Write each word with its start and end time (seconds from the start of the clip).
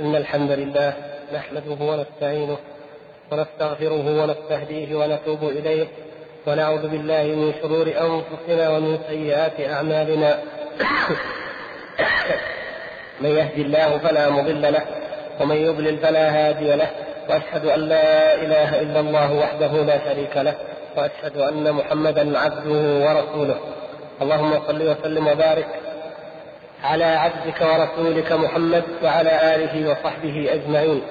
إن 0.00 0.16
الحمد 0.16 0.50
لله 0.50 0.92
نحمده 1.34 1.84
ونستعينه 1.84 2.56
ونستغفره 3.32 4.22
ونستهديه 4.22 4.96
ونتوب 4.96 5.44
إليه 5.44 5.86
ونعوذ 6.46 6.88
بالله 6.88 7.22
من 7.22 7.54
شرور 7.62 7.86
أنفسنا 7.86 8.70
ومن 8.70 8.98
سيئات 9.08 9.60
أعمالنا. 9.60 10.34
من 13.22 13.30
يهدي 13.30 13.62
الله 13.62 13.98
فلا 13.98 14.30
مضل 14.30 14.62
له 14.62 14.82
ومن 15.40 15.56
يضلل 15.56 15.98
فلا 15.98 16.30
هادي 16.30 16.74
له 16.74 16.90
وأشهد 17.28 17.66
أن 17.66 17.80
لا 17.80 18.34
إله 18.34 18.80
إلا 18.80 19.00
الله 19.00 19.32
وحده 19.32 19.72
لا 19.72 19.98
شريك 20.04 20.36
له 20.36 20.54
وأشهد 20.96 21.36
أن 21.36 21.72
محمدا 21.72 22.38
عبده 22.38 23.06
ورسوله. 23.06 23.56
اللهم 24.22 24.60
صل 24.66 24.82
وسلم 24.82 25.26
وبارك 25.26 25.66
على 26.84 27.04
عبدك 27.04 27.60
ورسولك 27.60 28.32
محمد 28.32 28.84
وعلى 29.02 29.54
آله 29.54 29.90
وصحبه 29.90 30.52
أجمعين. 30.52 31.02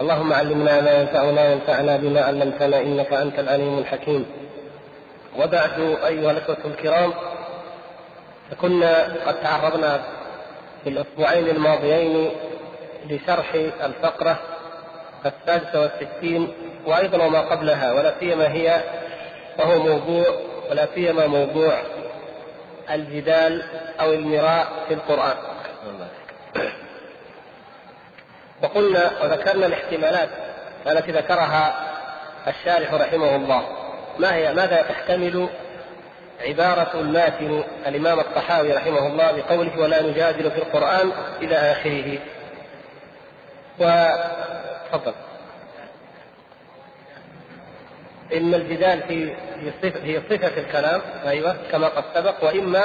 اللهم 0.00 0.32
علمنا 0.32 0.80
ما 0.80 0.90
ينفعنا 1.00 1.50
وانفعنا 1.50 1.96
بما 1.96 2.20
علمتنا 2.20 2.80
إنك 2.80 3.12
أنت 3.12 3.38
العليم 3.38 3.78
الحكيم. 3.78 4.26
وبعد 5.38 5.80
أيها 6.06 6.30
الأخوة 6.30 6.56
الكرام 6.64 7.12
كنا 8.60 9.02
قد 9.26 9.40
تعرضنا 9.42 10.02
في 10.84 10.90
الأسبوعين 10.90 11.48
الماضيين 11.48 12.30
لشرح 13.10 13.54
الفقرة 13.84 14.38
السادسة 15.26 15.80
والستين 15.80 16.48
وأيضا 16.86 17.24
وما 17.24 17.40
قبلها 17.40 17.92
ولا 17.92 18.14
سيما 18.20 18.52
هي 18.52 18.80
وهو 19.58 19.78
موضوع 19.78 20.26
ولا 20.70 20.86
سيما 20.94 21.26
موضوع 21.26 21.82
الجدال 22.90 23.62
أو 24.00 24.12
المراء 24.12 24.68
في 24.88 24.94
القرآن. 24.94 25.36
وقلنا 28.62 29.10
وذكرنا 29.22 29.66
الاحتمالات 29.66 30.28
التي 30.86 31.12
ذكرها 31.12 31.74
الشارح 32.48 32.94
رحمه 32.94 33.36
الله. 33.36 33.62
ما 34.18 34.34
هي؟ 34.34 34.54
ماذا 34.54 34.82
تحتمل 34.82 35.48
عبارة 36.40 36.90
الماتن 36.94 37.64
الإمام 37.86 38.20
الطحاوي 38.20 38.72
رحمه 38.72 39.06
الله 39.06 39.32
بقوله 39.32 39.78
ولا 39.78 40.02
نجادل 40.02 40.50
في 40.50 40.58
القرآن 40.58 41.12
إلى 41.42 41.56
آخره؟ 41.56 42.18
وتفضل 43.78 45.14
إن 48.34 48.54
الجدال 48.54 49.02
في 49.08 49.34
هي 49.82 50.20
صفة 50.30 50.60
الكلام 50.60 51.00
أيوه 51.26 51.56
كما 51.72 51.88
قد 51.88 52.04
سبق 52.14 52.44
وإما 52.44 52.82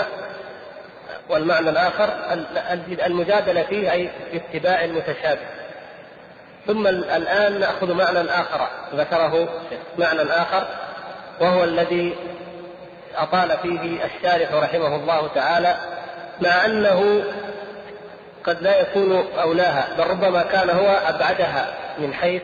والمعنى 1.30 1.70
الآخر 1.70 2.10
المجادلة 3.06 3.64
فيه 3.64 3.92
أي 3.92 4.10
اتباع 4.34 4.84
المتشابه 4.84 5.42
ثم 6.68 6.88
الآن 6.88 7.60
نأخذ 7.60 7.94
معنى 7.94 8.20
آخر 8.20 8.68
ذكره 8.94 9.50
معنى 9.98 10.22
آخر 10.22 10.68
وهو 11.40 11.64
الذي 11.64 12.16
أطال 13.16 13.58
فيه 13.64 14.06
الشارح 14.06 14.54
رحمه 14.54 14.96
الله 14.96 15.28
تعالى 15.28 15.76
مع 16.42 16.66
أنه 16.66 17.24
قد 18.44 18.62
لا 18.62 18.82
يكون 18.82 19.28
أولاها 19.40 19.88
بل 19.98 20.08
ربما 20.08 20.44
كان 20.44 20.70
هو 20.70 20.88
أبعدها 21.08 21.74
من 21.98 22.14
حيث 22.14 22.42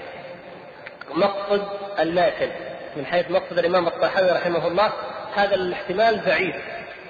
مقصد 1.15 1.63
الماتن 1.99 2.49
من 2.95 3.05
حيث 3.05 3.31
مقصد 3.31 3.57
الإمام 3.57 3.87
الطحاوي 3.87 4.31
رحمه 4.31 4.67
الله 4.67 4.91
هذا 5.35 5.55
الاحتمال 5.55 6.19
بعيد. 6.25 6.55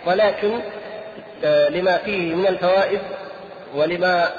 ولكن 0.06 0.60
لما 1.70 1.98
فيه 1.98 2.36
من 2.36 2.48
الفوائد 2.48 3.02
ولما 3.76 4.30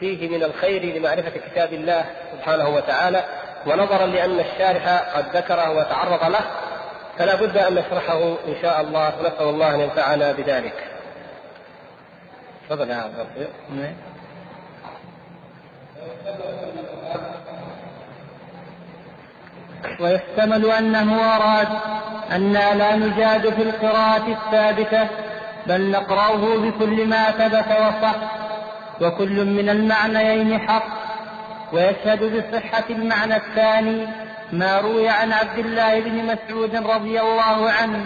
فيه 0.00 0.28
من 0.28 0.42
الخير 0.42 0.96
لمعرفة 0.96 1.30
كتاب 1.50 1.72
الله 1.72 2.04
سبحانه 2.32 2.68
وتعالى 2.68 3.24
ونظرا 3.66 4.06
لأن 4.06 4.40
الشارح 4.40 4.88
قد 5.16 5.36
ذكره 5.36 5.70
وتعرض 5.70 6.30
له 6.30 6.44
فلا 7.18 7.34
بد 7.34 7.56
أن 7.56 7.74
نشرحه 7.74 8.22
إن 8.22 8.54
شاء 8.62 8.80
الله. 8.80 9.12
ونسأل 9.18 9.48
الله 9.48 9.74
أن 9.74 9.80
ينفعنا 9.80 10.32
بذلك. 10.32 10.84
تفضل 12.68 12.90
يا 12.90 12.96
عبد 12.96 13.48
ويحتمل 20.02 20.70
أنه 20.70 21.36
أراد 21.36 21.68
أنا 22.32 22.74
لا 22.74 22.96
نجاد 22.96 23.54
في 23.54 23.62
القراءة 23.62 24.26
الثابتة 24.28 25.08
بل 25.66 25.90
نقرأه 25.90 26.56
بكل 26.56 27.06
ما 27.06 27.30
ثبت 27.30 27.66
وصح 27.70 28.14
وكل 29.00 29.44
من 29.44 29.68
المعنيين 29.68 30.58
حق 30.68 30.84
ويشهد 31.72 32.36
بصحة 32.36 32.84
المعنى 32.90 33.36
الثاني 33.36 34.06
ما 34.52 34.78
روي 34.78 35.08
عن 35.08 35.32
عبد 35.32 35.58
الله 35.58 36.00
بن 36.00 36.24
مسعود 36.24 36.76
رضي 36.76 37.20
الله 37.20 37.70
عنه 37.70 38.04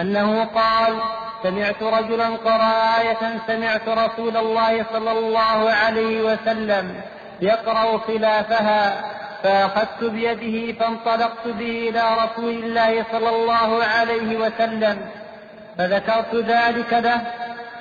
أنه 0.00 0.44
قال 0.44 0.94
سمعت 1.42 1.82
رجلا 1.82 2.28
قرأ 2.28 2.72
آية 3.00 3.38
سمعت 3.46 3.88
رسول 3.88 4.36
الله 4.36 4.84
صلى 4.92 5.12
الله 5.12 5.70
عليه 5.70 6.22
وسلم 6.22 7.00
يقرأ 7.40 7.98
خلافها. 7.98 9.04
فأخذت 9.44 10.04
بيده 10.04 10.72
فانطلقت 10.72 11.46
به 11.46 11.88
إلى 11.88 12.02
رسول 12.24 12.50
الله 12.50 13.04
صلى 13.12 13.28
الله 13.28 13.84
عليه 13.84 14.36
وسلم 14.36 14.98
فذكرت 15.78 16.34
ذلك 16.34 16.92
له 16.92 17.20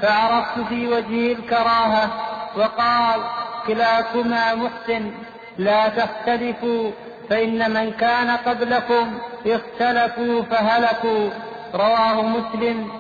فعرفت 0.02 0.60
في 0.70 0.88
وجهه 0.88 1.34
الكراهة 1.34 2.10
وقال 2.58 3.22
كلاكما 3.68 4.56
محسن 4.56 5.12
لا 5.58 5.88
تختلفوا 5.88 6.92
فإن 7.30 7.74
من 7.74 7.92
كان 7.92 8.32
قبلكم 8.32 9.20
اختلفوا 9.48 10.42
فهلكوا. 10.42 11.30
رواه 11.74 12.22
مسلم. 12.22 12.92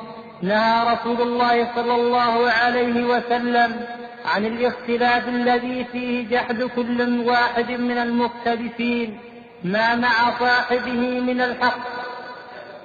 نهى 0.41 0.93
رسول 0.93 1.21
الله 1.21 1.67
صلى 1.75 1.95
الله 1.95 2.49
عليه 2.51 3.03
وسلم 3.03 3.85
عن 4.25 4.45
الاختلاف 4.45 5.27
الذي 5.27 5.85
فيه 5.91 6.27
جحد 6.29 6.63
كل 6.63 7.19
واحد 7.27 7.71
من 7.71 7.97
المختلفين 7.97 9.19
ما 9.63 9.95
مع 9.95 10.39
صاحبه 10.39 11.19
من 11.19 11.41
الحق. 11.41 11.79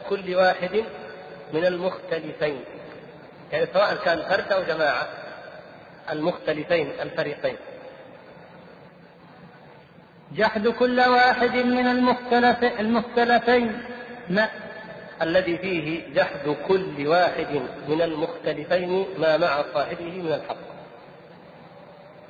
كل 0.09 0.35
واحد 0.35 0.85
من 1.53 1.67
المختلفين. 1.67 2.61
يعني 3.53 3.67
سواء 3.73 3.95
كان 4.05 4.23
فرد 4.23 4.53
أو 4.53 4.63
جماعة 4.63 5.09
المختلفين 6.13 6.91
الفريقين. 7.01 7.57
جحد 10.37 10.69
كل 10.69 11.01
واحد 11.01 11.57
من 11.57 11.87
المختلف 11.87 12.65
المختلفين. 12.81 13.83
ما 14.31 14.49
الذي 15.23 15.59
فيه 15.59 16.15
جحد 16.15 16.57
كل 16.69 17.07
واحد 17.07 17.63
من 17.89 18.03
المختلفين 18.03 19.07
ما 19.19 19.37
مع 19.37 19.63
صاحبه 19.75 20.23
من 20.23 20.33
الحق. 20.33 20.78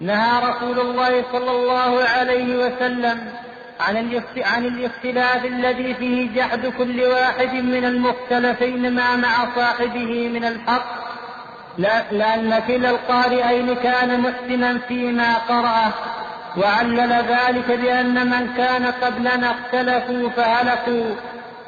نهى 0.01 0.51
رسول 0.51 0.81
الله 0.81 1.25
صلى 1.33 1.51
الله 1.51 2.05
عليه 2.05 2.57
وسلم 2.57 3.33
عن 3.81 4.23
عن 4.37 4.67
الاختلاف 4.67 5.45
الذي 5.45 5.95
فيه 5.95 6.35
جحد 6.35 6.67
كل 6.67 7.03
واحد 7.03 7.55
من 7.55 7.85
المختلفين 7.85 8.95
ما 8.95 9.17
مع 9.17 9.55
صاحبه 9.57 10.29
من 10.29 10.45
الحق 10.45 11.09
لأن 12.13 12.63
كلا 12.67 12.91
القارئين 12.91 13.75
كان 13.75 14.21
محسنا 14.21 14.79
فيما 14.79 15.35
قرأه 15.35 15.93
وعلل 16.57 17.13
ذلك 17.13 17.67
بأن 17.81 18.31
من 18.31 18.55
كان 18.57 18.87
قبلنا 18.87 19.51
اختلفوا 19.51 20.29
فهلكوا. 20.29 21.15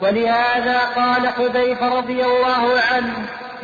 ولهذا 0.02 0.78
قال 0.78 1.28
حذيفة 1.28 1.98
رضي 1.98 2.24
الله 2.24 2.80
عنه 2.92 3.12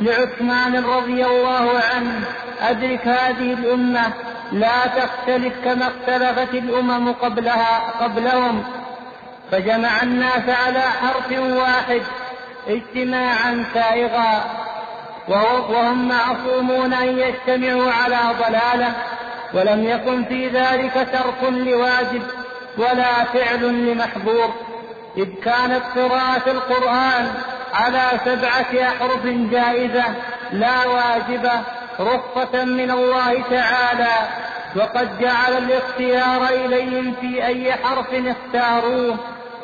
لعثمان 0.01 0.85
رضي 0.85 1.27
الله 1.27 1.81
عنه 1.95 2.25
أدرك 2.61 3.09
هذه 3.09 3.53
الأمة 3.53 4.13
لا 4.53 4.87
تختلف 4.87 5.55
كما 5.65 5.87
اختلفت 5.87 6.55
الأمم 6.55 7.13
قبلها 7.13 7.79
قبلهم. 8.01 8.65
فجمع 9.53 10.03
الناس 10.03 10.49
على 10.49 10.81
حرف 10.81 11.39
واحد 11.39 12.03
اجتماعا 12.69 13.65
سائغا. 13.75 14.45
وهم 15.29 16.09
معصومون 16.09 16.93
أن 16.93 17.19
يجتمعوا 17.19 17.93
على 17.93 18.19
ضلالة. 18.39 18.93
ولم 19.55 19.85
يكن 19.85 20.25
في 20.25 20.49
ذلك 20.49 21.09
ترك 21.13 21.51
لواجب 21.53 22.23
ولا 22.79 23.25
فعل 23.25 23.63
لمحظور. 23.63 24.55
إذ 25.17 25.29
كانت 25.45 25.83
قراءة 25.97 26.51
القرآن 26.51 27.35
على 27.75 28.11
سبعة 28.25 28.89
أحرف 28.89 29.27
جائزة 29.27 30.05
لا 30.53 30.87
واجبة. 30.87 31.76
رخصة 32.01 32.65
من 32.65 32.91
الله 32.91 33.43
تعالى 33.51 34.29
وقد 34.77 35.19
جعل 35.19 35.53
الاختيار 35.59 36.49
إليهم 36.49 37.15
في 37.21 37.47
أي 37.47 37.73
حرف 37.73 38.07
اختاروه 38.15 39.17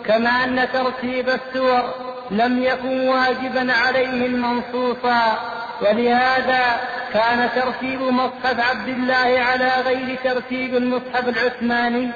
كما 0.05 0.45
أن 0.45 0.69
ترتيب 0.73 1.29
السور 1.29 1.83
لم 2.31 2.63
يكن 2.63 3.09
واجبا 3.09 3.73
عليهم 3.73 4.33
منصوصا. 4.33 5.39
ولهذا 5.81 6.81
كان 7.13 7.49
ترتيب 7.55 8.03
مصحف 8.03 8.71
عبد 8.71 8.89
الله 8.89 9.45
على 9.45 9.71
غير 9.85 10.19
ترتيب 10.25 10.77
المصحف 10.77 11.29
العثماني 11.29 12.11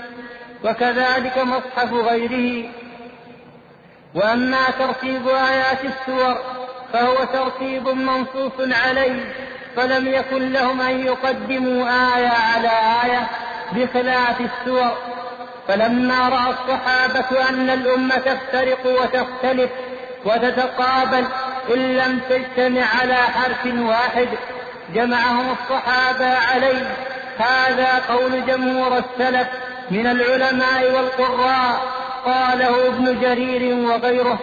وكذلك 0.65 1.39
مصحف 1.39 1.93
غيره. 1.93 2.69
وأما 4.15 4.65
ترتيب 4.79 5.29
آيات 5.29 5.85
السور 5.85 6.37
فهو 6.93 7.25
ترتيب 7.25 7.89
منصوص 7.89 8.53
عليه 8.61 9.35
فلم 9.77 10.07
يكن 10.07 10.53
لهم 10.53 10.81
أن 10.81 11.07
يقدموا 11.07 11.85
آية 12.17 12.29
على 12.29 12.71
آية 13.05 13.29
بخلاف 13.73 14.41
السور. 14.41 14.93
فلما 15.69 16.29
رأى 16.29 16.51
الصحابة 16.51 17.49
أن 17.49 17.71
الأمة 17.71 18.17
تفترق 18.17 18.87
وتختلف 18.87 19.71
وتتقابل 20.25 21.25
إن 21.75 21.97
لم 21.97 22.21
تجتمع 22.31 22.85
على 23.01 23.15
حرف 23.15 23.67
واحد 23.67 24.29
جمعهم 24.95 25.47
الصحابة 25.53 26.39
عليه. 26.39 26.87
هذا 27.39 28.03
قول 28.09 28.47
جمهور 28.47 28.99
السلف 28.99 29.49
من 29.91 30.07
العلماء 30.07 30.93
والقراء 30.95 31.81
قاله 32.25 32.89
ابن 32.89 33.21
جرير 33.21 33.75
وغيره. 33.75 34.39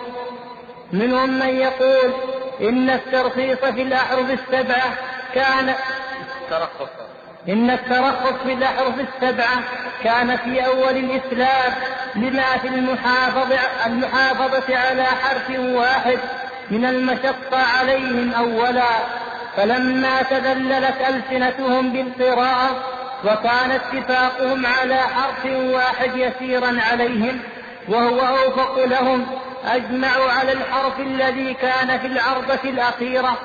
منهم 0.93 1.29
من 1.29 1.49
يقول 1.49 2.13
إن 2.61 2.89
الترخيص 2.89 3.57
في 3.57 3.81
الأحرف 3.81 4.29
السبعة 4.29 4.93
كان 5.35 5.73
ترخص 6.49 6.89
إن 7.49 7.69
الترخص 7.69 8.33
في 8.43 8.53
الأحرف 8.53 8.93
السبعة 8.99 9.63
كان 10.03 10.37
في 10.37 10.65
أول 10.65 10.97
الإسلام 10.97 11.73
لما 12.15 12.57
في 12.61 12.67
المحافظة, 12.67 13.59
المحافظة 13.85 14.77
على 14.77 15.03
حرف 15.03 15.49
واحد 15.59 16.19
من 16.71 16.85
المشقة 16.85 17.57
عليهم 17.79 18.33
أولا. 18.33 18.83
فلما 19.57 20.21
تذللت 20.21 20.95
ألسنتهم 21.09 21.93
بالقراءة 21.93 22.83
وكان 23.23 23.71
اتفاقهم 23.71 24.65
على 24.65 24.95
حرف 24.95 25.45
واحد 25.45 26.15
يسيرا 26.15 26.79
عليهم 26.91 27.39
وهو 27.87 28.19
أوفق 28.19 28.85
لهم 28.85 29.25
أجمعوا 29.65 30.31
على 30.31 30.51
الحرف 30.51 30.99
الذي 30.99 31.53
كان 31.53 31.99
في 31.99 32.07
العرضة 32.07 32.59
الأخيرة. 32.63 33.37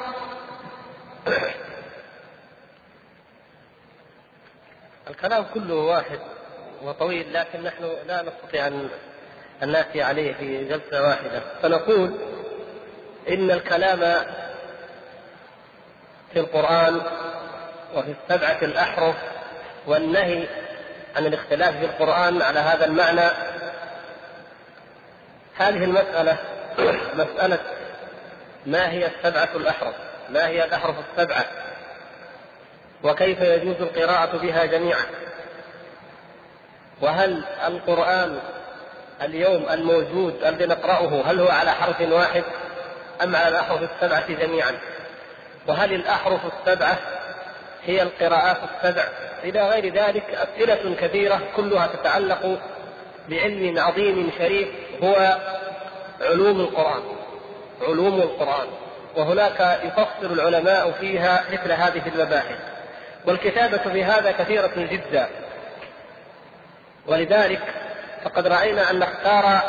الكلام 5.11 5.45
كله 5.55 5.75
واحد 5.75 6.19
وطويل 6.83 7.33
لكن 7.33 7.63
نحن 7.63 7.97
لا 8.07 8.23
نستطيع 8.23 8.67
أن 8.67 9.73
نأتي 9.73 10.03
عليه 10.03 10.35
في 10.35 10.65
جلسة 10.65 11.03
واحدة. 11.03 11.43
فنقول 11.63 12.15
إن 13.29 13.51
الكلام 13.51 14.25
في 16.33 16.41
القرآن 16.41 17.01
وفي 17.95 18.15
السبعة 18.23 18.59
الأحرف 18.63 19.17
والنهي 19.87 20.47
عن 21.17 21.27
الاختلاف 21.27 21.77
في 21.77 21.85
القرآن 21.85 22.43
على 22.43 22.59
هذا 22.59 22.85
المعنى 22.85 23.31
هذه 25.57 25.85
المسألة 25.85 26.37
مسألة 27.15 27.59
ما 28.67 28.91
هي 28.91 29.07
السبعة 29.07 29.49
الأحرف؟ 29.55 29.95
ما 30.31 30.47
هي 30.49 30.65
الأحرف 30.65 30.97
السبعة؟ 31.11 31.45
وكيف 33.05 33.41
يجوز 33.41 33.77
القراءة 33.81 34.37
بها 34.37 34.65
جميعا؟ 34.65 35.05
وهل 37.01 37.45
القرآن 37.67 38.39
اليوم 39.23 39.67
الموجود 39.71 40.45
الذي 40.45 40.67
نقرأه 40.67 41.23
هل 41.27 41.41
هو 41.41 41.49
على 41.49 41.71
حرف 41.71 42.01
واحد 42.01 42.43
أم 43.23 43.37
على 43.37 43.49
الأحرف 43.49 43.81
السبعة 43.83 44.33
جميعا؟ 44.33 44.79
وهل 45.67 45.93
الأحرف 45.93 46.41
السبعة 46.45 46.99
هي 47.85 48.03
القراءات 48.03 48.57
السبع؟ 48.57 49.05
إلى 49.45 49.69
غير 49.69 49.95
ذلك 49.95 50.25
أسئلة 50.35 50.95
كثيرة 51.01 51.41
كلها 51.57 51.87
تتعلق 51.87 52.59
بعلم 53.29 53.79
عظيم 53.79 54.31
شريف 54.39 54.69
هو 55.03 55.39
علوم 56.21 56.61
القرآن 56.61 57.03
علوم 57.83 58.21
القرآن. 58.21 58.69
وهناك 59.17 59.81
يفصل 59.85 60.33
العلماء 60.33 60.93
فيها 61.01 61.45
مثل 61.53 61.73
هذه 61.73 62.03
المباحث. 62.07 62.59
والكتابة 63.27 63.79
في 63.79 64.05
هذا 64.05 64.33
كثيرة 64.33 64.73
جدا. 64.77 65.29
ولذلك 67.07 67.61
فقد 68.25 68.47
رأينا 68.47 68.91
أن 68.91 68.99
نختار 68.99 69.61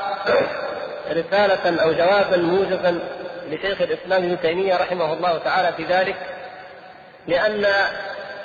رسالة 1.12 1.84
أو 1.84 1.94
جوابا 1.94 2.38
موجزا 2.38 3.00
لشيخ 3.50 3.82
الإسلام 3.82 4.24
ابن 4.24 4.42
تيمية 4.42 4.76
رحمه 4.78 5.14
الله 5.14 5.38
تعالى 5.38 5.74
في 5.78 5.84
ذلك 5.84 6.16
لأن 7.28 7.68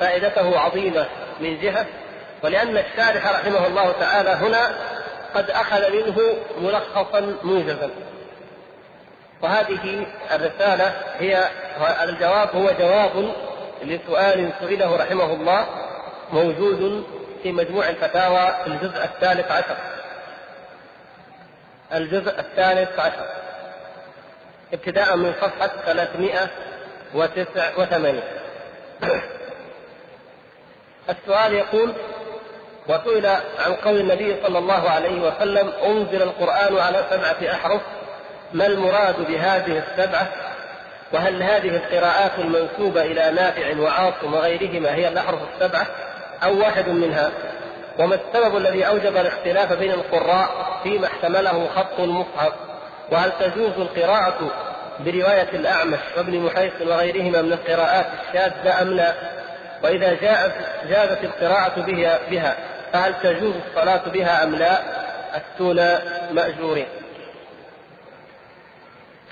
فائدته 0.00 0.58
عظيمة 0.58 1.06
من 1.40 1.60
جهة 1.60 1.86
ولأن 2.42 2.76
الشارح 2.76 3.26
رحمه 3.26 3.66
الله 3.66 3.92
تعالى 4.00 4.30
هنا 4.30 4.74
قد 5.34 5.50
أخذ 5.50 5.90
منه 5.90 6.36
ملخصا 6.60 7.36
موجزا. 7.42 7.90
وهذه 9.42 10.06
الرسالة 10.34 10.92
هي 11.18 11.48
الجواب 12.02 12.48
هو 12.56 12.70
جواب 12.78 13.32
لسؤال 13.84 14.52
سئله 14.60 14.96
رحمه 14.96 15.32
الله 15.32 15.66
موجود 16.32 17.04
في 17.42 17.52
مجموع 17.52 17.88
الفتاوى 17.88 18.54
في 18.64 18.66
الجزء 18.66 19.04
الثالث 19.04 19.50
عشر. 19.50 19.76
الجزء 21.92 22.40
الثالث 22.40 22.98
عشر. 22.98 23.26
ابتداء 24.72 25.16
من 25.16 25.34
صفحة 25.40 25.70
389 25.86 28.20
السؤال 31.10 31.52
يقول 31.52 31.92
وسئل 32.88 33.26
عن 33.58 33.74
قول 33.84 34.00
النبي 34.00 34.36
صلى 34.46 34.58
الله 34.58 34.90
عليه 34.90 35.20
وسلم 35.20 35.72
انزل 35.84 36.22
القرآن 36.22 36.78
على 36.78 37.04
سبعة 37.10 37.52
أحرف 37.52 37.80
ما 38.52 38.66
المراد 38.66 39.26
بهذه 39.26 39.82
السبعة؟ 39.88 40.53
وهل 41.12 41.42
هذه 41.42 41.68
القراءات 41.68 42.38
المنسوبة 42.38 43.02
إلى 43.02 43.30
نافع 43.30 43.80
وعاصم 43.80 44.34
وغيرهما 44.34 44.94
هي 44.94 45.08
الأحرف 45.08 45.38
السبعة 45.54 45.86
أو 46.44 46.58
واحد 46.58 46.88
منها 46.88 47.30
وما 47.98 48.14
السبب 48.14 48.56
الذي 48.56 48.86
أوجب 48.86 49.16
الاختلاف 49.16 49.72
بين 49.72 49.90
القراء 49.90 50.48
فيما 50.82 51.06
احتمله 51.06 51.68
خط 51.76 52.00
المصحف 52.00 52.52
وهل 53.10 53.32
تجوز 53.40 53.72
القراءة 53.78 54.50
برواية 55.00 55.48
الأعمش 55.52 55.98
وابن 56.16 56.40
محيص 56.40 56.72
وغيرهما 56.80 57.42
من 57.42 57.52
القراءات 57.52 58.06
الشاذة 58.28 58.82
أم 58.82 58.88
لا 58.88 59.12
وإذا 59.82 60.14
جاءت 60.14 60.52
جازت 60.88 61.24
القراءة 61.24 61.80
بها 61.80 62.18
بها 62.30 62.56
فهل 62.92 63.14
تجوز 63.22 63.54
الصلاة 63.68 64.08
بها 64.08 64.44
أم 64.44 64.54
لا؟ 64.54 64.78
أفتونا 65.34 66.02
مأجورين. 66.32 66.86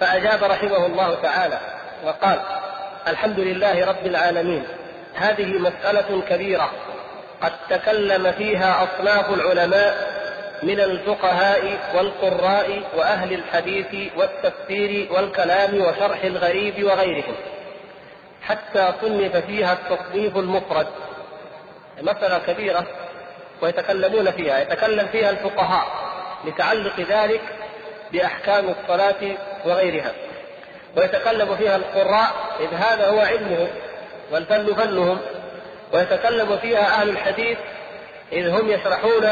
فأجاب 0.01 0.45
رحمه 0.45 0.87
الله 0.87 1.15
تعالى 1.23 1.59
وقال: 2.05 2.41
الحمد 3.09 3.41
لله 3.41 3.87
رب 3.87 4.07
العالمين 4.07 4.65
هذه 5.15 5.59
مسألة 5.59 6.23
كبيرة 6.29 6.71
قد 7.43 7.53
تكلم 7.71 8.33
فيها 8.33 8.85
أصناف 8.85 9.31
العلماء 9.31 10.23
من 10.63 10.81
الفقهاء 10.81 11.79
والقراء 11.95 12.83
وأهل 12.97 13.33
الحديث 13.33 14.13
والتفسير 14.17 15.13
والكلام 15.13 15.81
وشرح 15.81 16.25
الغريب 16.25 16.85
وغيرهم 16.85 17.35
حتى 18.43 18.93
صنف 19.03 19.37
فيها 19.37 19.73
التصنيف 19.73 20.37
المفرد 20.37 20.87
مسألة 22.03 22.39
كبيرة 22.39 22.87
ويتكلمون 23.63 24.31
فيها 24.31 24.59
يتكلم 24.59 25.07
فيها 25.07 25.31
الفقهاء 25.31 25.87
لتعلق 26.45 27.01
ذلك 27.01 27.41
بأحكام 28.13 28.69
الصلاة 28.69 29.37
وغيرها 29.65 30.13
ويتكلم 30.97 31.57
فيها 31.57 31.77
القراء 31.77 32.31
إذ 32.61 32.75
هذا 32.75 33.09
هو 33.09 33.21
علمهم 33.21 33.69
والفن 34.33 34.75
فنهم. 34.75 35.19
ويتكلم 35.93 36.59
فيها 36.59 37.01
أهل 37.01 37.09
الحديث 37.09 37.59
إذ 38.33 38.49
هم 38.49 38.71
يشرحون 38.71 39.29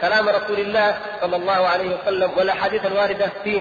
كلام 0.00 0.28
رسول 0.28 0.60
الله 0.60 0.96
صلى 1.20 1.36
الله 1.36 1.68
عليه 1.68 1.96
وسلم 1.96 2.30
والأحاديث 2.36 2.86
الواردة 2.86 3.28
فيه. 3.44 3.60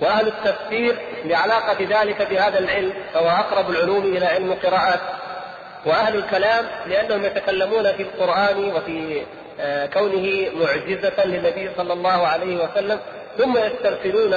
وأهل 0.00 0.26
التفسير 0.26 0.96
لعلاقة 1.24 1.76
ذلك 1.80 2.22
بهذا 2.30 2.58
العلم 2.58 2.92
فهو 3.14 3.28
أقرب 3.28 3.70
العلوم 3.70 4.16
إلى 4.16 4.26
علم 4.26 4.52
القراءات. 4.52 5.00
وأهل 5.86 6.16
الكلام 6.16 6.66
لأنهم 6.86 7.24
يتكلمون 7.24 7.92
في 7.92 8.02
القرآن 8.02 8.72
وفي 8.74 9.22
آه، 9.60 9.86
كونه 9.86 10.48
معجزة 10.54 11.24
للنبي 11.24 11.70
صلى 11.76 11.92
الله 11.92 12.26
عليه 12.26 12.64
وسلم. 12.64 13.00
ثم 13.38 13.58
يسترسلون 13.58 14.36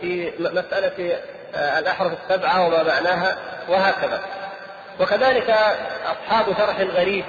في 0.00 0.32
مسألة 0.38 1.18
آه، 1.54 1.78
الأحرف 1.78 2.12
السبعة 2.22 2.66
وما 2.66 2.82
معناها 2.82 3.36
وهكذا. 3.68 4.22
وكذلك 5.00 5.50
أصحاب 6.06 6.56
شرح 6.58 6.78
الغريب 6.78 7.24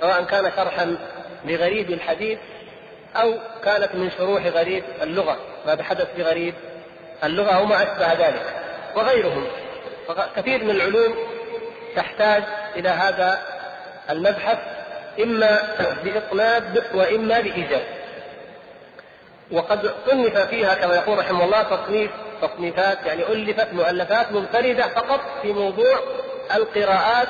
سواء 0.00 0.24
كان 0.24 0.52
شرحا 0.56 0.96
لغريب 1.44 1.90
الحديث 1.90 2.38
أو 3.16 3.34
كانت 3.64 3.94
من 3.94 4.10
شروح 4.18 4.46
غريب 4.46 4.84
اللغة. 5.02 5.36
ما 5.66 5.74
بحدث 5.74 6.06
في 6.16 6.22
غريب 6.22 6.54
اللغة 7.24 7.60
وما 7.60 7.82
أشبه 7.82 8.12
ذلك. 8.12 8.42
وغيرهم. 8.96 9.46
كثير 10.36 10.64
من 10.64 10.70
العلوم 10.70 11.14
تحتاج 11.96 12.42
إلى 12.76 12.88
هذا 12.88 13.42
المبحث 14.10 14.58
إما 15.22 15.62
بإطناب 16.04 16.82
وإما 16.94 17.40
بإيجاز 17.40 17.82
وقد 19.54 19.94
صنف 20.10 20.38
فيها 20.38 20.74
كما 20.74 20.94
يقول 20.94 21.18
رحمه 21.18 21.44
الله 21.44 21.62
تصنيف 21.62 22.10
تصنيفات 22.42 22.98
يعني 23.06 23.22
ألفت 23.22 23.72
مؤلفات 23.72 24.32
منفردة 24.32 24.88
فقط 24.88 25.20
في 25.42 25.52
موضوع 25.52 25.98
القراءات 26.54 27.28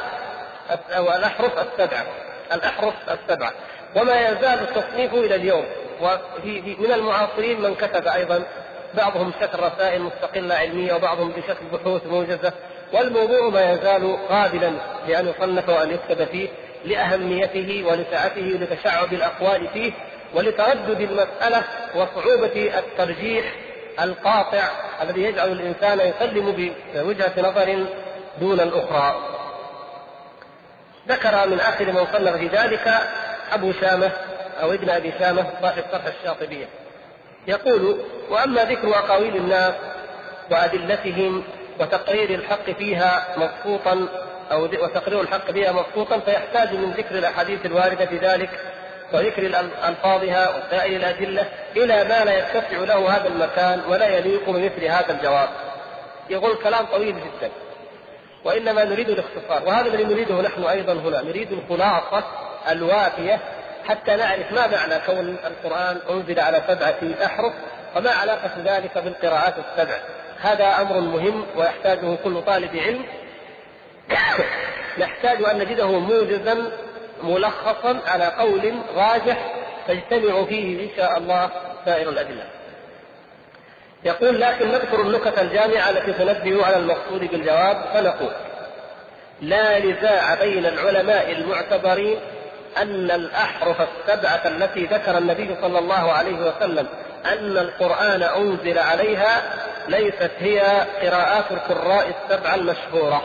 أو 0.97 1.09
الأحرف 1.09 1.53
السبعة. 1.59 2.07
الأحرف 2.53 2.95
السبعة. 3.09 3.53
وما 3.97 4.21
يزال 4.21 4.59
التصنيف 4.59 5.15
إلى 5.15 5.35
اليوم. 5.35 5.65
وفي 6.01 6.77
من 6.79 6.93
المعاصرين 6.93 7.61
من 7.61 7.75
كتب 7.75 8.07
أيضا 8.09 8.43
بعضهم 8.95 9.31
بشكل 9.31 9.59
رسائل 9.59 10.03
مستقلة 10.03 10.55
علمية 10.55 10.95
وبعضهم 10.95 11.29
بشكل 11.29 11.65
بحوث 11.73 12.07
موجزة. 12.07 12.53
والموضوع 12.93 13.49
ما 13.49 13.73
يزال 13.73 14.29
قابلا 14.29 14.73
لأن 15.09 15.29
يصنف 15.29 15.69
وأن 15.69 15.91
يكتب 15.91 16.25
فيه 16.25 16.49
لأهميته 16.85 17.85
ولسعته 17.87 18.55
ولتشعب 18.55 19.13
الأقوال 19.13 19.69
فيه. 19.69 19.93
ولتردد 20.35 21.01
المسألة 21.01 21.63
وصعوبة 21.95 22.79
الترجيح 22.79 23.45
القاطع 24.03 24.69
الذي 25.03 25.23
يجعل 25.23 25.53
الإنسان 25.53 26.01
يسلم 26.01 26.73
بوجهة 26.95 27.33
نظر 27.39 27.87
دون 28.41 28.61
الأخرى. 28.61 29.17
ذكر 31.09 31.49
من 31.49 31.61
آخر 31.61 31.93
من 31.93 32.07
صنف 32.13 32.37
في 32.37 32.49
ذلك 32.49 32.95
أبو 33.53 33.73
شامة 33.73 34.11
أو 34.63 34.73
ابن 34.73 34.91
أبي 34.91 35.13
شامة 35.19 35.47
صاحب 35.63 35.83
شرح 35.93 36.05
الشاطبية. 36.07 36.67
يقول 37.47 37.99
وأما 38.31 38.65
ذكر 38.65 38.89
أقاويل 38.89 39.37
الناس 39.37 39.75
وأدلتهم 40.51 41.45
وتقرير 41.81 42.31
الحق 42.31 42.71
فيها 42.71 43.27
مبسوطا 43.37 44.09
أو 44.53 44.65
وتقرير 44.65 45.21
الحق 45.21 45.51
فيها 45.51 45.73
مبسوطا 45.73 46.19
فيحتاج 46.19 46.75
من 46.75 46.91
ذكر 46.91 47.19
الأحاديث 47.19 47.67
الواردة 47.67 48.07
في 48.07 48.19
ذلك 48.19 48.51
وذكر 49.13 49.47
ألفاظها 49.89 50.57
وسائر 50.57 50.97
الأدلة 50.97 51.47
إلى 51.77 52.05
ما 52.05 52.25
لا 52.25 52.39
يتسع 52.39 52.79
له 52.79 53.17
هذا 53.17 53.29
المكان 53.29 53.81
ولا 53.89 54.19
يليق 54.19 54.51
بمثل 54.51 54.85
هذا 54.85 55.13
الجواب. 55.13 55.49
يقول 56.31 56.57
كلام 56.57 56.87
طويل 56.87 57.15
جدا. 57.15 57.51
وإنما 58.45 58.85
نريد 58.85 59.09
الاختصار 59.09 59.69
وهذا 59.69 59.87
الذي 59.87 60.05
نريده 60.05 60.41
نحن 60.41 60.65
أيضا 60.65 60.93
هنا 60.93 61.23
نريد 61.23 61.53
الخلاصة 61.53 62.25
الوافية 62.71 63.41
حتى 63.89 64.17
نعرف 64.17 64.53
ما 64.53 64.67
معنى 64.67 64.95
كون 65.07 65.37
القرآن 65.47 66.01
أنزل 66.11 66.41
على 66.41 66.63
سبعة 66.69 67.27
أحرف 67.27 67.53
وما 67.97 68.11
علاقة 68.11 68.51
ذلك 68.65 68.99
بالقراءات 68.99 69.55
السبع 69.59 69.97
هذا 70.41 70.65
أمر 70.81 71.01
مهم 71.01 71.47
ويحتاجه 71.57 72.17
كل 72.25 72.43
طالب 72.43 72.77
علم 72.77 73.05
نحتاج 74.99 75.43
أن 75.45 75.59
نجده 75.59 75.99
موجزا 75.99 76.73
ملخصا 77.23 78.01
على 78.07 78.25
قول 78.25 78.75
راجح 78.97 79.55
تجتمع 79.89 80.45
فيه 80.45 80.85
إن 80.85 80.97
شاء 80.97 81.19
الله 81.19 81.51
سائر 81.85 82.09
الأدلة. 82.09 82.45
يقول 84.05 84.41
لكن 84.41 84.69
نذكر 84.69 85.01
النكت 85.01 85.39
الجامعة 85.39 85.91
التي 85.91 86.13
تنبه 86.13 86.67
على 86.67 86.77
المقصود 86.77 87.21
بالجواب 87.21 87.85
فنقول 87.95 88.33
لا 89.41 89.79
نزاع 89.79 90.35
بين 90.35 90.67
العلماء 90.67 91.33
المعتبرين 91.33 92.19
أن 92.77 93.11
الأحرف 93.11 93.77
السبعة 93.81 94.41
التي 94.45 94.85
ذكر 94.85 95.19
النبي 95.19 95.57
صلى 95.61 95.79
الله 95.79 96.13
عليه 96.13 96.35
وسلم 96.35 96.87
أن 97.27 97.59
القرآن 97.59 98.23
أنزل 98.23 98.79
عليها 98.79 99.43
ليست 99.89 100.31
هي 100.39 100.61
قراءات 101.03 101.45
القراء 101.51 102.09
السبعة 102.09 102.55
المشهورة. 102.55 103.23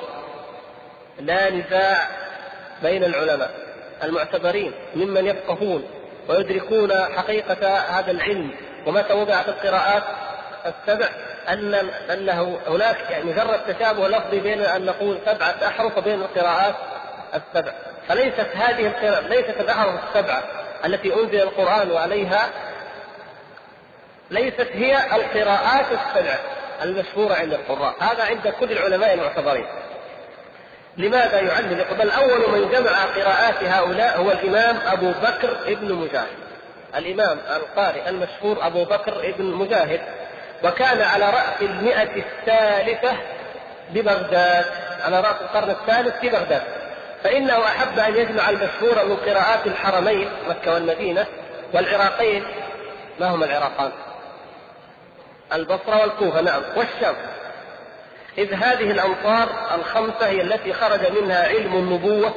لا 1.19 1.49
نزاع 1.49 2.07
بين 2.83 3.03
العلماء. 3.03 3.68
المعتبرين 4.03 4.71
ممن 4.95 5.25
يفقهون 5.25 5.83
ويدركون 6.29 6.93
حقيقة 6.93 7.77
هذا 7.77 8.11
العلم. 8.11 8.51
ومتى 8.85 9.13
وضعت 9.13 9.49
القراءات 9.49 10.03
السبع 10.65 11.09
أن 11.49 11.73
أنه 12.11 12.59
هناك 12.67 12.97
يعني 13.09 13.23
مجرد 13.23 13.59
تشابه 13.75 14.07
لفظي 14.07 14.39
بين 14.39 14.61
أن 14.61 14.85
نقول 14.85 15.17
سبعة 15.25 15.55
أحرف 15.67 15.97
وبين 15.97 16.21
القراءات 16.21 16.75
السبع. 17.35 17.71
فليست 18.07 18.47
هذه 18.55 18.87
القراءة 18.87 19.27
ليست 19.27 19.59
الأحرف 19.59 19.93
السبعة 20.09 20.43
التي 20.85 21.13
أنزل 21.13 21.41
القرآن 21.41 21.97
عليها 21.97 22.49
ليست 24.31 24.67
هي 24.73 24.97
القراءات 25.15 25.85
السبع 25.91 26.35
المشهورة 26.83 27.33
عند 27.33 27.53
القراء. 27.53 27.95
هذا 27.99 28.23
عند 28.23 28.47
كل 28.59 28.71
العلماء 28.71 29.13
المعتبرين. 29.13 29.65
لماذا 30.99 31.39
يعلل 31.39 31.85
بل 31.99 32.09
أول 32.09 32.51
من 32.51 32.69
جمع 32.71 33.05
قراءات 33.05 33.63
هؤلاء 33.63 34.17
هو 34.21 34.31
الإمام 34.31 34.77
أبو 34.85 35.11
بكر 35.11 35.57
ابن 35.67 35.93
مجاهد. 35.93 36.37
الإمام 36.97 37.39
القارئ 37.55 38.09
المشهور 38.09 38.67
أبو 38.67 38.83
بكر 38.83 39.29
ابن 39.29 39.45
مجاهد. 39.45 40.01
وكان 40.63 41.01
على 41.01 41.29
رأس 41.29 41.61
المئة 41.61 42.23
الثالثة 42.23 43.17
ببغداد 43.89 44.65
على 45.05 45.21
رأس 45.21 45.35
القرن 45.41 45.69
الثالث 45.69 46.19
في 46.19 46.29
بغداد 46.29 46.61
فإنه 47.23 47.65
أحب 47.65 47.99
أن 47.99 48.15
يجمع 48.15 48.49
المشهور 48.49 49.05
من 49.05 49.15
قراءات 49.15 49.67
الحرمين 49.67 50.29
مكة 50.49 50.73
والمدينة 50.73 51.25
والعراقين 51.73 52.43
ما 53.19 53.27
هما 53.27 53.45
العراقان؟ 53.45 53.91
البصرة 55.53 56.01
والكوفة 56.01 56.41
نعم. 56.41 56.61
والشام. 56.75 57.15
إذ 58.39 58.53
هذه 58.53 58.91
الأمصار 58.91 59.49
الخمسة 59.75 60.27
هي 60.27 60.41
التي 60.41 60.73
خرج 60.73 61.21
منها 61.21 61.47
علم 61.47 61.75
النبوة 61.75 62.35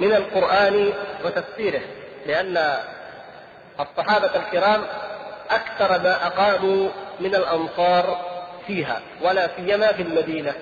من 0.00 0.12
القرآن 0.12 0.92
وتفسيره 1.24 1.80
لأن 2.26 2.74
الصحابة 3.80 4.30
الكرام 4.36 4.82
أكثر 5.50 6.02
ما 6.02 6.26
أقاموا 6.26 6.88
من 7.20 7.34
الأمصار 7.34 8.26
فيها 8.66 9.00
ولا 9.22 9.48
سيما 9.56 9.92
في 9.92 10.02
المدينة 10.02 10.52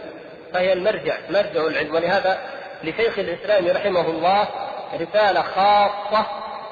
فهي 0.52 0.72
المرجع 0.72 1.16
مرجع 1.30 1.66
العلم. 1.66 1.94
ولهذا 1.94 2.38
لشيخ 2.84 3.18
الإسلام 3.18 3.66
رحمه 3.66 4.10
الله 4.10 4.48
رسالة 4.94 5.42
خاصة 5.42 6.26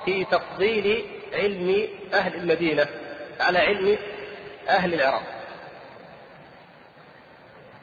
في 0.05 0.25
تفضيل 0.25 1.05
علم 1.35 1.89
أهل 2.15 2.35
المدينة 2.35 2.87
على 3.41 3.59
علم 3.59 3.99
أهل 4.69 4.95
العراق. 4.95 5.23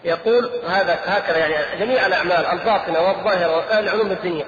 يقول 0.03 0.51
هذا 0.68 1.00
هكذا 1.06 1.38
يعني 1.38 1.79
جميع 1.79 2.06
الأعمال 2.06 2.46
الباطنة 2.46 3.00
والظاهرة 3.00 3.58
وسائر 3.58 3.89
علوم 3.89 4.12
الدنيا. 4.12 4.46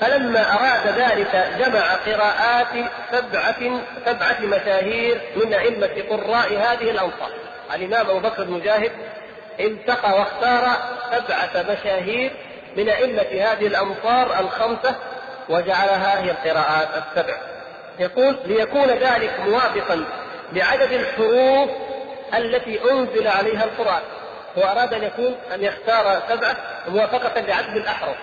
فلما 0.00 0.52
أراد 0.52 0.86
ذلك 0.86 1.48
جمع 1.58 1.94
قراءات 1.94 2.90
سبعة 3.12 3.80
سبعة 4.06 4.40
مشاهير 4.40 5.20
من 5.36 5.54
أئمة 5.54 6.04
قراء 6.10 6.52
هذه 6.52 6.90
الأمصار 6.90 7.30
الإمام 7.74 8.10
أبو 8.10 8.18
بكر 8.18 8.44
بن 8.44 8.52
مجاهد 8.52 8.92
التقى 9.60 10.18
واختار 10.18 10.68
سبعة 11.12 11.72
مشاهير 11.72 12.32
من 12.76 12.88
أئمة 12.88 13.52
هذه 13.52 13.66
الأمصار 13.66 14.40
الخمسة 14.40 14.94
وجعلها 15.48 16.24
هي 16.24 16.30
القراءات 16.30 16.88
السبع. 16.96 17.34
يقول 17.98 18.36
ليكون 18.44 18.86
ذلك 18.86 19.40
موافقا 19.46 20.04
لعدد 20.52 20.92
الحروف 20.92 21.70
التي 22.34 22.90
أنزل 22.90 23.28
عليها 23.28 23.64
القرآن. 23.64 24.02
هو 24.58 24.62
أراد 24.62 24.94
أن 24.94 25.04
يكون 25.04 25.34
أن 25.54 25.62
يختار 25.62 26.22
سبعة 26.28 26.56
موافقة 26.88 27.40
لعدد 27.40 27.76
الأحرف. 27.76 28.16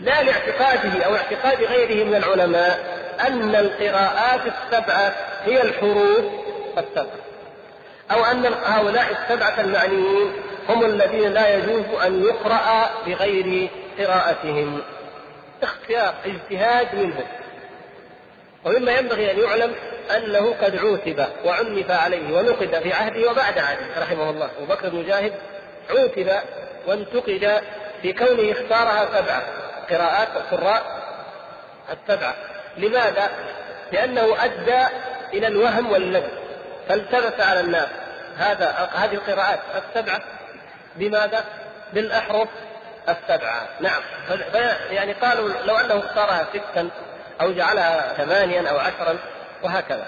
لا 0.00 0.22
لاعتقاده 0.22 1.04
أو 1.04 1.16
اعتقاد 1.16 1.62
غيره 1.64 2.04
من 2.04 2.14
العلماء 2.14 3.02
أن 3.26 3.54
القراءات 3.54 4.40
السبعة 4.46 5.14
هي 5.44 5.62
الحروف 5.62 6.24
السبعة. 6.78 7.22
أو 8.10 8.24
أن 8.24 8.46
هؤلاء 8.64 9.06
السبعة 9.10 9.60
المعنيين 9.60 10.32
هم 10.68 10.84
الذين 10.84 11.32
لا 11.32 11.56
يجوز 11.56 12.00
أن 12.06 12.24
يقرأ 12.24 12.90
بغير 13.06 13.68
قراءتهم. 13.98 14.82
اختيار 15.62 16.14
اجتهاد 16.26 16.94
منهم. 16.94 17.24
ومما 18.64 18.92
ينبغي 18.92 19.30
أن 19.30 19.40
يعلم 19.40 19.74
أنه 20.16 20.54
قد 20.62 20.76
عوتب 20.76 21.26
وعنف 21.44 21.90
عليه 21.90 22.38
ونقد 22.38 22.80
في 22.82 22.92
عهده 22.92 23.30
وبعد 23.30 23.58
عهده 23.58 24.00
رحمه 24.00 24.30
الله. 24.30 24.50
أبو 24.58 24.66
بكر 24.66 24.88
بن 24.88 24.98
مجاهد 24.98 25.32
عوتب 25.90 26.32
وانتقد 26.86 27.62
في 28.02 28.12
كونه 28.12 28.52
اختارها 28.52 29.06
سبعة 29.20 29.42
قراءات 29.90 30.28
القراء 30.36 30.82
السبعة. 31.92 32.34
لماذا؟ 32.76 33.30
لأنه 33.92 34.44
أدى 34.44 34.86
إلى 35.32 35.46
الوهم 35.46 35.90
واللبس 35.90 36.30
فالتبس 36.88 37.40
على 37.40 37.60
الناس. 37.60 37.88
هذا 38.36 38.90
هذه 38.94 39.14
القراءات 39.14 39.58
السبعة 39.76 40.20
بماذا؟ 40.96 41.44
بالأحرف 41.92 42.48
السبعة. 43.08 43.68
نعم. 43.80 44.02
يعني 44.90 45.12
قالوا 45.12 45.48
لو 45.64 45.76
أنه 45.76 45.98
اختارها 45.98 46.46
ستا 46.52 46.88
أو 47.40 47.52
جعلها 47.52 48.12
ثمانيا 48.12 48.70
أو 48.70 48.78
عشرا 48.78 49.18
وهكذا. 49.62 50.06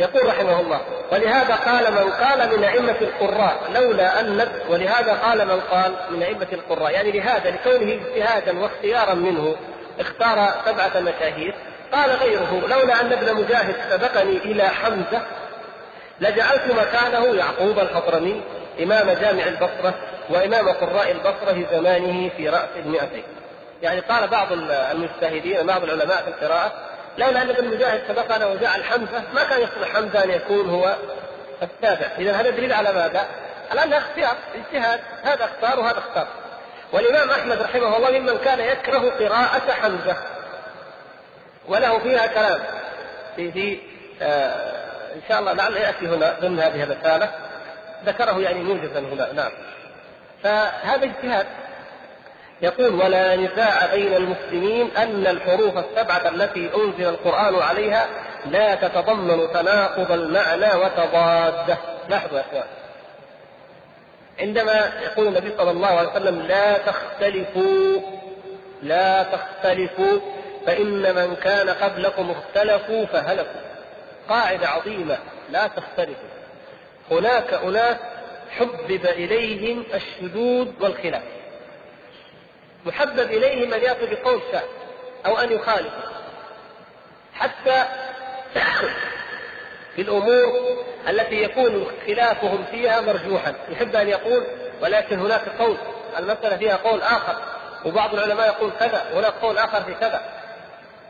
يقول 0.00 0.26
رحمه 0.26 0.60
الله 0.60 0.80
ولهذا 1.12 1.54
قال 1.54 1.92
من 1.92 2.10
قال 2.10 2.58
من 2.58 2.64
أئمة 2.64 2.96
القراء 3.00 3.60
لولا 3.74 4.20
أن 4.20 4.48
ولهذا 4.68 5.12
قال 5.12 5.46
من 5.46 5.60
قال 5.60 5.92
من 6.10 6.22
أئمة 6.22 6.46
القراء 6.52 6.92
يعني 6.92 7.10
لهذا 7.10 7.50
لكونه 7.50 7.92
اجتهادا 7.92 8.58
واختيارا 8.58 9.14
منه 9.14 9.56
اختار 10.00 10.54
سبعة 10.66 11.00
مشاهير. 11.00 11.54
قال 11.92 12.10
غيره 12.10 12.62
لولا 12.68 13.00
أن 13.00 13.12
ابن 13.12 13.34
مجاهد 13.34 13.74
سبقني 13.90 14.36
إلى 14.36 14.62
حمزة 14.62 15.22
لجعلت 16.20 16.70
مكانه 16.70 17.34
يعقوب 17.34 17.78
الحضرمي 17.78 18.42
إمام 18.82 19.10
جامع 19.10 19.42
البصرة 19.46 19.94
وإمام 20.30 20.68
قراء 20.68 21.10
البصرة 21.10 21.52
في 21.52 21.66
زمانه 21.72 22.30
في 22.36 22.48
رأس 22.48 22.68
المئتين. 22.76 23.24
يعني 23.82 24.00
قال 24.00 24.28
بعض 24.28 24.48
المجتهدين 24.92 25.66
بعض 25.66 25.84
العلماء 25.84 26.22
في 26.22 26.28
القراءة 26.28 26.72
لولا 27.18 27.42
أن 27.42 27.50
ابن 27.50 27.68
مجاهد 27.68 28.02
سبقنا 28.08 28.46
وجعل 28.46 28.84
حمزه 28.84 29.22
ما 29.34 29.44
كان 29.44 29.60
يصلح 29.60 29.94
حمزه 29.94 30.24
أن 30.24 30.30
يكون 30.30 30.70
هو 30.70 30.96
السابع، 31.62 32.06
إذا 32.18 32.32
هذا 32.32 32.50
دليل 32.50 32.72
على 32.72 32.92
ماذا؟ 32.92 33.26
على 33.70 33.84
أنها 33.84 33.98
اختيار 33.98 34.36
اجتهاد. 34.54 35.00
هذا 35.22 35.44
اختار 35.44 35.80
وهذا 35.80 35.98
اختار. 35.98 36.26
والإمام 36.92 37.30
أحمد 37.30 37.62
رحمه 37.62 37.96
الله 37.96 38.10
ممن 38.10 38.38
كان 38.38 38.60
يكره 38.60 39.10
قراءة 39.10 39.72
حمزه 39.72 40.16
وله 41.68 41.98
فيها 41.98 42.26
كلام. 42.26 42.60
في 43.36 43.52
في 43.52 43.78
آه 44.22 44.80
إن 45.14 45.20
شاء 45.28 45.40
الله 45.40 45.52
لعل 45.52 45.76
يأتي 45.76 46.06
هنا 46.06 46.36
ضمن 46.40 46.60
هذه 46.60 46.82
الرسالة. 46.82 47.30
ذكره 48.06 48.40
يعني 48.40 48.60
موجزا 48.60 49.00
هنا. 49.00 49.32
نعم. 49.32 49.50
فهذا 50.42 51.04
اجتهاد. 51.04 51.46
يقول 52.62 52.94
ولا 52.94 53.36
نزاع 53.36 53.94
بين 53.94 54.14
المسلمين 54.14 54.96
أن 54.96 55.26
الحروف 55.26 55.78
السبعة 55.78 56.28
التي 56.28 56.70
أنزل 56.76 57.08
القرآن 57.08 57.54
عليها 57.54 58.06
لا 58.46 58.74
تتضمن 58.74 59.52
تناقض 59.52 60.12
المعنى 60.12 60.74
وتضاده 60.74 61.78
لاحظوا 62.08 62.38
يا 62.38 62.44
أخوان. 62.48 62.64
عندما 64.40 64.92
يقول 65.02 65.26
النبي 65.26 65.52
صلى 65.56 65.70
الله 65.70 65.88
عليه 65.88 66.10
وسلم 66.10 66.40
لا 66.40 66.78
تختلفوا 66.78 68.00
لا 68.82 69.22
تختلفوا 69.22 70.20
فإن 70.66 71.14
من 71.14 71.36
كان 71.42 71.70
قبلكم 71.70 72.30
اختلفوا 72.30 73.06
فهلكوا. 73.06 73.60
قاعدة 74.28 74.68
عظيمة 74.68 75.18
لا 75.50 75.66
تختلفوا. 75.66 76.28
هناك 77.10 77.54
أناس 77.54 77.96
حبب 78.50 79.06
إليهم 79.06 79.84
الشذوذ 79.94 80.68
والخلاف. 80.80 81.22
محبب 82.84 83.20
إليهم 83.20 83.74
أن 83.74 83.80
يأتوا 83.80 84.06
بقول 84.06 84.40
شاذ 84.52 84.62
أو 85.26 85.38
أن 85.38 85.52
يخالفوا 85.52 86.10
حتى 87.34 87.84
في 89.96 90.02
الأمور 90.02 90.76
التي 91.08 91.42
يكون 91.42 91.86
خلافهم 92.06 92.64
فيها 92.70 93.00
مرجوحا. 93.00 93.54
يحب 93.68 93.96
أن 93.96 94.08
يقول 94.08 94.44
ولكن 94.82 95.18
هناك 95.18 95.48
قول. 95.58 95.76
المسألة 96.18 96.56
فيها 96.56 96.76
قول 96.76 97.02
آخر. 97.02 97.36
وبعض 97.84 98.14
العلماء 98.14 98.46
يقول 98.46 98.70
كذا 98.80 99.04
هناك 99.14 99.32
قول 99.32 99.58
آخر 99.58 99.82
في 99.82 99.94
كذا. 99.94 100.20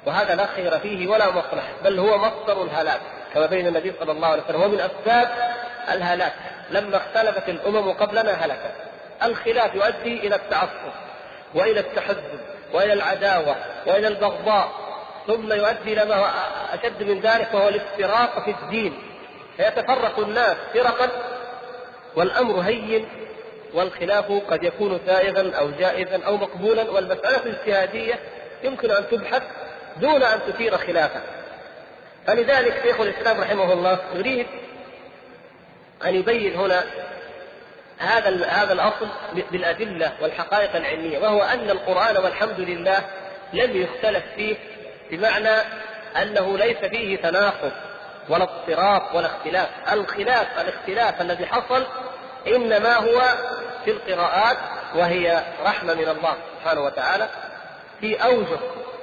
وهذا 0.06 0.34
لا 0.34 0.46
خير 0.46 0.78
فيه 0.78 1.08
ولا 1.08 1.30
مصلحة 1.30 1.72
بل 1.84 1.98
هو 1.98 2.18
مصدر 2.18 2.62
الهلاك 2.62 3.00
كما 3.34 3.46
بين 3.46 3.66
النبي 3.66 3.92
صلى 4.00 4.12
الله 4.12 4.28
عليه 4.28 4.42
وسلم. 4.42 4.62
ومن 4.62 4.80
أسباب 4.80 5.28
الهلاك 5.90 6.32
لما 6.70 6.96
اختلفت 6.96 7.48
الأمم 7.48 7.92
قبلنا 7.92 8.32
هلكت. 8.32 8.74
الخلاف 9.22 9.74
يؤدي 9.74 10.26
إلى 10.26 10.34
التعصب. 10.34 10.92
وإلى 11.54 11.80
التحزب 11.80 12.40
وإلى 12.72 12.92
العداوة 12.92 13.56
وإلى 13.86 14.08
البغضاء 14.08 14.68
ثم 15.26 15.52
يؤدي 15.52 15.92
إلى 15.92 16.04
ما 16.04 16.14
هو 16.14 16.30
أشد 16.72 17.02
من 17.02 17.20
ذلك 17.20 17.54
وهو 17.54 17.68
الافتراق 17.68 18.44
في 18.44 18.50
الدين. 18.50 18.98
فيتفرق 19.56 20.18
الناس 20.18 20.56
فرقا 20.74 21.08
والأمر 22.16 22.60
هين 22.60 23.08
والخلاف 23.74 24.32
قد 24.50 24.64
يكون 24.64 25.00
سائغا 25.06 25.52
أو 25.58 25.70
جائزا 25.70 26.22
أو 26.26 26.36
مقبولا 26.36 26.90
والمسألة 26.90 27.36
الاجتهادية 27.36 28.18
يمكن 28.64 28.90
أن 28.90 29.04
تبحث 29.10 29.42
دون 29.96 30.22
أن 30.22 30.40
تثير 30.48 30.78
خلافا. 30.78 31.22
فلذلك 32.26 32.82
شيخ 32.82 33.00
الإسلام 33.00 33.40
رحمه 33.40 33.72
الله 33.72 33.98
يريد 34.14 34.46
أن 36.04 36.14
يبين 36.14 36.54
هنا 36.54 36.84
هذا 38.00 38.46
هذا 38.46 38.72
الأصل 38.72 39.08
بالأدلة 39.52 40.12
والحقائق 40.20 40.76
العلمية 40.76 41.18
وهو 41.18 41.42
أن 41.42 41.70
القرآن 41.70 42.16
والحمد 42.16 42.60
لله 42.60 43.00
لم 43.52 43.76
يختلف 43.76 44.24
فيه 44.36 44.56
بمعنى 45.10 45.56
أنه 46.22 46.58
ليس 46.58 46.76
فيه 46.76 47.16
تناقض 47.16 47.72
ولا 48.28 48.42
اضطراب 48.42 49.02
ولا 49.14 49.26
اختلاف، 49.26 49.68
الخلاف 49.92 50.60
الاختلاف 50.60 51.20
الذي 51.20 51.46
حصل 51.46 51.86
إنما 52.46 52.96
هو 52.96 53.22
في 53.84 53.90
القراءات 53.90 54.56
وهي 54.94 55.42
رحمة 55.64 55.94
من 55.94 56.08
الله 56.08 56.34
سبحانه 56.58 56.80
وتعالى 56.80 57.28
في 58.00 58.24
أوجه 58.24 58.58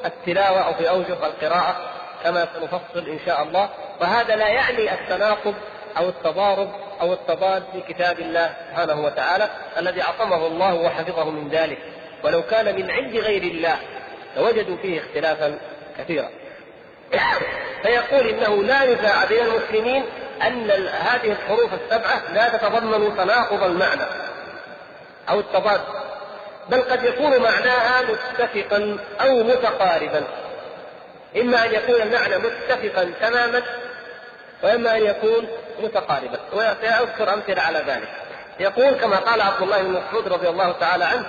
التلاوة 0.06 0.60
أو 0.60 0.74
في 0.74 0.90
أوجه 0.90 1.14
القراءة 1.14 1.76
كما 2.24 2.48
سنفصل 2.54 3.10
إن 3.10 3.20
شاء 3.26 3.44
الله. 3.44 3.70
وهذا 4.02 4.36
لا 4.36 4.48
يعني 4.48 4.94
التناقض 4.94 5.56
أو 5.98 6.10
التضارب 6.10 6.70
أو 7.02 7.14
التضاد 7.14 7.64
في 7.74 7.94
كتاب 7.94 8.20
الله 8.20 8.54
سبحانه 8.70 9.06
وتعالى 9.06 9.50
الذي 9.78 10.02
عصمه 10.02 10.48
الله 10.48 10.74
وحفظه 10.74 11.30
من 11.30 11.50
ذلك. 11.50 11.78
ولو 12.24 12.42
كان 12.44 12.76
من 12.76 12.92
عند 12.92 13.16
غير 13.16 13.44
الله 13.44 13.78
لوجدوا 14.38 14.78
فيه 14.78 15.00
اختلافا 15.00 15.60
كثيرا. 15.98 16.30
فيقول 17.84 18.28
إنه 18.30 18.64
لا 18.64 18.86
نزاع 18.86 19.26
بين 19.26 19.46
المسلمين 19.46 20.06
أن 20.48 20.72
هذه 20.72 21.32
الحروف 21.32 21.74
السبعة 21.74 22.34
لا 22.34 22.50
تتضمن 22.50 23.18
تناقض 23.18 23.64
المعنى 23.64 24.02
أو 25.30 25.40
التضاد 25.40 25.82
بل 26.70 26.82
قد 26.82 27.04
يكون 27.04 27.42
معناها 27.42 28.02
متفقا 28.02 28.98
أو 29.22 29.44
متقاربا. 29.44 30.24
إما 31.38 31.66
أن 31.66 31.74
يكون 31.74 32.02
المعنى 32.02 32.38
متفقا 32.38 33.12
تماما 33.22 33.62
وإما 34.64 34.98
أن 34.98 35.06
يكون 35.06 35.48
متقاربة 35.84 36.40
وسأذكر 36.54 37.34
أمثلة 37.34 37.62
على 37.62 37.80
ذلك. 37.80 38.10
يقول 38.60 38.92
كما 38.92 39.16
قال 39.16 39.42
عبد 39.42 39.62
الله 39.62 39.82
بن 39.82 39.92
مسعود 39.92 40.28
رضي 40.28 40.50
الله 40.50 40.72
تعالى 40.72 41.04
عنه 41.04 41.26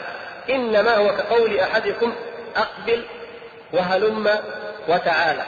إنما 0.51 0.97
هو 0.97 1.17
كقول 1.17 1.61
أحدكم 1.61 2.15
أقبل 2.57 3.05
وهلم 3.73 4.39
وتعالى. 4.89 5.43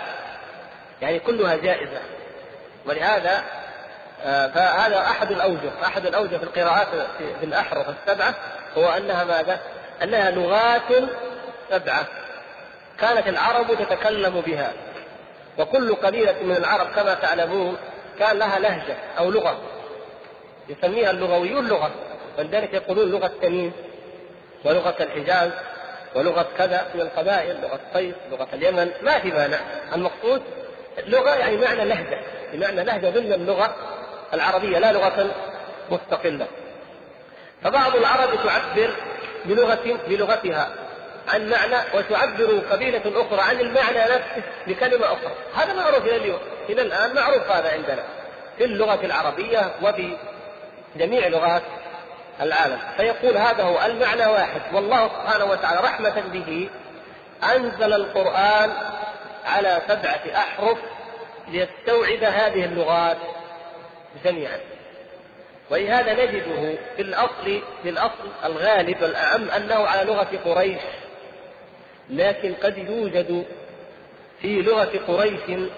يعني 1.03 1.19
كلها 1.19 1.57
جائزة. 1.57 2.01
ولهذا 2.87 3.43
آه، 4.25 4.47
فهذا 4.47 4.99
أحد 5.01 5.31
الأوجه 5.31 5.71
أحد 5.85 6.07
الأوجه 6.07 6.37
في 6.37 6.43
القراءات 6.43 6.89
في 7.41 7.45
الأحرف 7.47 7.87
السبعة 7.89 8.35
هو 8.79 8.89
أنها 8.89 9.25
ماذا؟ 9.25 9.61
أنها 10.03 10.31
لغات 10.31 11.09
سبعة 11.71 12.05
كانت 13.01 13.29
العرب 13.29 13.67
تتكلم 13.79 14.41
بها. 14.41 14.73
وكل 15.61 15.95
قبيلة 15.95 16.35
من 16.43 16.57
العرب 16.57 16.87
كما 16.87 17.15
تعلمون 17.15 17.77
كان 18.19 18.39
لها 18.39 18.59
لهجة 18.59 18.97
أو 19.19 19.31
لغة. 19.31 19.59
يسميها 20.69 21.11
اللغويون 21.11 21.69
لغة. 21.69 21.91
ولذلك 22.39 22.75
يقولون 22.75 23.11
لغة 23.11 23.31
تميم 23.43 23.73
ولغة 24.65 24.95
الحجاز 25.01 25.51
ولغة 26.15 26.47
كذا 26.59 26.87
من 26.95 27.01
القبائل 27.01 27.57
لغة 27.63 27.81
قيس 27.95 28.15
لغة 28.31 28.49
اليمن 28.53 28.91
ما 29.03 29.19
في 29.19 29.29
مانع. 29.29 29.59
المقصود 29.95 30.43
لغة 31.07 31.31
يعني 31.31 31.57
معنى 31.57 31.85
لهجة 31.85 32.21
بمعنى 32.53 32.85
لهجة 32.85 33.11
ضمن 33.11 33.33
اللغة 33.33 33.77
العربية 34.35 34.79
لا 34.79 34.93
لغة 34.93 35.31
مستقلة. 35.91 36.47
فبعض 37.63 37.97
العرب 37.97 38.31
تعبر 38.45 38.91
بلغة 39.45 39.99
بلغتها. 40.09 40.75
عن 41.35 41.51
معنى 41.51 41.77
وتعبر 41.95 42.63
قبيلة 42.71 43.03
أخرى 43.07 43.41
عن 43.41 43.61
المعنى 43.61 43.99
نفسه 43.99 44.43
بكلمة 44.67 45.07
أخرى. 45.07 45.33
هذا 45.55 45.73
معروف 45.73 46.05
إلى 46.05 46.17
اليوم. 46.17 46.41
إلى 46.69 46.83
الآن 46.83 47.15
معروف 47.15 47.51
هذا 47.51 47.73
عندنا. 47.73 48.05
في 48.59 48.65
اللغة 48.65 49.05
العربية 49.05 49.73
وفي 49.83 50.17
جميع 50.97 51.27
لغات 51.27 51.63
العالم. 52.41 52.79
فيقول 52.97 53.37
هذا 53.37 53.63
هو 53.63 53.87
المعنى 53.87 54.27
واحد. 54.27 54.61
والله 54.73 55.09
سبحانه 55.09 55.45
وتعالى 55.45 55.81
رحمة 55.81 56.23
به 56.33 56.69
أنزل 57.55 57.93
القرآن 57.93 58.73
على 59.47 59.83
سبعة 59.89 60.37
أحرف 60.37 60.79
ليستوعب 61.49 62.25
هذه 62.25 62.65
اللغات 62.65 63.17
جميعا. 64.25 64.61
ولهذا 65.71 66.13
نجده 66.13 66.79
في 66.97 67.03
الأصل 67.03 67.63
في 67.83 67.89
الأصل 67.89 68.31
الغالب 68.45 69.05
الأعم 69.05 69.51
أنه 69.51 69.87
على 69.87 70.05
لغة 70.05 70.29
قريش. 70.45 70.81
لكن 72.11 72.55
قد 72.55 72.79
يوجد 72.79 73.45
في 74.41 74.63
لغة 74.63 75.01
قريش 75.09 75.69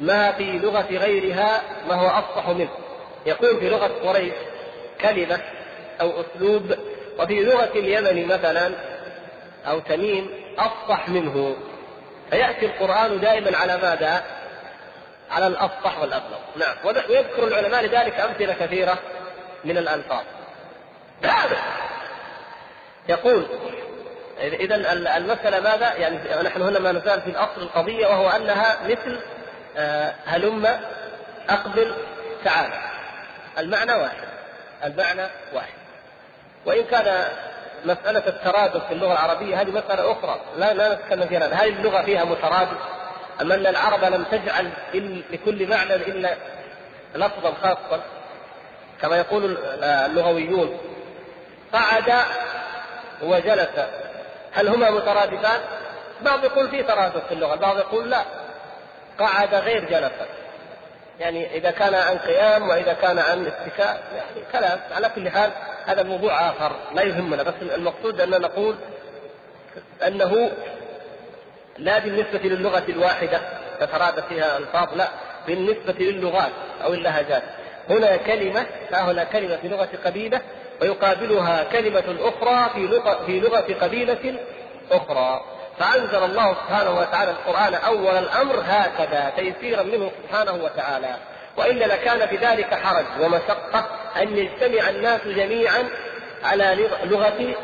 ما 0.00 0.32
في 0.32 0.44
لغة 0.44 0.86
غيرها 0.90 1.62
ما 1.88 1.94
هو 1.94 2.06
أفصح 2.06 2.48
منه. 2.48 2.70
يقول 3.26 3.60
في 3.60 3.68
لغة 3.68 3.90
قريش 4.04 4.34
كلمة 5.00 5.40
أو 6.00 6.12
أسلوب 6.20 6.74
وفي 7.18 7.44
لغة 7.44 7.70
اليمن 7.74 8.26
مثلا 8.26 8.70
أو 9.66 9.78
تميم 9.78 10.30
أفصح 10.58 11.08
منه. 11.08 11.56
فيأتي 12.30 12.66
القرآن 12.66 13.20
دائما 13.20 13.56
على 13.56 13.76
ماذا؟ 13.76 14.24
على 15.30 15.46
الأفصح 15.46 16.00
والأبلغ. 16.00 16.38
نعم. 16.56 16.76
ويذكر 16.84 17.46
العلماء 17.48 17.84
لذلك 17.84 18.20
أمثلة 18.20 18.54
كثيرة 18.60 18.98
من 19.64 19.76
الألفاظ. 19.76 20.24
يقول 23.08 23.46
اذا 24.38 24.74
المسألة 25.16 25.60
ماذا؟ 25.60 25.94
يعني 25.94 26.42
نحن 26.42 26.62
هنا 26.62 26.78
ما 26.78 26.92
نزال 26.92 27.20
في 27.20 27.30
الأصل 27.30 27.62
القضية 27.62 28.06
وهو 28.06 28.28
أنها 28.28 28.76
مثل 28.88 29.20
آه، 29.76 30.14
هلم 30.26 30.66
أقبل 31.50 31.94
تعال. 32.44 32.70
المعنى 33.58 33.92
واحد. 33.92 34.24
المعنى 34.84 35.22
واحد. 35.54 35.74
وإن 36.66 36.84
كان 36.84 37.24
مسألة 37.84 38.22
الترادف 38.26 38.86
في 38.86 38.94
اللغة 38.94 39.12
العربية 39.12 39.60
هذه 39.60 39.70
مسألة 39.70 40.12
أخرى. 40.12 40.40
لا 40.56 40.74
لا 40.74 40.94
نتكلم 40.94 41.28
فيها 41.28 41.54
هل 41.54 41.68
اللغة 41.68 42.02
فيها 42.02 42.24
مترادف. 42.24 42.78
أم 43.40 43.52
أن 43.52 43.66
العرب 43.66 44.04
لم 44.04 44.24
تجعل 44.24 44.70
لكل 45.30 45.66
معنى 45.68 45.94
إلا 45.94 46.36
لفظا 47.14 47.54
خاصا 47.62 48.02
كما 49.02 49.16
يقول 49.16 49.58
اللغويون 49.82 50.78
قعد 51.72 52.14
وجلس. 53.22 54.03
هل 54.54 54.68
هما 54.68 54.90
مترادفان؟ 54.90 55.60
بعض 56.22 56.44
يقول 56.44 56.68
في 56.68 56.82
ترادف 56.82 57.26
في 57.26 57.34
اللغة 57.34 57.54
البعض 57.54 57.78
يقول 57.78 58.10
لا. 58.10 58.24
قعد 59.18 59.54
غير 59.54 59.84
جلس 59.84 60.12
يعني 61.20 61.56
إذا 61.56 61.70
كان 61.70 61.94
عن 61.94 62.18
قيام 62.18 62.68
وإذا 62.68 62.92
كان 62.92 63.18
عن 63.18 63.46
اتكاء 63.46 64.02
يعني 64.16 64.46
كلام. 64.52 64.80
على 64.92 65.10
كل 65.14 65.30
حال 65.30 65.50
هذا 65.86 66.02
موضوع 66.02 66.48
آخر. 66.48 66.76
لا 66.94 67.02
يهمنا 67.02 67.42
بس 67.42 67.54
المقصود 67.62 68.20
أننا 68.20 68.38
نقول 68.38 68.76
أنه 70.06 70.50
لا 71.78 71.98
بالنسبة 71.98 72.38
للغة 72.38 72.84
الواحدة 72.88 73.40
تترادف 73.80 74.26
فيها 74.28 74.56
ألفاظ 74.56 74.94
لا. 74.94 75.08
بالنسبة 75.46 75.94
للغات 75.98 76.52
أو 76.84 76.94
اللهجات. 76.94 77.42
هنا 77.90 78.16
كلمة 78.16 78.66
ها 78.92 79.00
هنا 79.10 79.24
كلمة 79.24 79.56
في 79.56 79.68
لغة 79.68 79.88
قبيلة 80.04 80.40
ويقابلها 80.82 81.64
كلمة 81.64 82.16
أخرى 82.20 82.70
في 82.74 82.80
لغة 82.80 83.24
في 83.26 83.40
لغة 83.40 83.74
قبيلة 83.80 84.38
أخرى. 84.90 85.44
فأنزل 85.78 86.24
الله 86.24 86.54
سبحانه 86.54 86.98
وتعالى 86.98 87.30
القرآن 87.30 87.74
أول 87.74 88.16
الأمر 88.16 88.62
هكذا 88.66 89.32
تيسيرا 89.36 89.82
منه 89.82 90.10
سبحانه 90.22 90.64
وتعالى. 90.64 91.16
وإلا 91.56 91.84
لكان 91.84 92.26
بذلك 92.26 92.74
حرج 92.74 93.04
ومشقة 93.20 93.86
أن 94.16 94.36
يجتمع 94.36 94.88
الناس 94.90 95.20
جميعا 95.26 95.88
على 96.44 96.88
لغة 97.04 97.54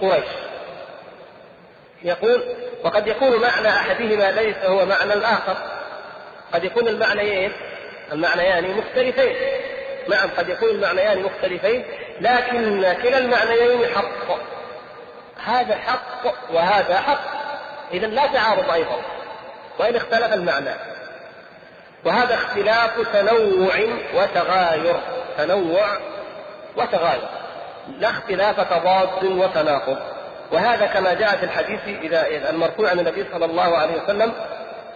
قريش. 0.00 0.24
يقول 2.02 2.42
وقد 2.84 3.06
يكون 3.06 3.40
معنى 3.40 3.68
أحدهما 3.68 4.30
ليس 4.30 4.56
هو 4.64 4.86
معنى 4.86 5.12
الآخر. 5.12 5.56
قد 6.52 6.64
يكون 6.64 6.88
المعنيين 6.88 7.52
المعنيان 8.12 8.76
مختلفين. 8.76 9.36
نعم 10.08 10.28
قد 10.36 10.48
يكون 10.48 10.68
المعنيان 10.68 11.22
مختلفين 11.22 11.84
لكن 12.20 12.92
كلا 13.02 13.18
المعنيين 13.18 13.86
حق. 13.94 14.38
هذا 15.44 15.76
حق 15.76 16.52
وهذا 16.52 17.00
حق. 17.00 17.20
إذا 17.92 18.06
لا 18.06 18.26
تعارض 18.26 18.70
أيضا 18.70 18.98
وإن 19.78 19.96
اختلف 19.96 20.32
المعنى. 20.32 20.74
وهذا 22.04 22.34
اختلاف 22.34 23.12
تنوع 23.12 23.74
وتغاير. 24.14 25.00
تنوع 25.38 25.86
وتغاير. 26.76 27.28
لا 27.98 28.10
اختلاف 28.10 28.60
تضاد 28.60 29.24
وتناقض. 29.24 29.98
وهذا 30.52 30.86
كما 30.86 31.14
جاء 31.14 31.36
في 31.36 31.44
الحديث 31.44 31.80
إذا 31.88 32.50
المرفوع 32.50 32.90
عن 32.90 32.98
النبي 32.98 33.26
صلى 33.32 33.44
الله 33.44 33.78
عليه 33.78 34.02
وسلم 34.02 34.32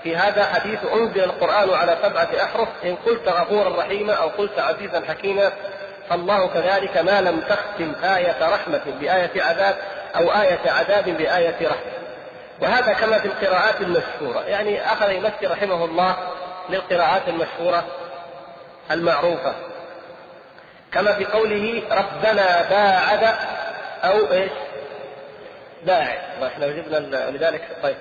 في 0.02 0.16
هذا 0.16 0.44
حديث 0.44 0.78
أنزل 0.92 1.24
القرآن 1.24 1.70
على 1.70 1.98
سبعة 2.02 2.28
أحرف 2.42 2.68
إن 2.84 2.96
قلت 2.96 3.28
غفورا 3.28 3.76
رحيما 3.78 4.12
أو 4.12 4.28
قلت 4.28 4.58
عزيزا 4.58 5.02
حكيما 5.08 5.52
فالله 6.10 6.46
كذلك 6.48 6.96
ما 6.98 7.20
لم 7.20 7.40
تختم 7.40 7.92
آية 8.04 8.48
رحمة 8.54 8.82
بآية 9.00 9.42
عذاب 9.42 9.76
أو 10.16 10.30
آية 10.42 10.70
عذاب 10.70 11.04
بآية 11.04 11.56
رحمة. 11.62 11.92
وهذا 12.60 12.92
كما 12.92 13.18
في 13.18 13.26
القراءات 13.26 13.80
المشهورة. 13.80 14.40
يعني 14.46 14.92
أخذ 14.92 15.10
يمثل 15.10 15.50
رحمه 15.50 15.84
الله 15.84 16.16
للقراءات 16.70 17.28
المشهورة 17.28 17.84
المعروفة. 18.90 19.54
كما 20.92 21.12
في 21.12 21.24
قوله 21.24 21.82
ربنا 21.90 22.62
باعد 22.70 23.34
أو 24.04 24.32
إيش؟ 24.32 24.52
باعد. 25.84 26.18
وإحنا 26.42 26.66
جبنا 26.66 27.30
لذلك. 27.30 27.62
طيب. 27.82 27.96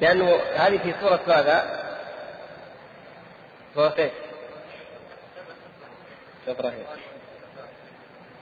لأنه 0.00 0.40
هذه 0.56 0.78
في 0.78 0.94
سورة 1.00 1.20
ماذا؟ 1.26 1.64
سورة 3.74 3.94
إيش؟ 3.98 4.10
إبراهيم. 6.48 6.84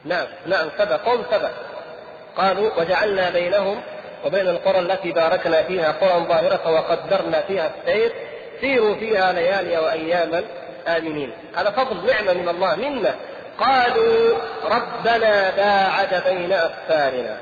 نعم 0.05 0.27
نعم 0.47 0.69
سبع 0.79 0.97
قوم 0.97 1.25
سبع. 1.31 1.51
قالوا 2.37 2.81
وجعلنا 2.81 3.31
بينهم 3.31 3.83
وبين 4.25 4.49
القرى 4.49 4.79
التي 4.79 5.13
باركنا 5.13 5.63
فيها 5.63 5.93
قرى 5.93 6.25
ظاهرة 6.25 6.71
وقدرنا 6.71 7.41
فيها 7.41 7.71
السير. 7.81 8.13
سيروا 8.61 8.95
فيها 8.95 9.33
ليالي 9.33 9.79
وأياما 9.79 10.43
آمنين. 10.89 11.33
هذا 11.57 11.71
فضل 11.71 12.07
نعمة 12.07 12.33
من 12.33 12.49
الله 12.49 12.77
منا 12.77 13.15
قالوا 13.59 14.39
ربنا 14.65 15.51
باعد 15.51 16.23
بين 16.27 16.53
أفكارنا 16.53 17.37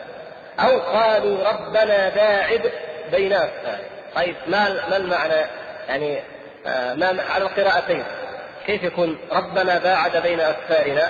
أو 0.61 0.79
قالوا 0.79 1.49
ربنا 1.49 2.09
باعد 2.09 2.73
بين 3.13 3.33
أفكارنا 3.33 3.96
طيب 4.17 4.37
ما 4.47 4.89
ما 4.89 4.97
المعنى؟ 4.97 5.47
يعني 5.89 6.23
آه 6.67 6.95
ما 6.95 7.23
على 7.31 7.45
القراءتين؟ 7.45 8.05
كيف 8.67 8.83
يكون 8.83 9.19
ربنا 9.33 9.79
باعد 9.79 10.17
بين 10.17 10.41
أفكارنا 10.41 11.09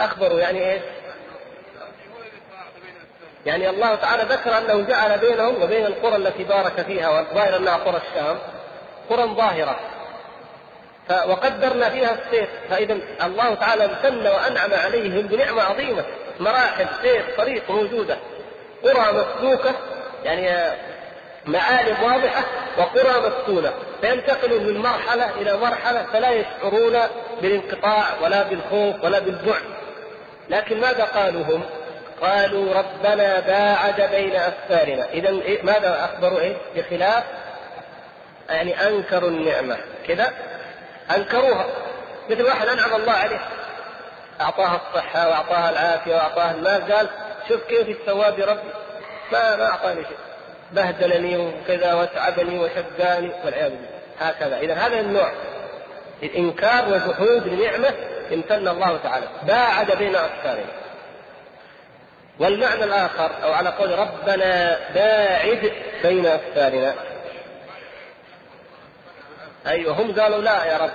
أخبروا 0.00 0.40
يعني 0.40 0.72
إيش؟ 0.72 0.82
يعني 3.46 3.70
الله 3.70 3.94
تعالى 3.94 4.22
ذكر 4.22 4.58
أنه 4.58 4.86
جعل 4.86 5.18
بينهم 5.18 5.62
وبين 5.62 5.86
القرى 5.86 6.16
التي 6.16 6.44
بارك 6.44 6.80
فيها 6.86 7.08
والظاهر 7.08 7.56
انها 7.56 7.76
قرى 7.76 8.00
الشام 8.08 8.38
قرى 9.10 9.34
ظاهرة. 9.34 9.76
وقدرنا 11.10 11.90
فيها 11.90 12.14
السير 12.14 12.48
فاذا 12.70 12.98
الله 13.24 13.54
تعالى 13.54 13.84
امتن 13.84 14.26
وأنعم 14.26 14.74
عليهم 14.74 15.26
بنعمة 15.26 15.62
عظيمة. 15.62 16.04
مراحل 16.40 16.86
سير 17.02 17.24
طريق 17.36 17.70
موجودة. 17.70 18.18
قرى 18.84 19.12
مسلوكه 19.12 19.74
يعني 20.24 20.76
معالم 21.46 22.02
واضحة 22.02 22.44
وقرى 22.78 23.30
مسكونه 23.30 23.72
فينتقلوا 24.00 24.60
من 24.60 24.78
مرحلة 24.78 25.30
إلى 25.30 25.56
مرحلة 25.56 26.06
فلا 26.12 26.30
يشعرون 26.30 26.98
بالانقطاع 27.42 28.04
ولا 28.22 28.42
بالخوف 28.42 29.04
ولا 29.04 29.18
بالبعد. 29.18 29.62
لكن 30.48 30.80
ماذا 30.80 31.04
قالوا 31.04 31.44
هم؟ 31.44 31.62
قالوا 32.22 32.74
ربنا 32.74 33.40
باعد 33.40 34.00
بين 34.00 34.36
أسفارنا. 34.36 35.10
إذا 35.12 35.28
إيه؟ 35.28 35.62
ماذا 35.62 36.04
أخبروا 36.04 36.40
إيه؟ 36.40 36.56
بخلاف 36.76 37.24
يعني 38.48 38.88
أنكروا 38.88 39.30
النعمة. 39.30 39.76
كذا؟ 40.08 40.32
أنكروها. 41.16 41.66
مثل 42.30 42.42
واحد 42.42 42.68
أنعم 42.68 42.94
الله 42.94 43.12
عليه. 43.12 43.40
أعطاها 44.40 44.80
الصحة 44.88 45.28
وأعطاها 45.28 45.70
العافية 45.70 46.14
وأعطاها 46.14 46.50
المال 46.50 46.92
قال 46.92 47.08
شوف 47.48 47.64
كيف 47.64 47.88
يتسوى 47.88 48.30
بربي. 48.30 48.83
ما 49.34 49.56
ما 49.56 49.64
أعطاني 49.64 50.04
شيء. 50.04 50.16
بهدلني 50.72 51.36
وكذا 51.36 51.94
وتعبني 51.94 52.58
وشقاني 52.58 53.30
والعياذ 53.44 53.70
بالله. 53.70 53.88
هكذا. 54.20 54.58
إذا 54.58 54.74
هذا 54.74 55.00
النوع 55.00 55.32
الإنكار 56.22 56.88
وجحود 56.88 57.48
لنعمة 57.48 57.94
امتن 58.32 58.68
الله 58.68 58.96
تعالى. 58.96 59.26
باعد 59.42 59.92
بين 59.98 60.16
أسفارنا 60.16 60.72
والمعنى 62.38 62.84
الآخر 62.84 63.30
أو 63.44 63.52
على 63.52 63.68
قول 63.68 63.98
ربنا 63.98 64.78
باعد 64.94 65.72
بين 66.02 66.26
أفكارنا. 66.26 66.94
أيوه 69.66 70.00
هم 70.00 70.20
قالوا 70.20 70.42
لا 70.42 70.64
يا 70.64 70.78
رب. 70.78 70.90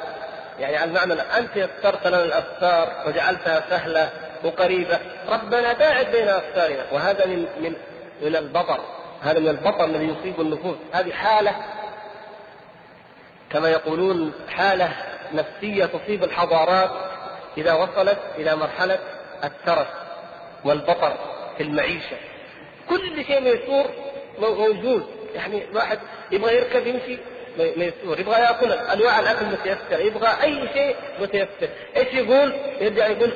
يعني 0.59 0.77
على 0.77 0.89
المعنى 0.89 1.13
أنت 1.13 1.55
يسرت 1.55 2.07
لنا 2.07 2.23
الأفكار 2.23 3.03
وجعلتها 3.07 3.63
سهلة 3.69 4.09
وقريبة. 4.43 4.99
ربنا 5.29 5.73
باعد 5.73 6.11
بين 6.11 6.27
أفكارنا. 6.27 6.85
وهذا 6.91 7.25
من 7.25 7.39
من 7.39 7.75
من 8.21 8.35
البطر. 8.35 8.79
هذا 9.21 9.39
من 9.39 9.47
البطر 9.47 9.85
الذي 9.85 10.05
يصيب 10.05 10.41
النفوس. 10.41 10.75
هذه 10.93 11.11
حالة 11.11 11.55
كما 13.51 13.69
يقولون 13.69 14.33
حالة 14.49 14.91
نفسية 15.33 15.85
تصيب 15.85 16.23
الحضارات 16.23 16.91
إذا 17.57 17.73
وصلت 17.73 18.19
إلى 18.37 18.55
مرحلة 18.55 18.99
الترف 19.43 19.87
والبطر 20.65 21.17
في 21.57 21.63
المعيشة. 21.63 22.17
كل 22.89 23.25
شيء 23.25 23.41
ميسور 23.41 23.85
موجود. 24.39 25.07
يعني 25.35 25.63
الواحد 25.69 25.99
يبغى 26.31 26.55
يركب 26.55 26.87
يمشي 26.87 27.17
ميسور 27.57 28.19
يبغى 28.19 28.41
يأكل 28.41 28.71
أنواع 28.71 29.19
الأكل 29.19 29.45
متيسر 29.45 30.05
يبغى 30.05 30.27
أي 30.43 30.69
شيء 30.73 30.95
متيسر. 31.21 31.69
إيش 31.97 32.13
يقول؟ 32.13 32.53
يرجع 32.81 33.07
يقول 33.07 33.33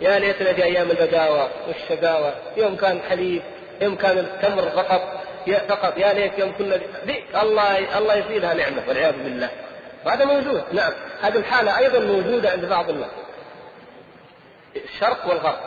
يا 0.00 0.18
ليتنا 0.18 0.52
في 0.52 0.64
أيام 0.64 0.90
البقاوه 0.90 1.50
والشقاوة. 1.68 2.34
يوم 2.56 2.76
كان 2.76 3.00
حليب 3.08 3.42
يوم 3.80 3.96
كان 3.96 4.18
التمر 4.18 4.70
فقط. 4.70 5.02
فقط. 5.68 5.98
يا 5.98 6.12
ليت 6.12 6.38
يوم 6.38 6.52
كنا 6.58 6.80
الله 7.42 7.98
الله 7.98 8.14
يزيدها 8.14 8.54
نعمة 8.54 8.82
والعياذ 8.88 9.12
بالله. 9.12 9.50
وهذا 10.06 10.24
موجود. 10.24 10.62
نعم. 10.72 10.92
هذه 11.22 11.36
الحالة 11.36 11.78
أيضا 11.78 11.98
موجودة 11.98 12.50
عند 12.50 12.64
بعض 12.64 12.90
الناس. 12.90 13.10
الشرق 14.76 15.26
والغرب. 15.26 15.58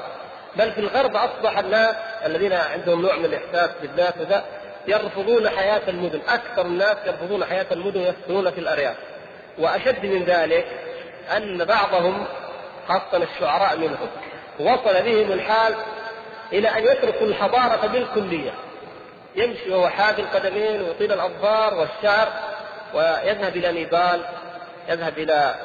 بل 0.56 0.71
في 0.71 0.80
الغرب 0.80 1.15
أصبح 1.15 1.58
الناس 1.58 1.95
الذين 2.26 2.54
عندهم 2.54 3.02
نوع 3.02 3.15
من 3.15 3.26
الإحساس 3.26 3.69
بالذات 3.82 4.13
وذا 4.19 4.43
يرفضون 4.88 5.50
حياة 5.50 5.82
المدن، 5.88 6.19
أكثر 6.30 6.65
الناس 6.65 6.97
يرفضون 7.06 7.45
حياة 7.45 7.65
المدن 7.71 8.02
يسكنون 8.02 8.52
في 8.52 8.60
الأرياف. 8.60 8.95
وأشد 9.58 10.06
من 10.06 10.24
ذلك 10.24 10.65
أن 11.38 11.65
بعضهم 11.65 12.26
خاصة 12.88 13.24
الشعراء 13.24 13.78
منهم 13.78 14.08
وصل 14.60 15.02
بهم 15.02 15.32
الحال 15.32 15.76
إلى 16.53 16.67
أن 16.67 16.83
يتركوا 16.83 17.27
الحضارة 17.27 17.87
بالكلية. 17.87 18.51
يمشي 19.35 19.69
وهو 19.71 19.89
حافي 19.89 20.21
القدمين 20.21 20.81
ويطيل 20.81 21.11
الاظفار 21.11 21.73
والشعر 21.73 22.27
ويذهب 22.93 23.57
إلى 23.57 23.71
نيبال 23.71 24.21
يذهب 24.89 25.19
إلى 25.19 25.55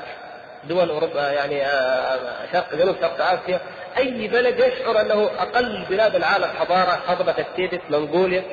دول 0.65 0.91
أوروبا 0.91 1.31
يعني 1.31 1.67
آه، 1.67 2.19
شرق 2.53 2.75
جنوب 2.75 2.97
شرق 3.01 3.21
آسيا 3.21 3.61
أي 3.99 4.29
بلد 4.29 4.59
يشعر 4.59 5.01
أنه 5.01 5.31
أقل 5.39 5.85
بلاد 5.91 6.15
العالم 6.15 6.49
حضارة 6.59 7.01
حضرة 7.09 7.35
التيبت 7.39 7.81
منغوليا 7.91 8.45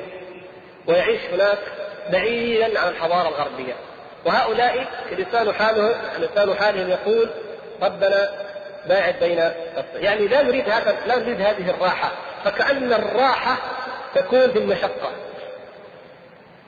ويعيش 0.86 1.20
هناك 1.32 1.58
بعيدا 2.12 2.80
عن 2.80 2.88
الحضارة 2.88 3.28
الغربية 3.28 3.74
وهؤلاء 4.24 4.86
لسان 5.12 5.52
حاله 5.52 5.94
لسان 6.18 6.54
حالهم 6.54 6.90
يقول 6.90 7.30
ربنا 7.82 8.28
باعد 8.88 9.14
بين 9.20 9.50
يعني 9.94 10.28
لا 10.28 10.42
نريد 10.42 10.68
هذا 10.68 10.96
لا 11.06 11.18
نريد 11.18 11.40
هذه 11.40 11.70
الراحة 11.70 12.12
فكأن 12.44 12.92
الراحة 12.92 13.56
تكون 14.14 14.50
في 14.52 14.58
المشقة. 14.58 15.10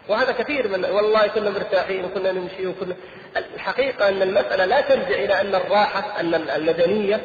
وهذا 0.09 0.33
كثير 0.33 0.69
من 0.69 0.85
والله 0.85 1.27
كنا 1.27 1.51
مرتاحين 1.51 2.05
وكنا 2.05 2.33
نمشي 2.33 2.67
وكنا 2.67 2.97
الحقيقة 3.37 4.09
أن 4.09 4.23
المسألة 4.23 4.65
لا 4.65 4.81
ترجع 4.81 5.15
إلى 5.15 5.41
أن 5.41 5.55
الراحة 5.55 6.21
أن 6.21 6.35
المدنية 6.35 7.21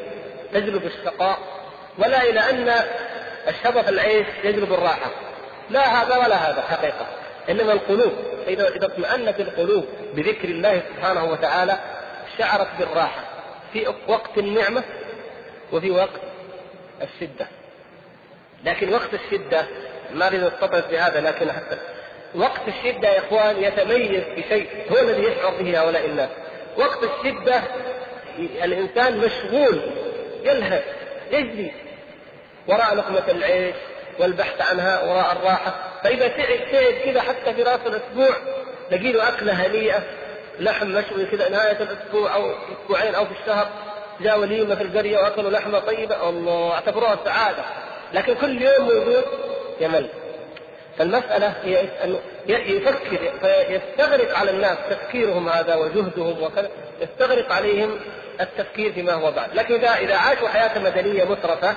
تجلب 0.54 0.86
الشقاء 0.86 1.38
ولا 1.98 2.22
إلى 2.24 2.40
أن 2.40 2.74
الشبف 3.48 3.90
العيش 3.90 4.28
يجلب 4.44 4.74
الراحة. 4.74 5.12
لا 5.70 6.02
هذا 6.02 6.18
ولا 6.18 6.36
هذا 6.36 6.62
حقيقة. 6.62 7.08
إنما 7.50 7.74
القلوب 7.74 8.12
إذا 8.48 8.68
إذا 8.68 8.86
اطمأنت 8.86 9.40
القلوب 9.40 9.86
بذكر 10.14 10.48
الله 10.48 10.82
سبحانه 10.90 11.24
وتعالى 11.26 11.80
شعرت 12.38 12.68
بالراحة. 12.80 13.31
في 13.74 13.94
وقت 14.08 14.38
النعمة 14.38 14.84
وفي 15.72 15.92
وقت 15.92 16.22
الشدة. 17.02 17.48
لكن 18.66 18.94
وقت 18.94 19.10
الشدة 19.14 19.66
ما 20.14 20.28
أريد 20.28 20.44
أستطرد 20.44 20.84
بهذا 20.92 21.22
لكن 21.22 21.52
حتى 21.52 21.78
وقت 22.36 22.62
الشدة 22.68 23.10
يا 23.10 23.20
إخوان 23.20 23.64
يتميز 23.64 24.24
بشيء 24.38 24.68
هو 24.92 24.98
الذي 25.00 25.24
يشعر 25.24 25.52
به 25.60 25.82
هؤلاء 25.82 26.06
الناس. 26.06 26.30
وقت 26.78 27.00
الشدة 27.04 27.62
الإنسان 28.40 29.18
مشغول 29.18 29.82
يلهث 30.44 30.84
يجري 31.32 31.72
وراء 32.68 32.96
لقمة 32.96 33.24
العيش 33.32 33.76
والبحث 34.20 34.72
عنها 34.72 35.04
وراء 35.04 35.32
الراحة. 35.32 35.74
فإذا 36.04 36.28
تعب 36.28 36.60
تعب 36.72 36.94
كذا 37.06 37.22
حتى 37.22 37.54
في 37.54 37.64
رأس 37.64 37.80
الأسبوع 37.86 38.36
تجي 38.92 39.12
له 39.12 39.28
أكلة 39.30 39.54
هنيئة 39.54 40.04
لحم 40.60 40.88
مشوي 40.88 41.26
كذا 41.26 41.50
نهاية 41.50 41.78
الأسبوع 41.82 42.36
أو 42.36 42.52
أسبوعين 42.52 43.16
أو 43.16 43.26
في 43.26 43.32
الشهر 43.42 43.70
جاء 44.22 44.40
وليمة 44.40 44.76
في 44.76 44.84
القرية 44.84 45.18
وأكلوا 45.18 45.52
لحمة 45.52 45.80
طيبة. 45.80 46.30
الله 46.30 46.74
أعتبروها 46.74 47.18
سعادة. 47.26 47.64
لكن 48.14 48.36
كل 48.36 48.62
يوم 48.62 48.86
موجود 48.86 49.24
يمل 49.82 50.10
فالمسألة 50.98 51.54
هي 51.64 51.86
أنه 52.04 52.20
يفكر 52.48 53.32
فيستغرق 53.42 54.38
على 54.38 54.52
الناس 54.52 54.78
تفكيرهم 54.90 55.50
هذا 55.50 55.76
وجهدهم 55.76 56.44
وكذا 56.44 56.70
يستغرق 57.02 57.52
عليهم 57.52 58.00
التفكير 58.42 58.94
فيما 58.94 59.14
هو 59.14 59.32
بعد، 59.32 59.56
لكن 59.56 59.74
إذا 59.74 59.90
إذا 59.90 60.16
عاشوا 60.16 60.50
حياة 60.50 60.80
مدنية 60.80 61.24
مترفة 61.24 61.76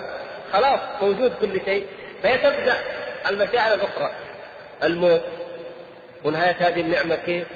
خلاص 0.53 0.81
موجود 1.03 1.33
كل 1.41 1.61
شيء. 1.65 1.87
فهي 2.23 2.39
تبدأ 2.39 2.77
المشاعر 3.31 3.75
الأخرى 3.75 4.11
الموت 4.83 5.23
ونهاية 6.25 6.57
هذه 6.59 6.81
النعمة 6.81 7.15
كيف؟ 7.15 7.47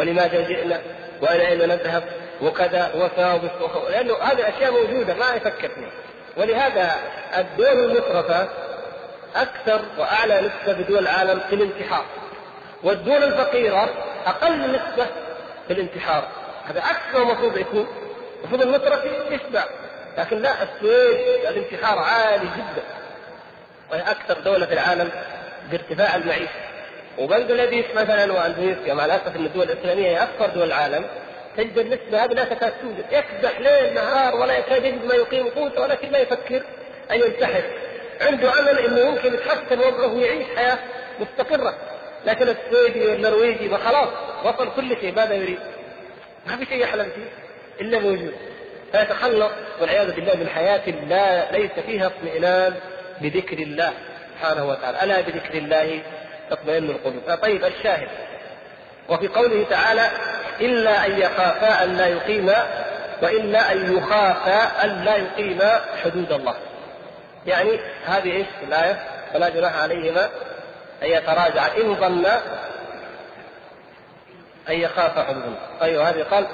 ولماذا 0.00 0.48
جئنا 0.48 0.80
وإلى 1.22 1.48
أين 1.48 1.58
نذهب 1.58 2.02
وكذا 2.42 2.92
وفاء 2.94 3.40
لأنه 3.90 4.14
هذه 4.14 4.38
الأشياء 4.38 4.72
موجودة 4.72 5.14
ما 5.14 5.34
يفكر 5.34 5.68
فيها 5.68 5.90
ولهذا 6.36 6.94
الدول 7.38 7.84
المترفة 7.84 8.48
أكثر 9.36 9.80
وأعلى 9.98 10.40
نسبة 10.40 10.74
في 10.74 10.82
دول 10.82 10.98
العالم 10.98 11.40
في 11.48 11.54
الانتحار. 11.54 12.04
والدول 12.82 13.24
الفقيرة 13.24 13.88
أقل 14.26 14.60
نسبة 14.60 15.06
في 15.68 15.72
الانتحار. 15.72 16.28
هذا 16.68 16.80
عكس 16.80 17.14
ما 17.14 17.22
المفروض 17.22 17.56
يكون. 17.56 17.86
المفروض 18.40 18.62
المترفي 18.62 19.08
يشبع. 19.30 19.64
لكن 20.18 20.42
لا 20.42 20.50
السويد 20.62 21.46
الانتحار 21.48 21.98
عالي 21.98 22.48
جدا. 22.56 22.82
وهي 23.90 24.00
أكثر 24.00 24.40
دولة 24.40 24.66
في 24.66 24.72
العالم 24.72 25.10
بارتفاع 25.70 26.16
المعيشة. 26.16 26.69
وبنغلاديش 27.20 27.86
مثلا 27.94 28.32
واندونيسيا 28.32 28.94
مع 28.94 29.04
الأسف 29.04 29.36
إن 29.36 29.46
الدول 29.46 29.70
الإسلامية 29.70 30.06
هي 30.06 30.22
أكثر 30.22 30.46
دول 30.46 30.66
العالم 30.66 31.04
تجد 31.56 31.78
النسبة 31.78 32.24
هذه 32.24 32.32
لا 32.32 32.44
تكاد 32.44 32.72
توجد. 32.82 33.04
يكدح 33.12 33.60
ليل 33.60 33.94
نهار 33.94 34.36
ولا 34.36 34.58
يكاد 34.58 34.84
يجد 34.84 35.04
ما 35.04 35.14
يقيم 35.14 35.48
قوته 35.48 35.82
ولكن 35.82 36.10
لا 36.10 36.18
يفكر 36.18 36.62
أن 37.10 37.20
ينتحر. 37.20 37.62
عنده 38.20 38.60
امل 38.60 38.78
إنه 38.78 39.00
يمكن 39.00 39.34
يتحسن 39.34 39.78
وضعه 39.78 40.14
ويعيش 40.14 40.46
حياة 40.56 40.78
مستقرة. 41.20 41.74
لكن 42.26 42.48
السويدي 42.48 43.06
والنرويجي 43.06 43.68
ما 43.68 43.78
خلاص 43.78 44.08
وصل 44.44 44.74
كل 44.76 44.96
شيء 45.00 45.14
ماذا 45.14 45.34
يريد؟ 45.34 45.58
ما 46.46 46.56
في 46.56 46.66
شيء 46.66 46.78
يحلم 46.78 47.04
فيه 47.04 47.84
إلا 47.84 47.98
موجود. 47.98 48.34
فيتخلص 48.92 49.52
والعياذ 49.80 50.14
بالله 50.14 50.34
من 50.34 50.48
حياة 50.48 50.90
لا 51.08 51.52
ليس 51.52 51.72
فيها 51.86 52.06
اطمئنان 52.06 52.74
بذكر 53.20 53.58
الله 53.58 53.92
سبحانه 54.34 54.68
وتعالى. 54.68 55.02
ألا 55.02 55.20
بذكر 55.20 55.54
الله 55.54 56.02
تطمئن 56.50 56.90
القلوب. 56.90 57.40
طيب 57.42 57.64
الشاهد. 57.64 58.08
وفي 59.08 59.28
قوله 59.28 59.66
تعالى 59.70 60.10
إلا 60.60 61.06
أن 61.06 61.18
يخافا 61.18 61.84
أن 61.84 61.96
لا 61.96 62.06
يقيما 62.06 62.66
وإلا 63.22 63.72
أن 63.72 63.96
يخافا 63.96 64.84
أن 64.84 65.04
لا 65.04 65.16
يقيما 65.16 65.80
حدود 66.04 66.32
الله. 66.32 66.54
يعني 67.46 67.80
هذه 68.06 68.32
إيش؟ 68.32 68.46
الآية 68.62 68.98
فلا 69.32 69.48
جناح 69.48 69.76
عليهما 69.76 70.24
أن 71.02 71.08
يتراجع 71.08 71.66
إن 71.76 71.94
ظن 71.94 72.26
أن 74.68 74.74
يخاف 74.74 75.18
حدودهما 75.18 75.56
أيوه 75.82 76.10
هذه 76.10 76.22
قال. 76.22 76.46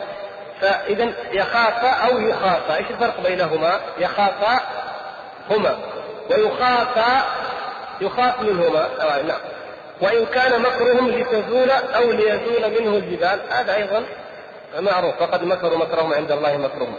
فإذا 0.61 1.13
يخاف 1.33 1.85
أو 1.85 2.19
يخاف 2.19 2.71
إيش 2.71 2.91
الفرق 2.91 3.21
بينهما؟ 3.21 3.81
يخاف 3.99 4.63
هما 5.51 5.79
ويخاف 6.31 7.25
يخاف 8.01 8.41
منهما. 8.41 8.89
آه 9.01 9.23
نعم. 9.23 9.39
وإن 10.01 10.27
كان 10.27 10.63
مكرهم 10.63 11.09
لتزول 11.09 11.71
أو 11.71 12.11
ليزول 12.11 12.81
منه 12.81 12.97
الجبال 12.97 13.41
هذا 13.51 13.75
أيضا 13.75 14.05
معروف. 14.79 15.17
فقد 15.17 15.45
مكروا 15.45 15.79
مكرهم 15.79 16.15
عند 16.15 16.33
الله 16.33 16.57
مكرهم. 16.57 16.95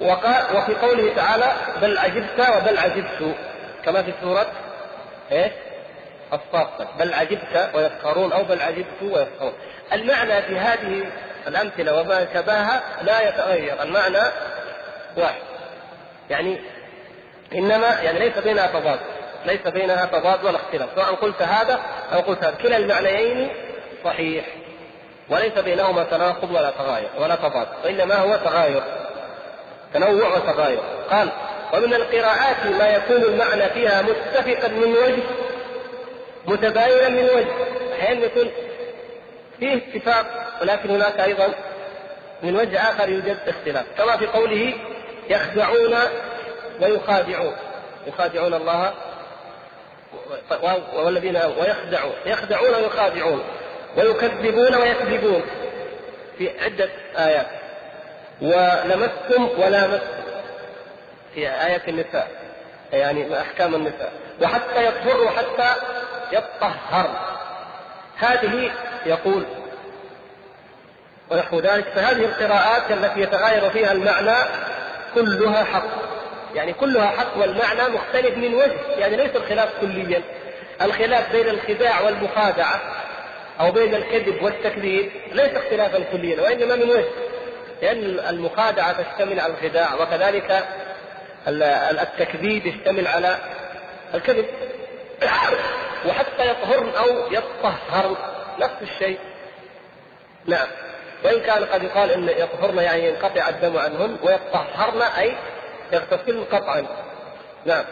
وقال 0.00 0.56
وفي 0.56 0.74
قوله 0.74 1.14
تعالى 1.14 1.52
بل 1.82 1.98
عجبت 1.98 2.40
وبل 2.40 2.78
عجبت 2.78 3.34
كما 3.84 4.02
في 4.02 4.12
سورة 4.22 4.46
إيش؟ 5.32 5.52
الصافات 6.32 6.88
بل 6.98 7.14
عجبت 7.14 7.70
ويسخرون 7.74 8.32
أو 8.32 8.42
بل 8.42 8.60
عجبت 8.62 9.02
ويسخرون. 9.02 9.52
المعنى 9.92 10.42
في 10.42 10.58
هذه 10.58 11.06
الأمثلة 11.46 12.00
وما 12.00 12.26
شبهها 12.34 12.82
لا 13.02 13.28
يتغير. 13.28 13.82
المعنى 13.82 14.22
واحد. 15.16 15.42
يعني 16.30 16.60
إنما 17.54 18.00
يعني 18.02 18.18
ليس 18.18 18.38
بينها 18.38 18.66
تضاد. 18.66 19.00
ليس 19.46 19.60
بينها 19.66 20.04
تضاد 20.04 20.44
ولا 20.44 20.56
اختلاف. 20.56 20.88
سواء 20.94 21.14
قلت 21.14 21.42
هذا 21.42 21.80
قلت 22.12 22.44
هذا 22.44 22.56
كلا 22.62 22.76
المعنيين 22.76 23.48
صحيح. 24.04 24.44
وليس 25.28 25.52
بينهما 25.52 26.04
تناقض 26.04 26.50
ولا 26.50 26.70
تغاير 26.70 27.08
ولا 27.18 27.34
تضاد 27.34 27.68
وإنما 27.84 28.14
هو 28.14 28.36
تغاير 28.36 28.82
تنوع 29.94 30.36
وتغاير. 30.36 30.78
قال 31.10 31.28
ومن 31.74 31.94
القراءات 31.94 32.66
ما 32.78 32.88
يكون 32.88 33.22
المعنى 33.22 33.70
فيها 33.70 34.02
متفقا 34.02 34.68
من 34.68 34.96
وجه 34.96 35.22
متباينا 36.46 37.08
من 37.08 37.24
وجه. 37.24 37.52
أحيانا 38.00 38.24
يكون 38.24 38.50
فيه 39.60 39.76
اتفاق 39.76 40.26
ولكن 40.62 40.90
هناك 40.90 41.20
أيضا 41.20 41.48
من 42.42 42.56
وجه 42.56 42.78
آخر 42.80 43.08
يوجد 43.08 43.38
اختلاف. 43.46 43.84
كما 43.98 44.16
في 44.16 44.26
قوله 44.26 44.74
يخدعون 45.30 45.94
ويخادعون. 46.80 47.56
يخادعون 48.06 48.54
الله 48.54 48.92
والذين 50.94 51.36
ويخدعون 51.36 52.12
يخدعون 52.26 52.74
ويخادعون 52.74 53.44
ويكذبون 53.96 54.74
ويكذبون 54.74 55.42
في 56.38 56.60
عدة 56.60 56.88
آيات. 57.18 57.46
ولمستم 58.42 59.48
ولامستم 59.58 60.24
في 61.34 61.48
آية 61.48 61.82
النساء 61.88 62.28
يعني 62.92 63.40
أحكام 63.40 63.74
النساء. 63.74 64.12
وحتى 64.42 64.86
يطهر 64.86 65.20
وحتى 65.20 65.74
يطهر. 66.32 67.10
هذه 68.18 68.70
يقول 69.06 69.44
ونحو 71.30 71.60
ذلك 71.60 71.84
فهذه 71.84 72.24
القراءات 72.24 72.90
التي 72.90 73.20
يتغاير 73.20 73.70
فيها 73.70 73.92
المعنى 73.92 74.50
كلها 75.14 75.64
حق. 75.64 76.03
يعني 76.54 76.72
كلها 76.72 77.06
حق 77.06 77.36
والمعنى 77.36 77.88
مختلف 77.88 78.36
من 78.36 78.54
وجه 78.54 78.76
يعني 78.98 79.16
ليس 79.16 79.36
الخلاف 79.36 79.68
كليا. 79.80 80.22
الخلاف 80.82 81.32
بين 81.32 81.48
الخداع 81.48 82.00
والمخادعة 82.00 82.80
أو 83.60 83.72
بين 83.72 83.94
الكذب 83.94 84.42
والتكذيب 84.42 85.10
ليس 85.32 85.52
اختلافا 85.56 86.04
كليا 86.12 86.42
وإنما 86.42 86.76
من 86.76 86.90
وجه 86.90 87.10
لأن 87.82 88.18
المخادعة 88.28 89.02
تشتمل 89.02 89.40
على 89.40 89.52
الخداع 89.52 89.94
وكذلك 89.94 90.64
التكذيب 91.48 92.66
يشتمل 92.66 93.06
على 93.06 93.38
الكذب. 94.14 94.46
وحتى 96.08 96.50
يطهرن 96.50 96.88
أو 96.88 97.32
يطهرن 97.32 98.16
نفس 98.58 98.74
الشيء. 98.82 99.18
نعم. 100.46 100.66
وإن 101.24 101.40
كان 101.40 101.64
قد 101.64 101.82
يقال 101.82 102.10
إن 102.10 102.28
يطهرن 102.28 102.78
يعني 102.78 103.08
ينقطع 103.08 103.48
الدم 103.48 103.78
عنهن 103.78 104.16
ويطهرن 104.22 105.02
أي 105.02 105.36
يغتسلن 105.92 106.44
قطعا. 106.44 106.86
نعم. 107.66 107.84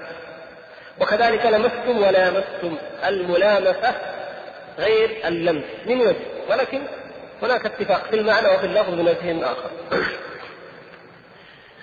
وكذلك 1.00 1.46
لمستم 1.46 2.02
ولا 2.02 2.28
يمستم 2.28 2.76
الملامسة 3.04 3.94
غير 4.78 5.20
اللمس. 5.24 5.64
من 5.86 6.00
وجه. 6.00 6.16
ولكن 6.50 6.82
هناك 7.42 7.66
اتفاق 7.66 8.04
في 8.04 8.16
المعنى 8.16 8.48
وفي 8.48 8.66
اللفظ 8.66 8.94
من 8.94 9.08
وجه 9.08 9.46
آخر. 9.46 9.70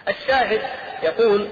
الشاهد 0.08 0.62
يقول 1.04 1.48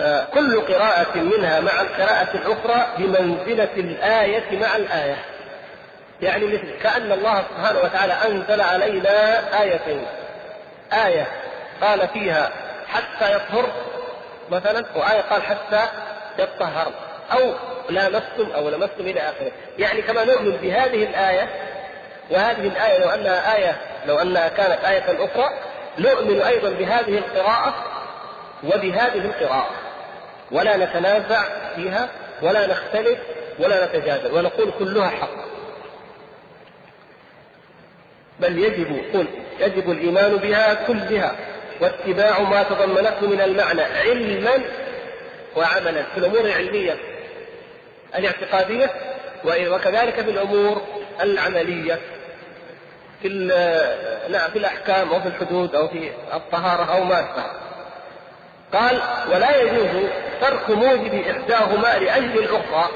آه، 0.00 0.24
كل 0.24 0.60
قراءة 0.60 1.18
منها 1.18 1.60
مع 1.60 1.80
القراءة 1.80 2.36
الأخرى 2.36 2.86
بمنزلة 2.98 3.74
الآية 3.76 4.58
مع 4.58 4.76
الآية. 4.76 5.16
يعني 6.22 6.46
مثل 6.46 6.70
كأن 6.82 7.12
الله 7.12 7.42
سبحانه 7.42 7.78
وتعالى 7.78 8.12
أنزل 8.12 8.60
علينا 8.60 9.62
آيتين. 9.62 10.06
آية 10.92 11.26
قال 11.80 12.08
فيها 12.08 12.50
حتى 12.94 13.34
يطهر 13.34 13.72
مثلا 14.50 14.84
وآية 14.96 15.20
قال 15.20 15.42
حتى 15.42 15.88
يطهر. 16.38 16.92
أو 17.32 17.54
لامستم 17.90 18.50
أو 18.54 18.68
لمستم 18.68 19.00
إلى 19.00 19.20
آخره. 19.20 19.52
يعني 19.78 20.02
كما 20.02 20.24
نؤمن 20.24 20.50
بهذه 20.50 21.04
الآية 21.04 21.48
وهذه 22.30 22.66
الآية 22.66 22.98
لو 22.98 23.10
أنها 23.10 23.56
آية 23.56 23.76
لو 24.06 24.18
أنها 24.18 24.48
كانت 24.48 24.84
آية 24.84 25.24
أخرى 25.24 25.50
نؤمن 25.98 26.42
أيضا 26.42 26.70
بهذه 26.70 27.18
القراءة 27.18 27.74
وبهذه 28.64 29.18
القراءة. 29.18 29.70
ولا 30.52 30.76
نتنازع 30.76 31.42
فيها 31.76 32.08
ولا 32.42 32.66
نختلف 32.66 33.18
ولا 33.58 33.86
نتجادل 33.86 34.32
ونقول 34.34 34.72
كلها 34.78 35.08
حق. 35.08 35.44
بل 38.40 38.58
يجب 38.58 39.02
قل 39.14 39.26
يجب 39.60 39.90
الإيمان 39.90 40.36
بها 40.36 40.74
كلها. 40.74 41.36
واتباع 41.80 42.40
ما 42.40 42.62
تضمنته 42.62 43.26
من 43.26 43.40
المعنى 43.40 43.82
علما 43.82 44.64
وعملا 45.56 46.02
في 46.02 46.18
الأمور 46.18 46.40
العلمية 46.40 46.96
الاعتقادية 48.14 48.90
وكذلك 49.44 50.14
في 50.14 50.30
الأمور 50.30 50.82
العملية 51.20 52.00
في 53.22 53.28
نعم 54.28 54.50
في 54.50 54.58
الأحكام 54.58 55.08
أو 55.12 55.20
في 55.20 55.28
الحدود 55.28 55.74
أو 55.74 55.88
في 55.88 56.10
الطهارة 56.34 56.96
أو 56.96 57.04
ما 57.04 57.20
أشبه. 57.20 57.44
قال 58.72 59.00
ولا 59.32 59.62
يجوز 59.62 60.10
ترك 60.40 60.70
موجب 60.70 61.24
إحداهما 61.30 61.98
لأجل 61.98 62.38
الأخرى 62.38 62.88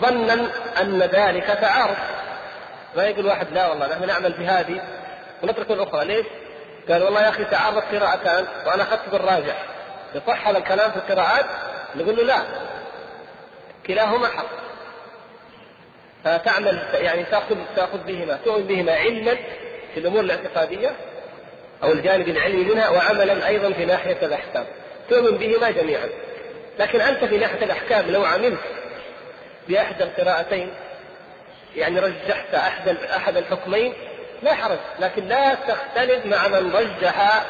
ظنا 0.00 0.46
أن 0.80 0.98
ذلك 0.98 1.46
تعارض. 1.46 1.96
ما 2.96 3.04
يقول 3.04 3.26
واحد 3.26 3.46
لا 3.52 3.68
والله 3.68 3.86
نحن 3.86 4.06
نعمل 4.06 4.32
بهذه 4.32 4.80
ونترك 5.42 5.70
الأخرى. 5.70 6.04
ليش؟ 6.04 6.26
قال 6.88 7.02
والله 7.02 7.22
يا 7.22 7.28
أخي 7.28 7.44
تعارض 7.44 7.82
قراءتان 7.92 8.46
وأنا 8.66 8.82
أخذت 8.82 9.08
بالراجع 9.12 9.54
يصح 10.14 10.48
هذا 10.48 10.58
الكلام 10.58 10.90
في 10.90 10.96
القراءات 10.96 11.46
نقول 11.96 12.16
له 12.16 12.22
لا 12.22 12.42
كلاهما 13.86 14.28
حق. 14.28 14.46
فتعمل 16.24 16.82
يعني 16.94 17.24
تأخذ 17.24 17.56
تأخذ 17.76 17.98
بهما 17.98 18.38
تؤمن 18.44 18.66
بهما 18.66 18.92
علما 18.92 19.36
في 19.94 20.00
الأمور 20.00 20.20
الاعتقادية 20.20 20.90
أو 21.82 21.92
الجانب 21.92 22.28
العلمي 22.28 22.64
منها 22.64 22.88
وعملا 22.88 23.48
أيضا 23.48 23.72
في 23.72 23.84
ناحية 23.84 24.26
الأحكام. 24.26 24.64
تؤمن 25.10 25.38
بهما 25.38 25.70
جميعا. 25.70 26.08
لكن 26.78 27.00
أنت 27.00 27.24
في 27.24 27.38
ناحية 27.38 27.64
الأحكام 27.64 28.10
لو 28.10 28.24
عملت 28.24 28.60
باحدى 29.68 30.04
القراءتين 30.04 30.70
يعني 31.76 32.00
رجحت 32.00 32.54
أحد 32.54 32.88
أحد 32.88 33.36
الحكمين 33.36 33.94
لا 34.42 34.54
حرج 34.54 34.78
لكن 34.98 35.28
لا 35.28 35.54
تختلف 35.54 36.26
مع 36.26 36.48
من 36.48 36.72
رجح 36.76 37.44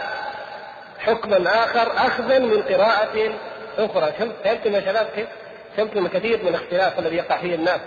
حكما 0.99 1.65
آخر 1.65 1.93
اخذا 1.97 2.39
من 2.39 2.63
قراءة 2.63 3.33
أخرى. 3.79 4.13
فهمتم 4.45 4.75
يا 4.75 4.81
شباب؟ 4.81 5.07
كيف؟ 5.15 5.29
فهمتم 5.77 6.07
كثير 6.07 6.43
من 6.43 6.49
الاختلاف 6.49 6.99
الذي 6.99 7.17
يقع 7.17 7.37
فيه 7.37 7.55
الناس. 7.55 7.81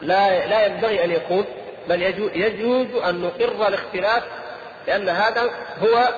لا 0.00 0.46
لا 0.46 0.66
ينبغي 0.66 1.04
أن 1.04 1.10
يكون 1.10 1.44
بل 1.88 2.02
يجوز 2.34 3.02
أن 3.04 3.22
نقر 3.22 3.68
الاختلاف 3.68 4.22
لأن 4.86 5.08
هذا 5.08 5.50
هو 5.82 6.08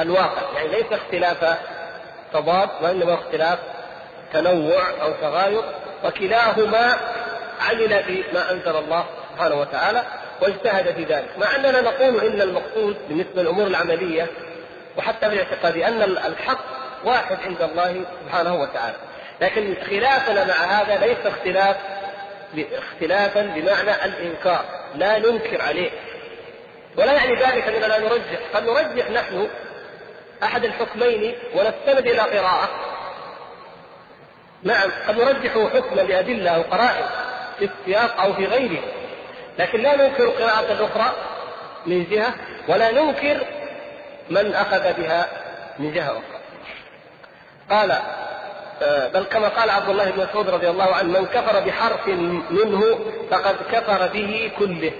الواقع. 0.00 0.42
يعني 0.56 0.68
ليس 0.68 0.92
اختلاف 0.92 1.58
تضاد 2.32 2.68
وإنما 2.82 3.14
اختلاف 3.14 3.58
تنوع 4.32 4.82
أو 5.02 5.12
تغاير 5.20 5.62
وكلاهما 6.04 6.96
عمل 7.60 8.02
بما 8.08 8.50
أنزل 8.50 8.76
الله 8.76 9.04
سبحانه 9.32 9.54
وتعالى. 9.54 10.02
واجتهد 10.40 10.94
في 10.94 11.04
ذلك. 11.04 11.28
مع 11.38 11.56
أننا 11.56 11.80
نقول 11.80 12.20
إن 12.20 12.40
المقصود 12.40 12.96
بالنسبة 13.08 13.42
للأمور 13.42 13.66
العملية 13.66 14.26
وحتى 14.96 15.30
في 15.30 15.34
الاعتقاد 15.34 15.76
أن 15.76 16.02
الحق 16.02 16.64
واحد 17.04 17.36
عند 17.44 17.62
الله 17.62 18.04
سبحانه 18.24 18.54
وتعالى. 18.54 18.96
لكن 19.40 19.74
خلافنا 19.90 20.44
مع 20.44 20.54
هذا 20.54 21.06
ليس 21.06 21.26
اختلاف 21.26 21.76
اختلافا 22.72 23.40
بمعنى 23.40 24.04
الإنكار. 24.04 24.64
لا 24.94 25.18
ننكر 25.18 25.62
عليه. 25.62 25.90
ولا 26.96 27.12
يعني 27.12 27.34
ذلك 27.34 27.68
اننا 27.68 27.86
لا 27.86 27.98
نرجح. 27.98 28.40
قد 28.54 28.64
نرجح 28.64 29.10
نحن 29.10 29.48
أحد 30.42 30.64
الحكمين 30.64 31.34
ونستند 31.54 32.06
إلى 32.06 32.20
قراءة. 32.20 32.68
نعم 34.62 34.90
قد 35.08 35.16
نرجح 35.16 35.52
حكما 35.74 36.00
لأدلة 36.00 36.50
أو 36.50 36.62
قرائن 36.62 37.06
في 37.58 37.64
السياق 37.64 38.20
أو 38.20 38.32
في 38.32 38.46
غيره 38.46 38.82
لكن 39.58 39.82
لا 39.82 39.96
ننكر 39.96 40.24
القراءة 40.24 40.72
الأخرى 40.72 41.12
من 41.86 42.04
جهة 42.10 42.34
ولا 42.68 42.92
ننكر 42.92 43.46
من 44.30 44.54
أخذ 44.54 44.92
بها 44.92 45.26
من 45.78 45.92
جهة 45.92 46.10
أخرى. 46.10 46.40
قال 47.70 47.98
آه، 48.82 49.08
بل 49.08 49.22
كما 49.24 49.48
قال 49.48 49.70
عبد 49.70 49.88
الله 49.88 50.10
بن 50.10 50.22
مسعود 50.22 50.50
رضي 50.50 50.70
الله 50.70 50.94
عنه 50.94 51.20
من 51.20 51.26
كفر 51.26 51.60
بحرف 51.60 52.08
منه 52.50 52.98
فقد 53.30 53.56
كفر 53.72 54.06
به 54.06 54.52
كله. 54.58 54.92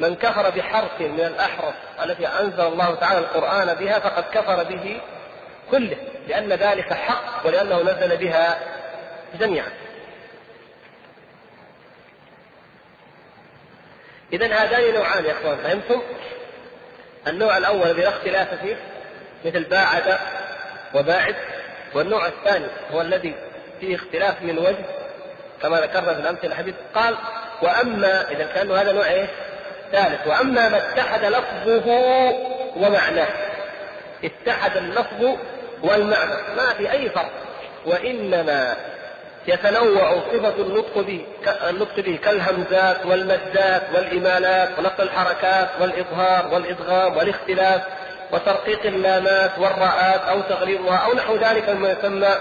من 0.00 0.14
كفر 0.14 0.50
بحرف 0.50 1.00
من 1.00 1.20
الأحرف 1.20 1.74
التي 2.04 2.26
أنزل 2.26 2.66
الله 2.66 2.94
تعالى 2.94 3.18
القرآن 3.18 3.74
بها 3.74 3.98
فقد 3.98 4.24
كفر 4.32 4.62
به 4.64 5.00
كله 5.70 5.96
لأن 6.28 6.48
ذلك 6.52 6.92
حق 6.92 7.46
ولأنه 7.46 7.82
نزل 7.82 8.16
بها 8.16 8.58
جميعا. 9.40 9.81
إذا 14.32 14.46
هذان 14.46 14.94
نوعان 14.94 15.24
يا 15.24 15.32
إخوان 15.32 15.56
فهمتم؟ 15.56 16.02
النوع 17.26 17.58
الأول 17.58 17.90
الذي 17.90 18.02
لا 18.02 18.08
اختلاف 18.08 18.54
فيه 18.54 18.76
مثل 19.44 19.64
باعد 19.64 20.18
وباعد 20.94 21.34
والنوع 21.94 22.26
الثاني 22.26 22.66
هو 22.92 23.00
الذي 23.00 23.34
فيه 23.80 23.96
اختلاف 23.96 24.42
من 24.42 24.58
وجه 24.58 24.84
كما 25.62 25.80
ذكرنا 25.80 26.14
في 26.14 26.20
الأمثلة 26.20 26.46
الحديث. 26.46 26.74
قال 26.94 27.16
وأما 27.62 28.30
إذا 28.30 28.46
كان 28.54 28.70
هذا 28.70 28.92
نوع 28.92 29.06
إيه؟ 29.06 29.26
ثالث. 29.92 30.26
وأما 30.26 30.68
ما 30.68 30.76
اتحد 30.76 31.24
لفظه 31.24 31.86
ومعناه. 32.76 33.28
اتحد 34.24 34.76
اللفظ 34.76 35.36
والمعنى. 35.82 36.34
ما 36.56 36.74
في 36.76 36.92
أي 36.92 37.10
فرق. 37.10 37.32
وإنما 37.86 38.76
يتنوع 39.46 40.20
صفة 40.32 40.54
النطق 40.58 40.98
به 40.98 41.24
النطق 41.70 42.00
به 42.00 42.18
كالهمزات 42.24 43.06
والمدات 43.06 43.82
والإمالات 43.94 44.78
ونقل 44.78 45.04
الحركات 45.04 45.68
والإظهار 45.80 46.54
والإدغام 46.54 47.16
والاختلاف 47.16 47.82
وترقيق 48.32 48.86
اللامات 48.86 49.58
والراءات 49.58 50.20
أو 50.20 50.40
تغليظها 50.40 50.96
أو 50.96 51.14
نحو 51.14 51.36
ذلك 51.36 51.68
مما 51.68 51.90
يسمى 51.90 52.34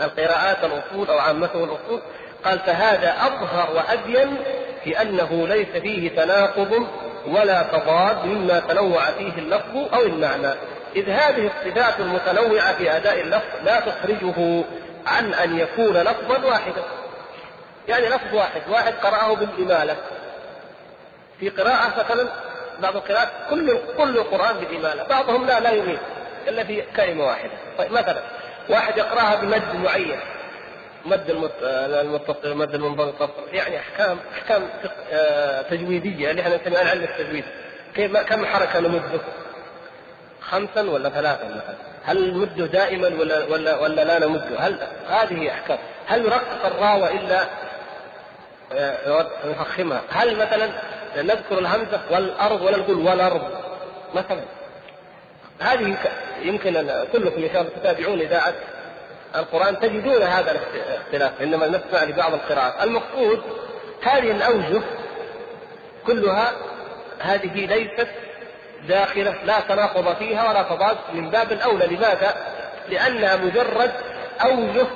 القراءات 0.00 0.56
الأصول 0.64 1.08
أو 1.08 1.18
عامته 1.18 1.64
الأصول. 1.64 2.00
قال 2.44 2.58
فهذا 2.58 3.14
أظهر 3.20 3.76
وأبين 3.76 4.36
في 4.84 5.02
أنه 5.02 5.48
ليس 5.48 5.68
فيه 5.82 6.08
تناقض 6.16 6.86
ولا 7.26 7.62
تضاد 7.62 8.24
مما 8.26 8.60
تنوع 8.60 9.10
فيه 9.10 9.32
اللفظ 9.38 9.94
أو 9.94 10.02
المعنى. 10.02 10.54
إذ 10.96 11.10
هذه 11.10 11.50
الصفات 11.50 12.00
المتنوعة 12.00 12.72
في 12.72 12.96
أداء 12.96 13.20
اللفظ 13.20 13.64
لا 13.64 13.80
تخرجه 13.80 14.64
عن 15.06 15.34
أن 15.34 15.58
يكون 15.58 15.96
لفظا 15.96 16.44
واحدا. 16.44 16.82
يعني 17.88 18.08
لفظ 18.08 18.34
واحد 18.34 18.62
واحد 18.68 18.92
قرأه 18.92 19.34
بالإمالة. 19.36 19.96
في 21.40 21.48
قراءة 21.48 22.04
مثلا 22.04 22.28
بعض 22.82 22.96
القراءات 22.96 23.28
كل 23.50 23.78
كل 23.96 24.18
القرآن 24.18 24.56
بالإمالة 24.56 25.02
بعضهم 25.04 25.46
لا 25.46 25.60
لا 25.60 25.70
يميل 25.70 25.98
إلا 26.48 26.64
في 26.64 26.82
كلمة 26.96 27.24
واحدة. 27.24 27.50
طيب 27.78 27.92
مثلا 27.92 28.22
واحد 28.68 28.98
يقرأها 28.98 29.34
بمد 29.36 29.74
معين 29.74 30.20
مد 31.06 31.30
المتصل 31.70 32.56
مد 32.56 32.74
المنفصل 32.74 33.30
يعني 33.52 33.78
أحكام 33.78 34.18
أحكام 34.34 34.68
آه، 35.12 35.62
تجويدية 35.62 36.30
اللي 36.30 36.42
إحنا 36.42 36.56
نسميها 36.56 36.90
علم 36.90 37.02
التجويد 37.04 37.44
كيف 37.94 38.16
كم 38.16 38.46
حركة 38.46 38.80
نمده؟ 38.80 39.20
خمسا 40.40 40.80
ولا 40.90 41.08
ثلاثا 41.08 41.44
مثلا؟ 41.44 41.93
هل 42.06 42.34
نمده 42.34 42.66
دائما 42.66 43.08
ولا 43.08 43.44
ولا 43.44 43.80
ولا 43.80 44.04
لا 44.04 44.18
نمده؟ 44.18 44.58
هل 44.58 44.78
هذه 45.08 45.50
أحكام 45.50 45.78
هل 46.06 46.24
يرقق 46.24 46.66
الراوة 46.66 47.10
إلا 47.10 47.46
آه، 48.72 49.26
نفخمها؟ 49.44 50.02
هل 50.10 50.36
مثلا 50.36 50.68
نذكر 51.16 51.58
الهمزة 51.58 52.00
والأرض 52.10 52.62
ولا 52.62 52.76
نقول 52.76 52.96
والأرض 52.96 53.42
مثلا 54.14 54.40
هذه 55.60 55.96
يمكن 56.42 56.72
كلكم 57.12 57.42
إن 57.42 57.50
شاء 57.52 57.62
الله 57.62 57.72
تتابعون 57.76 58.20
إذاعة 58.20 58.54
القرآن 59.36 59.80
تجدون 59.80 60.22
هذا 60.22 60.50
الاختلاف 60.50 61.42
إنما 61.42 61.66
نسمع 61.66 62.04
لبعض 62.04 62.34
القراءات 62.34 62.82
المقصود 62.82 63.42
هذه 64.02 64.30
الأوجه 64.30 64.82
كلها 66.06 66.52
هذه 67.20 67.66
ليست 67.66 68.08
داخلة 68.88 69.34
لا 69.44 69.60
تناقض 69.60 70.16
فيها 70.16 70.48
ولا 70.48 70.62
تضاد 70.62 70.96
من 71.12 71.30
باب 71.30 71.52
الأولى. 71.52 71.86
لماذا؟ 71.86 72.34
لأنها 72.88 73.36
مجرد 73.36 73.92
أوجه 74.42 74.86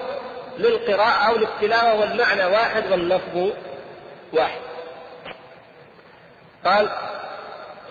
للقراءة 0.59 1.29
أو 1.29 1.37
للتلاوة 1.37 2.01
والمعنى 2.01 2.45
واحد 2.45 2.93
واللفظ 2.93 3.51
واحد. 4.33 4.61
قال 6.65 6.89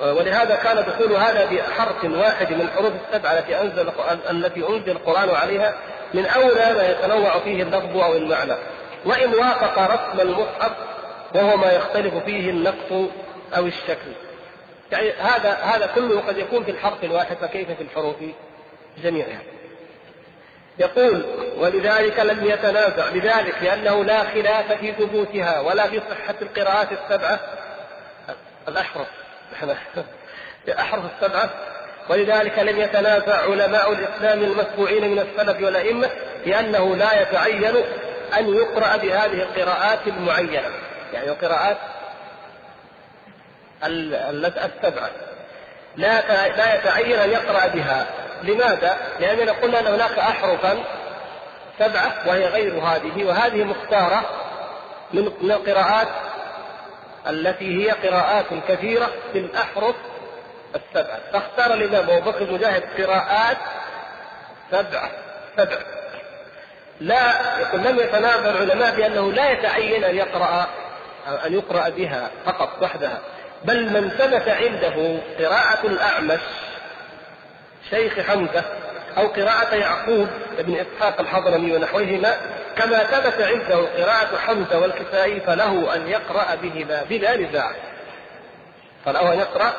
ولهذا 0.01 0.55
كان 0.55 0.75
دخول 0.75 1.13
هذا 1.13 1.45
بحرف 1.45 2.03
واحد 2.03 2.53
من 2.53 2.61
الحروف 2.61 2.93
السبعة 3.07 3.33
التي 3.33 3.61
أنزل 3.61 3.91
التي 4.29 4.67
أنزل 4.69 4.91
القرآن 4.91 5.29
عليها 5.29 5.73
من 6.13 6.25
أولى 6.25 6.73
ما 6.73 6.89
يتنوع 6.89 7.39
فيه 7.39 7.63
اللفظ 7.63 7.97
أو 7.97 8.13
المعنى. 8.13 8.53
وإن 9.05 9.33
وافق 9.33 9.79
رسم 9.79 10.19
المصحف 10.19 10.71
وهو 11.35 11.57
ما 11.57 11.71
يختلف 11.71 12.15
فيه 12.15 12.49
النقص 12.49 13.09
أو 13.57 13.65
الشكل. 13.65 14.11
يعني 14.91 15.11
هذا 15.11 15.51
هذا 15.53 15.89
كله 15.95 16.21
قد 16.21 16.37
يكون 16.37 16.63
في 16.63 16.71
الحرف 16.71 17.03
الواحد 17.03 17.37
فكيف 17.37 17.71
في 17.71 17.83
الحروف 17.83 18.15
جميعها؟ 19.03 19.41
يقول 20.79 21.25
ولذلك 21.57 22.19
لم 22.19 22.45
يتنازع 22.45 23.09
لذلك 23.09 23.55
لأنه 23.63 24.03
لا 24.03 24.23
خلاف 24.23 24.71
في 24.71 24.91
ثبوتها 24.91 25.59
ولا 25.59 25.87
في 25.87 26.01
صحة 26.09 26.35
القراءات 26.41 26.87
السبعة. 26.91 27.39
الأحرف. 28.67 29.07
الأحرف 30.67 31.03
السبعة. 31.15 31.49
ولذلك 32.09 32.59
لم 32.59 32.79
يتنازع 32.79 33.41
علماء 33.51 33.93
الإسلام 33.93 34.43
المتبوعين 34.43 35.11
من 35.11 35.19
السلف 35.19 35.63
والأئمة 35.63 36.09
لأنه 36.45 36.95
لا 36.95 37.21
يتعين 37.21 37.75
أن 38.37 38.53
يقرأ 38.53 38.97
بهذه 38.97 39.41
القراءات 39.43 40.07
المعينة. 40.07 40.61
يعني 41.13 41.29
القراءات 41.29 41.77
السبعه 43.85 45.09
لا 45.97 46.47
لا 46.47 46.75
يتعين 46.75 47.19
أن 47.19 47.29
يقرأ 47.29 47.67
بها. 47.67 48.05
لماذا؟ 48.43 48.97
لأننا 49.19 49.51
قلنا 49.51 49.79
أن 49.79 49.87
هناك 49.87 50.19
احرفا 50.19 50.83
سبعة 51.79 52.13
وهي 52.27 52.47
غير 52.47 52.79
هذه 52.79 53.25
وهذه 53.25 53.63
مختارة 53.63 54.21
من 55.13 55.51
القراءات 55.51 56.07
التي 57.27 57.85
هي 57.85 57.91
قراءات 57.91 58.45
كثيرة 58.67 59.09
في 59.33 59.39
الأحرف 59.39 59.95
السبعة. 60.75 61.19
فاختار 61.33 61.73
الإمام 61.73 62.09
أبو 62.09 62.31
بكر 62.31 62.41
المجاهد 62.41 62.83
قراءات 62.97 63.57
سبعة 64.71 65.11
سبع 65.57 65.77
لا 66.99 67.59
يقول 67.59 67.81
لم 67.81 67.99
يتنازع 67.99 68.49
العلماء 68.49 68.95
بأنه 68.95 69.31
لا 69.31 69.51
يتعين 69.51 70.03
أن 70.03 70.15
يقرأ 70.15 70.67
أن 71.45 71.53
يقرأ 71.53 71.89
بها 71.89 72.29
فقط 72.45 72.69
وحدها. 72.81 73.19
بل 73.65 73.89
من 73.89 74.09
ثبت 74.09 74.47
عنده 74.49 75.19
قراءة 75.39 75.87
الأعمش 75.87 76.39
شيخ 77.89 78.19
حمزة 78.19 78.63
أو 79.17 79.27
قراءة 79.27 79.75
يعقوب 79.75 80.27
بن 80.59 80.75
إسحاق 80.75 81.19
الحضرمي 81.19 81.75
ونحوهما 81.75 82.35
كما 82.77 83.03
ثبت 83.03 83.41
عنده 83.41 83.75
قراءة 83.75 84.37
حمزة 84.37 84.79
والكسائي 84.79 85.39
فله 85.39 85.95
أن 85.95 86.07
يقرأ 86.07 86.55
بهما 86.55 87.03
بلا 87.09 87.37
نزاع. 87.37 87.71
فله 89.05 89.33
أن 89.33 89.39
يقرأ 89.39 89.73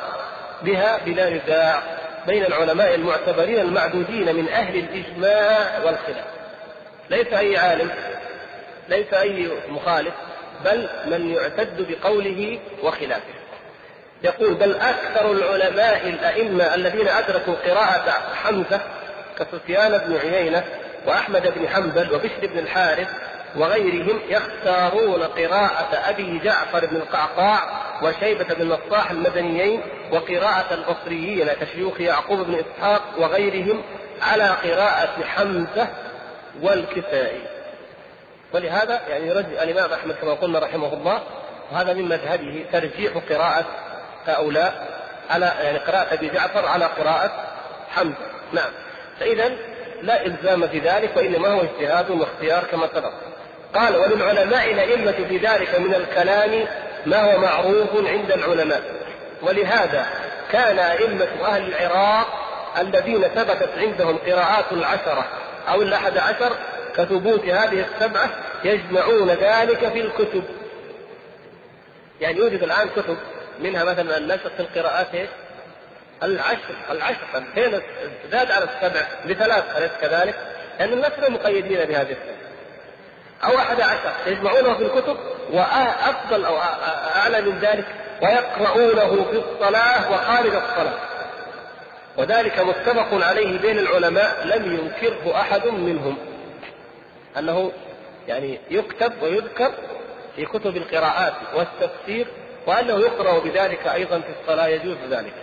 بها 0.61 0.99
بلا 1.05 1.29
نزاع 1.29 1.83
بين 2.27 2.45
العلماء 2.45 2.95
المعتبرين 2.95 3.59
المعدودين 3.59 4.35
من 4.35 4.49
أهل 4.49 4.75
الإجماع 4.75 5.77
والخلاف. 5.85 6.25
ليس 7.09 7.33
أي 7.33 7.57
عالم 7.57 7.89
ليس 8.89 9.13
أي 9.13 9.49
مخالف 9.69 10.13
بل 10.65 10.89
من 11.05 11.33
يعتد 11.33 11.87
بقوله 11.89 12.59
وخلافه. 12.83 13.38
يقول 14.23 14.53
بل 14.53 14.75
أكثر 14.75 15.31
العلماء 15.31 16.09
الأئمة 16.09 16.75
الذين 16.75 17.07
أدركوا 17.07 17.53
قراءة 17.53 18.11
حمزة 18.43 18.81
كسفيان 19.39 19.97
بن 19.97 20.17
عيينة 20.17 20.63
وأحمد 21.07 21.53
بن 21.55 21.69
حنبل 21.69 22.13
وبشر 22.13 22.47
بن 22.53 22.59
الحارث 22.59 23.07
وغيرهم 23.55 24.19
يختارون 24.29 25.23
قراءة 25.23 26.09
أبي 26.09 26.39
جعفر 26.39 26.85
بن 26.85 26.95
القعقاع 26.95 27.59
وشيبة 28.03 28.43
بن 28.43 28.61
النصاح 28.61 29.11
المدنيين 29.11 29.81
وقراءة 30.11 30.73
البصريين 30.73 31.47
كشيوخ 31.47 32.01
يعقوب 32.01 32.39
بن 32.39 32.55
إسحاق 32.55 33.01
وغيرهم 33.17 33.83
على 34.21 34.43
قراءة 34.43 35.23
حمزة 35.23 35.87
والكسائي. 36.61 37.41
ولهذا 38.53 39.01
يعني 39.09 39.27
يرجع 39.27 39.63
الإمام 39.63 39.93
أحمد 39.93 40.15
كما 40.21 40.33
قلنا 40.33 40.59
رحمه 40.59 40.93
الله 40.93 41.21
وهذا 41.71 41.93
من 41.93 42.05
مذهبه 42.05 42.65
ترجيح 42.71 43.17
قراءة 43.29 43.65
هؤلاء 44.29 44.87
على 45.29 45.53
يعني 45.63 45.77
قراءة 45.77 46.13
أبي 46.13 46.29
جعفر 46.29 46.65
على 46.65 46.85
قراءة 46.85 47.31
حمزة. 47.89 48.15
نعم. 48.53 48.71
فإذا 49.19 49.51
لا 50.01 50.25
إلزام 50.25 50.67
في 50.67 50.79
ذلك 50.79 51.17
وإنما 51.17 51.47
هو 51.47 51.61
اجتهاد 51.61 52.09
واختيار 52.09 52.63
كما 52.63 52.87
سبق. 52.87 53.11
قال 53.75 53.95
وللعلماء 53.95 54.71
الأئمة 54.71 55.11
في 55.11 55.37
ذلك 55.37 55.79
من 55.79 55.95
الكلام 55.95 56.65
ما 57.05 57.33
هو 57.33 57.39
معروف 57.39 57.89
عند 57.95 58.31
العلماء. 58.31 58.81
ولهذا 59.41 60.05
كان 60.51 60.79
أئمة 60.79 61.27
أهل 61.45 61.73
العراق 61.73 62.27
الذين 62.79 63.21
ثبتت 63.21 63.69
عندهم 63.77 64.17
قراءات 64.17 64.71
العشرة 64.71 65.25
أو 65.69 65.81
الأحد 65.81 66.17
عشر 66.17 66.55
كثبوت 66.95 67.45
هذه 67.45 67.85
السبعة 67.93 68.29
يجمعون 68.63 69.29
ذلك 69.29 69.89
في 69.89 70.01
الكتب. 70.01 70.43
يعني 72.21 72.37
يوجد 72.37 72.63
الآن 72.63 72.89
كتب 72.95 73.17
منها 73.59 73.83
مثلا 73.83 74.17
النسخ 74.17 74.47
في 74.47 74.59
القراءات 74.59 75.07
إيش؟ 75.13 75.29
العشر 76.23 76.75
العشر. 76.91 77.43
فين 77.55 77.81
زاد 78.31 78.51
على 78.51 78.65
السبع 78.65 79.01
بثلاث 79.25 79.77
أليس 79.77 79.91
كذلك؟ 80.01 80.35
لأن 80.79 80.93
الناس 80.93 81.11
مقيدين 81.29 81.85
بهذه 81.85 82.11
السبع 82.11 82.39
أو 83.43 83.57
أحد 83.57 83.81
عشر. 83.81 84.11
يجمعونه 84.27 84.77
في 84.77 84.83
الكتب 84.83 85.17
وأفضل 85.51 86.45
أو 86.45 86.57
أعلى 87.15 87.41
من 87.41 87.59
ذلك 87.59 87.85
ويقرؤونه 88.21 89.25
في 89.31 89.37
الصلاة 89.37 90.11
وخارج 90.11 90.55
الصلاة. 90.55 90.99
وذلك 92.17 92.59
متفق 92.59 93.25
عليه 93.25 93.59
بين 93.59 93.79
العلماء 93.79 94.45
لم 94.45 94.75
ينكره 94.75 95.41
أحد 95.41 95.67
منهم. 95.67 96.17
أنه 97.37 97.71
يعني 98.27 98.59
يكتب 98.69 99.13
ويذكر 99.21 99.71
في 100.35 100.45
كتب 100.45 100.77
القراءات 100.77 101.33
والتفسير 101.55 102.27
وأنه 102.69 102.99
يقرأ 102.99 103.39
بذلك 103.39 103.87
أيضا 103.87 104.19
في 104.19 104.29
الصلاة 104.41 104.67
يجوز 104.67 104.97
ذلك. 105.09 105.33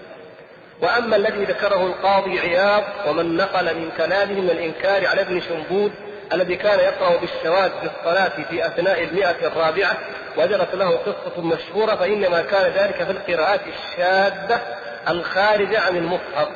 وأما 0.83 1.17
الذي 1.17 1.45
ذكره 1.45 1.87
القاضي 1.87 2.39
عياض 2.41 2.83
ومن 3.09 3.37
نقل 3.37 3.75
من 3.75 3.91
كلامه 3.97 4.41
من 4.41 4.51
الإنكار 4.51 5.07
على 5.07 5.21
ابن 5.21 5.41
شنبود 5.41 5.93
الذي 6.33 6.57
كان 6.57 6.79
يقرأ 6.79 7.17
بالشواذ 7.17 7.71
في 7.71 7.91
الصلاة 7.99 8.29
في 8.51 8.67
أثناء 8.67 9.05
المئة 9.05 9.47
الرابعة 9.47 9.99
وجرت 10.37 10.75
له 10.75 10.91
قصة 10.91 11.43
مشهورة 11.43 11.95
فإنما 11.95 12.43
كان 12.43 12.73
ذلك 12.73 13.05
في 13.05 13.11
القراءات 13.11 13.61
الشاذة 13.67 14.61
الخارجة 15.09 15.81
عن 15.81 15.97
المصحف 15.97 16.49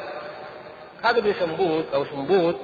هذا 1.02 1.18
ابن 1.18 1.34
شنبود 1.40 1.84
أو 1.94 2.04
شنبود 2.04 2.56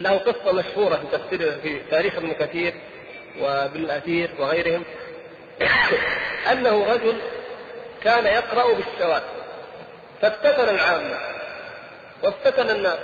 له 0.00 0.18
قصة 0.18 0.52
مشهورة 0.52 0.96
في 0.96 1.18
تفسير 1.18 1.52
في 1.62 1.80
تاريخ 1.90 2.16
ابن 2.16 2.32
كثير 2.32 2.74
وابن 3.40 3.80
الأثير 3.80 4.30
وغيرهم. 4.38 4.84
أنه 6.52 6.92
رجل 6.92 7.18
كان 8.02 8.26
يقرأ 8.26 8.74
بالشواذ 8.74 9.22
فافتتن 10.22 10.74
العامة 10.74 11.18
وافتتن 12.22 12.70
الناس 12.70 12.98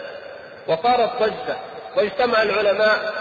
وصارت 0.69 1.23
ضجة 1.23 1.57
واجتمع 1.97 2.43
العلماء 2.43 3.13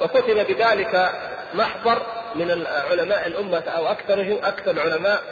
وكتب 0.00 0.46
بذلك 0.46 1.12
محضر 1.54 2.02
من 2.34 2.66
علماء 2.90 3.26
الأمة 3.26 3.64
أو 3.76 3.86
أكثرهم 3.86 4.38
أكثر 4.44 4.70
العلماء 4.70 5.22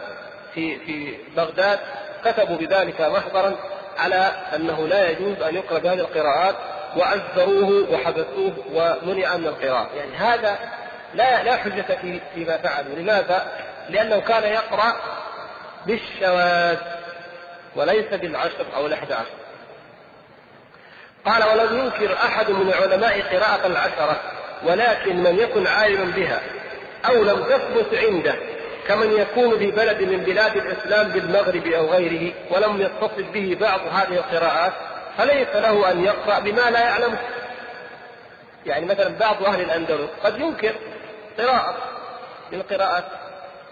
في 0.54 0.78
في 0.78 1.14
بغداد 1.36 1.78
كتبوا 2.24 2.57
بذلك 2.57 3.00
محضرا 3.00 3.57
على 3.98 4.32
أنه 4.57 4.86
لا 4.86 5.11
يجوز 5.11 5.42
أن 5.42 5.54
يقرأ 5.54 5.78
بهذه 5.78 6.00
القراءات 6.00 6.54
وعذروه 6.96 7.90
وحبسوه 7.90 8.52
ومنع 8.72 9.36
من 9.36 9.46
القراءة، 9.46 9.90
يعني 9.96 10.16
هذا 10.16 10.59
لا 11.17 11.43
لا 11.43 11.57
حجة 11.57 11.99
في 12.03 12.21
فيما 12.35 12.59
فعلوا، 12.59 12.97
لماذا؟ 12.97 13.53
لأنه 13.89 14.21
كان 14.21 14.43
يقرأ 14.43 14.97
بالشواذ 15.87 16.79
وليس 17.77 18.07
بالعشر 18.07 18.67
أو 18.77 18.87
الأحد 18.87 19.12
عشر. 19.12 19.47
قال 21.27 21.45
ولم 21.45 21.79
ينكر 21.79 22.14
أحد 22.14 22.51
من 22.51 22.73
علماء 22.73 23.21
قراءة 23.21 23.67
العشرة 23.67 24.21
ولكن 24.64 25.17
من 25.17 25.39
يكن 25.39 25.67
عالما 25.67 26.12
بها 26.17 26.41
أو 27.09 27.25
لم 27.25 27.43
تثبت 27.45 27.95
عنده 27.95 28.35
كمن 28.89 29.12
يكون 29.12 29.59
في 29.59 29.71
بلد 29.71 30.03
من 30.03 30.19
بلاد 30.19 30.57
الإسلام 30.57 31.09
بالمغرب 31.09 31.67
أو 31.67 31.87
غيره 31.87 32.33
ولم 32.51 32.81
يتصل 32.81 33.23
به 33.23 33.57
بعض 33.61 33.81
هذه 33.81 34.17
القراءات 34.17 34.73
فليس 35.19 35.49
له 35.55 35.91
أن 35.91 36.05
يقرأ 36.05 36.39
بما 36.39 36.71
لا 36.71 36.81
يعلمه 36.81 37.19
يعني 38.67 38.87
مثلا 38.87 39.19
بعض 39.19 39.45
أهل 39.45 39.61
الأندلس 39.61 40.11
قد 40.25 40.41
ينكر 40.41 40.75
قراءة 41.39 41.74
من 42.53 42.61
القراءات 42.61 43.05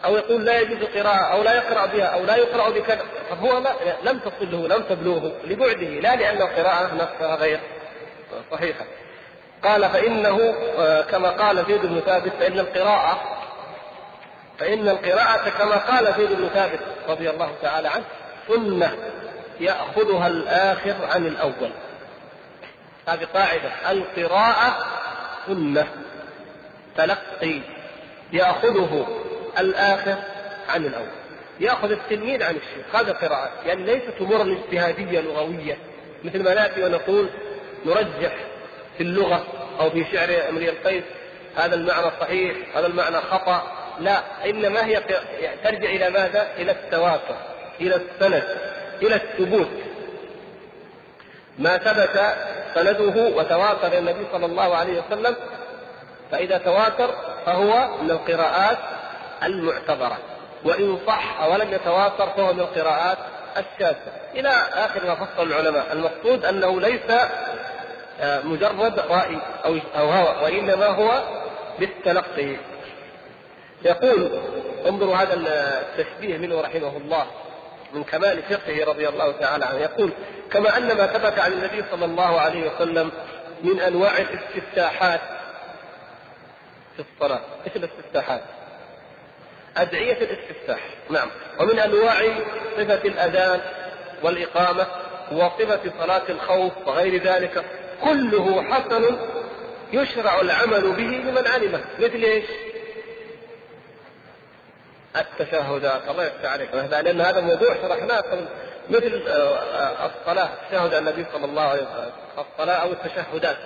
أو 0.04 0.16
يقول 0.16 0.44
لا 0.44 0.60
يجوز 0.60 0.88
قراءة 0.88 1.32
أو 1.32 1.42
لا 1.42 1.54
يقرأ 1.54 1.86
بها 1.86 2.04
أو 2.04 2.24
لا 2.24 2.36
يقرأ 2.36 2.70
بكذا. 2.70 3.02
فهو 3.30 3.60
ما 3.60 3.70
لم 4.02 4.18
تصله 4.18 4.68
لم 4.68 4.82
تبلغه 4.82 5.32
لبعده 5.44 5.86
لا 5.86 6.16
لأن 6.16 6.42
القراءة 6.42 6.94
نفسها 6.94 7.36
غير 7.36 7.60
صحيحة. 8.50 8.84
قال 9.64 9.88
فإنه 9.90 10.54
آه، 10.78 11.00
كما 11.00 11.30
قال 11.30 11.64
زيد 11.68 11.86
بن 11.86 12.00
ثابت 12.00 12.32
فإن 12.40 12.58
القراءة 12.58 13.20
فإن 14.58 14.88
القراءة 14.88 15.50
كما 15.50 15.76
قال 15.76 16.14
زيد 16.16 16.32
بن 16.32 16.48
ثابت 16.48 16.80
رضي 17.08 17.30
الله 17.30 17.50
تعالى 17.62 17.88
عنه 17.88 18.04
سنة 18.48 18.96
يأخذها 19.60 20.26
الآخر 20.26 20.94
عن 21.14 21.26
الأول. 21.26 21.70
هذه 23.08 23.24
قاعدة. 23.34 23.90
القراءة 23.90 24.86
سنة. 25.46 25.86
تلقي 26.96 27.60
يأخذه 28.32 29.06
الآخر 29.58 30.16
عن 30.68 30.84
الأول. 30.84 31.06
يأخذ 31.60 31.90
التلميذ 31.90 32.42
عن 32.42 32.56
الشيخ. 32.56 32.96
هذا 32.96 33.12
قراءة. 33.12 33.50
يعني 33.66 33.84
ليست 33.84 34.14
أمورا 34.20 34.58
اجتهادية 34.58 35.20
لغوية. 35.20 35.78
مثل 36.24 36.42
ما 36.42 36.54
نأتي 36.54 36.84
ونقول 36.84 37.28
نرجح 37.86 38.34
في 38.96 39.02
اللغة 39.02 39.44
أو 39.80 39.90
في 39.90 40.04
شعر 40.12 40.48
امرئ 40.48 40.68
القيس. 40.68 41.04
هذا 41.56 41.74
المعنى 41.74 42.10
صحيح 42.20 42.56
هذا 42.76 42.86
المعنى 42.86 43.16
خطأ. 43.16 43.72
لا 44.00 44.22
إنما 44.44 44.86
هي 44.86 45.00
ترجع 45.64 45.90
إلى 45.90 46.10
ماذا؟ 46.10 46.48
إلى 46.56 46.72
التواتر 46.72 47.36
إلى 47.80 47.94
السند 47.96 48.44
إلى 49.02 49.14
الثبوت. 49.14 49.68
ما 51.58 51.78
ثبت 51.78 52.36
سنده 52.74 53.36
وتواتر 53.36 53.98
النبي 53.98 54.26
صلى 54.32 54.46
الله 54.46 54.76
عليه 54.76 55.02
وسلم 55.02 55.36
فإذا 56.34 56.58
تواتر 56.58 57.14
فهو 57.46 57.88
من 58.02 58.10
القراءات 58.10 58.78
المعتبرة 59.42 60.18
وإن 60.64 60.98
صح 61.06 61.46
ولم 61.46 61.72
يتواتر 61.72 62.28
فهو 62.36 62.52
من 62.52 62.60
القراءات 62.60 63.18
الشاذة. 63.56 64.12
إلى 64.34 64.48
آخر 64.74 65.06
ما 65.06 65.14
فصل 65.14 65.46
العلماء 65.46 65.92
المقصود 65.92 66.44
أنه 66.44 66.80
ليس 66.80 67.10
آه، 68.20 68.42
مجرد 68.42 68.98
رأي 68.98 69.38
أو 69.64 69.78
أو 69.96 70.08
هوى 70.08 70.42
وإنما 70.42 70.86
هو 70.86 71.22
بالتلقي. 71.78 72.56
يقول 73.82 74.30
انظروا 74.86 75.16
هذا 75.16 75.34
التشبيه 75.34 76.38
منه 76.38 76.60
رحمه 76.60 76.96
الله 76.96 77.26
من 77.92 78.04
كمال 78.04 78.42
فقهه 78.42 78.84
رضي 78.84 79.08
الله 79.08 79.32
تعالى 79.32 79.64
عنه. 79.64 79.78
يقول 79.78 80.10
كما 80.50 80.76
أن 80.76 80.86
ما 80.86 81.06
ثبت 81.06 81.38
عن 81.38 81.52
النبي 81.52 81.84
صلى 81.90 82.04
الله 82.04 82.40
عليه 82.40 82.70
وسلم 82.70 83.10
من 83.62 83.80
أنواع 83.80 84.12
الاستفتاحات 84.18 85.20
في 86.96 87.04
الصلاة 87.14 87.40
إيش 87.66 87.76
الاستفتاحات؟ 87.76 88.40
أدعية 89.76 90.16
الاستفتاح. 90.16 90.80
نعم. 91.10 91.30
ومن 91.60 91.78
أنواع 91.78 92.18
صفة 92.76 93.08
الأذان 93.08 93.60
والإقامة 94.22 94.86
وصفة 95.32 95.80
صلاة 95.98 96.22
الخوف 96.28 96.72
وغير 96.86 97.22
ذلك 97.22 97.64
كله 98.02 98.62
حسن 98.62 99.16
يشرع 99.92 100.40
العمل 100.40 100.92
به 100.92 101.30
لمن 101.30 101.46
علمه. 101.46 101.84
مثل 101.98 102.22
إيش؟ 102.22 102.44
التشهدات. 105.16 106.02
الله 106.08 106.24
يفتح 106.24 106.52
عليك. 106.52 106.74
لأن 106.74 107.20
هذا 107.20 107.40
موضوع 107.40 107.74
شرحناه 107.74 108.20
قبل 108.20 108.46
مثل 108.90 109.24
آه، 109.28 110.06
الصلاة 110.06 110.48
تشهد 110.70 110.94
النبي 110.94 111.26
صلى 111.32 111.44
الله 111.44 111.62
عليه 111.62 111.82
وسلم 111.82 112.12
الصلاة 112.38 112.74
أو 112.74 112.92
التشهدات 112.92 113.56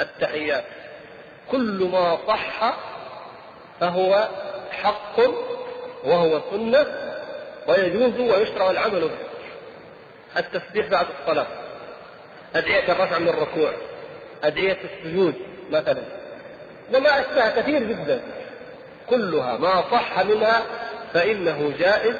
التحيات. 0.00 0.64
كل 1.50 1.88
ما 1.92 2.18
صح 2.28 2.74
فهو 3.80 4.28
حق 4.82 5.20
وهو 6.04 6.40
سنة 6.50 6.86
ويجوز 7.68 8.20
ويشرع 8.20 8.70
العمل 8.70 9.00
به. 9.00 9.26
التسبيح 10.36 10.86
بعد 10.86 11.06
الصلاة 11.20 11.46
أدعية 12.56 12.92
الرفع 12.92 13.18
من 13.18 13.28
الركوع 13.28 13.70
أدعية 14.44 14.78
السجود 14.84 15.34
مثلا. 15.70 16.02
وما 16.94 17.20
أشبه 17.20 17.50
كثير 17.50 17.82
جدا. 17.82 18.20
كلها 19.10 19.56
ما 19.56 19.84
صح 19.90 20.20
منها 20.20 20.62
فإنه 21.14 21.72
جائز 21.78 22.16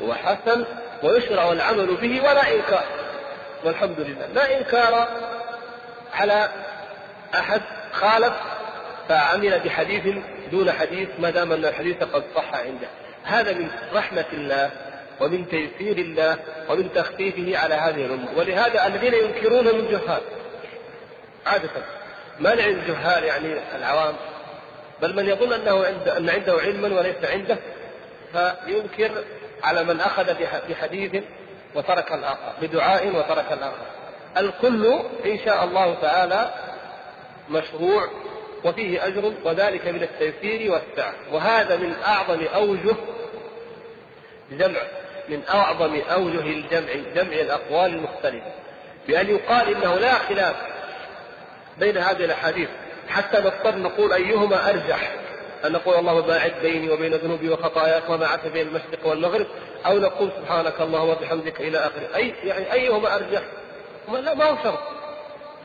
وحسن 0.00 0.64
ويشرع 1.02 1.52
العمل 1.52 1.96
به 1.96 2.20
ولا 2.20 2.54
إنكار. 2.54 2.84
والحمد 3.64 4.00
لله. 4.00 4.26
لا 4.34 4.58
إنكار 4.58 5.08
على 6.14 6.48
أحد 7.34 7.62
خالف 7.92 8.32
فعمل 9.08 9.60
بحديث 9.60 10.14
دون 10.50 10.72
حديث 10.72 11.08
ما 11.18 11.30
دام 11.30 11.52
أن 11.52 11.64
الحديث 11.64 12.02
قد 12.02 12.24
صح 12.34 12.54
عنده. 12.54 12.88
هذا 13.24 13.52
من 13.52 13.70
رحمة 13.94 14.24
الله 14.32 14.70
ومن 15.20 15.48
تيسير 15.48 15.98
الله 15.98 16.38
ومن 16.68 16.92
تخفيفه 16.94 17.58
على 17.58 17.74
هذه 17.74 18.06
الأمة. 18.06 18.28
ولهذا 18.36 18.86
الذين 18.86 19.14
ينكرون 19.14 19.64
من 19.64 19.88
جهال 19.90 20.20
عادة 21.46 21.70
منع 22.40 22.64
الجهال 22.64 23.24
يعني 23.24 23.54
العوام 23.76 24.14
بل 25.02 25.16
من 25.16 25.28
يظن 25.28 25.52
أنه 25.52 25.84
عند 25.84 26.08
أن 26.08 26.30
عنده 26.30 26.52
علما 26.52 26.98
وليس 26.98 27.24
عنده 27.24 27.56
فينكر 28.32 29.10
على 29.62 29.84
من 29.84 30.00
أخذ 30.00 30.34
بحديث 30.68 31.22
وترك 31.74 32.12
الآخر 32.12 32.52
بدعاء 32.62 33.08
وترك 33.08 33.52
الآخر. 33.52 33.86
الكل 34.36 34.86
إن 35.26 35.38
شاء 35.44 35.64
الله 35.64 35.94
تعالى 35.94 36.50
مشروع 37.50 38.08
وفيه 38.64 39.06
أجر 39.06 39.32
وذلك 39.44 39.86
من 39.86 40.02
التيسير 40.02 40.72
والسعة. 40.72 41.14
وهذا 41.32 41.76
من 41.76 41.94
أعظم 42.06 42.46
أوجه 42.54 42.96
جمع 44.50 44.80
من 45.28 45.42
أعظم 45.54 46.00
أوجه 46.10 46.40
الجمع 46.40 46.92
جمع 47.14 47.32
الأقوال 47.32 47.94
المختلفة. 47.94 48.52
بأن 49.08 49.28
يقال 49.30 49.74
إنه 49.74 49.94
لا 49.94 50.14
خلاف 50.14 50.56
بين 51.78 51.98
هذه 51.98 52.24
الأحاديث. 52.24 52.68
حتى 53.08 53.38
نضطر 53.38 53.78
نقول 53.78 54.12
أيهما 54.12 54.70
أرجح. 54.70 55.12
أن 55.64 55.72
نقول 55.72 55.94
اللهم 55.94 56.20
باعد 56.20 56.52
بيني 56.62 56.90
وبين 56.90 57.14
ذنوبي 57.14 57.50
وخطاياك 57.50 58.10
وباعدت 58.10 58.46
بين 58.46 58.66
المشرق 58.66 59.06
والمغرب 59.06 59.46
أو 59.86 59.98
نقول 59.98 60.30
سبحانك 60.40 60.80
اللهم 60.80 61.08
وبحمدك 61.08 61.60
إلى 61.60 61.78
آخره. 61.78 62.16
أي 62.16 62.34
يعني 62.44 62.72
أيهما 62.72 63.14
أرجح؟ 63.14 63.42
لا 64.12 64.34
ما 64.34 64.44
هو 64.44 64.56
شرط. 64.64 65.03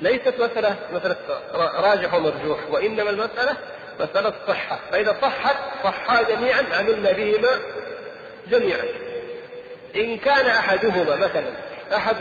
ليست 0.02 0.34
مسألة 0.40 0.76
مسألة 0.94 1.16
راجح 1.56 2.14
ومرجوح 2.14 2.60
وإنما 2.70 3.10
المسألة 3.10 3.58
مسألة 4.00 4.34
صحة. 4.48 4.80
فإذا 4.92 5.16
صحت 5.22 5.56
صحا 5.84 6.22
جميعا 6.22 6.64
عملنا 6.74 7.12
بهما 7.12 7.50
جميعا. 8.48 8.84
إن 9.96 10.18
كان 10.18 10.46
أحدهما 10.46 11.16
مثلا 11.16 11.52
أحد 11.96 12.16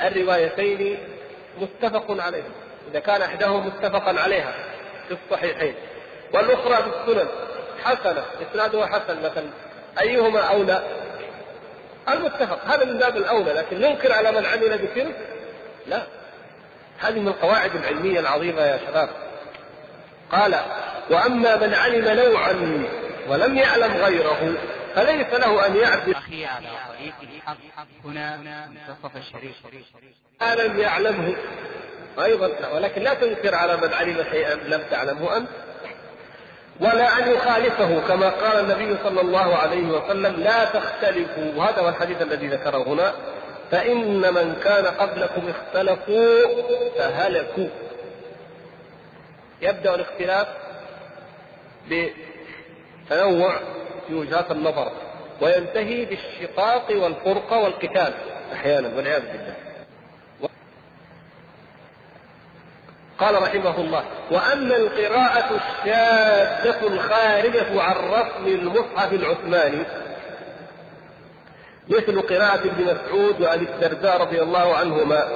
الروايتين 0.00 0.98
متفق 1.60 2.22
عليه 2.22 2.42
إذا 2.90 3.00
كان 3.00 3.22
إحداهما 3.22 3.60
متفقا 3.60 4.20
عليها 4.20 4.54
في 5.08 5.16
الصحيحين. 5.24 5.74
والأخرى 6.34 6.76
في 6.76 6.90
السنن. 7.00 7.28
حسنة 7.84 8.24
إسنادها 8.50 8.86
حسن 8.86 9.22
مثلا. 9.22 9.46
أيهما 10.00 10.40
أولى؟ 10.40 10.82
المتفق. 12.08 12.64
هذا 12.64 12.84
من 12.84 12.98
باب 12.98 13.16
الأولى 13.16 13.52
لكن 13.52 13.80
ننكر 13.80 14.12
على 14.12 14.32
من 14.32 14.46
عمل 14.46 14.78
بتلك 14.78 15.16
لا. 15.86 16.02
هذه 17.02 17.20
من 17.20 17.28
القواعد 17.28 17.76
العلمية 17.76 18.20
العظيمة 18.20 18.62
يا 18.62 18.78
شباب. 18.86 19.08
قال 20.32 20.54
وأما 21.10 21.56
من 21.56 21.74
علم 21.74 22.20
نوعا 22.20 22.86
ولم 23.28 23.58
يعلم 23.58 23.96
غيره 23.96 24.54
فليس 24.94 25.34
له 25.34 25.66
أن 25.66 25.76
يعبد 25.76 26.14
أخي 26.14 26.46
على 26.46 26.68
طريق 26.88 27.14
الحق. 27.22 27.86
هنا 28.04 28.36
منتصف 28.36 29.16
الشريف. 29.16 29.56
ما 30.40 30.54
لم 30.54 30.78
يعلمه. 30.78 31.36
أيضا 32.22 32.50
ولكن 32.74 33.02
لا 33.02 33.14
تنكر 33.14 33.54
على 33.54 33.76
من 33.76 33.94
علم 33.94 34.24
شيئا 34.30 34.54
لم 34.54 34.82
تعلمه 34.90 35.36
أنت. 35.36 35.48
ولا 36.80 37.18
أن 37.18 37.32
يخالفه 37.32 38.00
كما 38.08 38.28
قال 38.28 38.60
النبي 38.60 38.96
صلى 39.04 39.20
الله 39.20 39.56
عليه 39.56 39.86
وسلم 39.86 40.40
لا 40.40 40.64
تختلفوا. 40.64 41.52
وهذا 41.56 41.80
هو 41.80 41.88
الحديث 41.88 42.22
الذي 42.22 42.48
ذكره 42.48 42.88
هنا. 42.88 43.12
فإن 43.72 44.34
من 44.34 44.56
كان 44.64 44.86
قبلكم 44.86 45.48
اختلفوا 45.48 46.38
فهلكوا. 46.98 47.68
يبدأ 49.62 49.94
الاختلاف 49.94 50.48
بتنوع 51.88 53.60
في 54.08 54.14
وجهات 54.14 54.50
النظر 54.50 54.92
وينتهي 55.40 56.04
بالشقاق 56.04 56.86
والفرقة 56.90 57.58
والقتال 57.58 58.14
أحيانا 58.52 58.96
والعياذ 58.96 59.22
بالله. 59.22 59.54
قال 63.18 63.42
رحمه 63.42 63.80
الله 63.80 64.04
وأما 64.30 64.76
القراءة 64.76 65.60
الشاذة 65.60 66.86
الخارجة 66.86 67.82
عن 67.82 67.96
رسم 67.96 68.46
المصحف 68.46 69.12
العثماني 69.12 69.82
مثل 71.88 72.22
قراءة 72.22 72.60
ابن 72.60 72.84
مسعود 72.84 73.40
وأبي 73.40 73.64
الدرداء 73.64 74.20
رضي 74.20 74.42
الله 74.42 74.76
عنهما 74.76 75.28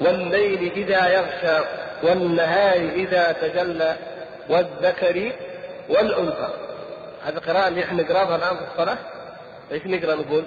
والليل 0.00 0.72
إذا 0.72 1.08
يغشى 1.08 1.64
والنهار 2.02 2.76
إذا 2.76 3.32
تجلى 3.32 3.96
والذكر 4.48 5.32
والأنثى 5.88 6.48
هذه 7.24 7.38
قراءة 7.38 7.68
اللي 7.68 7.84
إحنا 7.84 8.02
نقراها 8.02 8.36
الآن 8.36 8.56
في 8.56 8.62
الصلاة 8.72 8.98
إيش 9.72 9.86
نقرأ 9.86 10.14
نقول؟ 10.14 10.44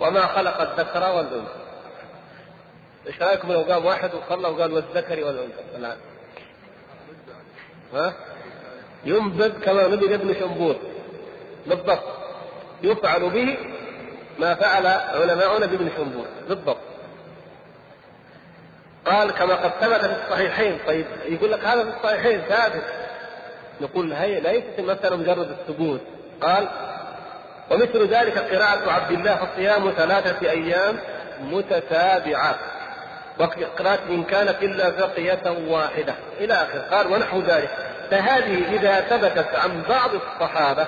وما 0.00 0.26
خلق 0.26 0.60
الذكر 0.60 1.16
والأنثى 1.16 1.58
إيش 3.06 3.22
رأيكم 3.22 3.52
لو 3.52 3.60
قام 3.60 3.86
واحد 3.86 4.10
وصلى 4.14 4.48
وقال 4.48 4.72
والذكر 4.72 5.24
والأنثى 5.24 5.62
الان؟ 5.76 5.96
ها؟ 7.94 8.12
ينبذ 9.04 9.60
كما 9.60 9.88
نبذ 9.88 10.12
ابن 10.12 10.34
شنبور 10.34 10.76
بالضبط 11.66 12.02
يفعل 12.82 13.30
به 13.30 13.58
ما 14.38 14.54
فعل 14.54 14.86
علماؤنا 14.86 15.66
بابن 15.66 15.90
شنبور 15.96 16.26
بالضبط. 16.48 16.78
قال 19.06 19.30
كما 19.30 19.54
قد 19.54 19.70
ثبت 19.80 20.00
في 20.00 20.16
الصحيحين. 20.24 20.78
طيب 20.86 21.06
يقول 21.24 21.52
لك 21.52 21.64
هذا 21.64 21.84
في 21.84 21.90
الصحيحين 21.96 22.40
ثابت. 22.40 22.82
نقول 23.80 24.12
هي 24.12 24.40
ليست 24.40 24.78
المسألة 24.78 25.16
مجرد 25.16 25.50
الثبوت. 25.50 26.00
قال 26.42 26.68
ومثل 27.70 28.06
ذلك 28.06 28.38
قراءة 28.38 28.90
عبد 28.90 29.10
الله 29.10 29.36
في 29.36 29.42
الصيام 29.42 29.90
ثلاثة 29.90 30.50
أيام 30.50 30.98
متتابعات 31.40 32.56
وقراءة 33.38 34.00
إن 34.08 34.24
كانت 34.24 34.62
إلا 34.62 34.88
بقية 34.88 35.56
واحدة. 35.68 36.14
إلى 36.40 36.54
آخره 36.54 36.80
قال 36.80 37.12
ونحو 37.12 37.40
ذلك. 37.40 37.70
فهذه 38.10 38.74
إذا 38.74 39.00
ثبتت 39.00 39.54
عن 39.54 39.82
بعض 39.88 40.10
الصحابة 40.14 40.86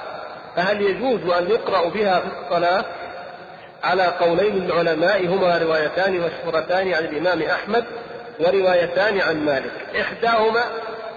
فهل 0.56 0.80
يجوز 0.80 1.32
أن 1.32 1.50
يقرأ 1.50 1.88
بها 1.88 2.20
في 2.20 2.26
الصلاة؟ 2.26 2.84
على 3.82 4.02
قولين 4.02 4.56
العلماء 4.56 5.26
هما 5.26 5.58
روايتان 5.58 6.20
مشهورتان 6.20 6.94
عن 6.94 7.04
الإمام 7.04 7.42
أحمد 7.42 7.84
وروايتان 8.40 9.20
عن 9.20 9.44
مالك. 9.44 9.72
إحداهما 10.00 10.64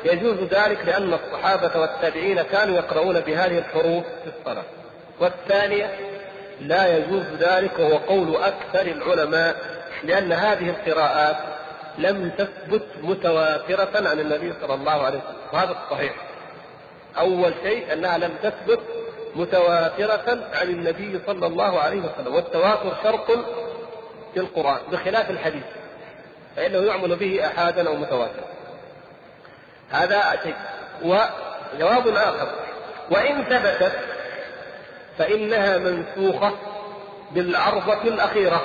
يجوز 0.06 0.38
ذلك 0.38 0.86
لأن 0.86 1.14
الصحابة 1.14 1.80
والتابعين 1.80 2.42
كانوا 2.42 2.76
يقرؤون 2.76 3.20
بهذه 3.20 3.58
الحروف 3.58 4.04
في 4.04 4.32
الصلاة 4.40 4.64
والثانية 5.20 5.90
لا 6.62 6.98
يجوز 6.98 7.24
ذلك 7.40 7.80
وهو 7.80 7.98
قول 7.98 8.36
أكثر 8.36 8.92
العلماء 8.92 9.56
لأن 10.04 10.32
هذه 10.32 10.70
القراءات 10.70 11.38
لم 11.98 12.32
تثبت 12.38 12.86
متواترة 13.02 14.10
عن 14.10 14.20
النبي 14.20 14.54
صلى 14.62 14.74
الله 14.74 14.92
عليه 14.92 15.18
وسلم. 15.18 15.38
وهذا 15.54 15.72
الصحيح. 15.84 16.14
أول 17.18 17.54
شيء 17.64 17.94
أنها 17.94 18.18
لم 18.18 18.32
تثبت 18.44 18.80
متواترة 19.36 20.50
عن 20.54 20.70
النبي 20.70 21.20
صلى 21.28 21.46
الله 21.46 21.80
عليه 21.80 22.02
وسلم 22.02 22.36
والتواتر 22.36 22.94
شرط 23.04 23.32
في 24.34 24.40
القرآن 24.40 24.80
بخلاف 24.92 25.30
الحديث 25.30 25.64
فإنه 26.56 26.78
يعمل 26.78 27.16
به 27.16 27.48
أحادا 27.48 27.88
أو 27.88 27.96
متواترا. 27.96 28.46
هذا 29.90 30.40
شيء 30.44 30.56
وجواب 31.04 32.08
آخر 32.08 32.50
وإن 33.12 33.44
ثبتت 33.44 34.00
فإنها 35.18 35.78
منسوخة 35.78 36.52
بالعرضة 37.32 38.02
الأخيرة. 38.02 38.62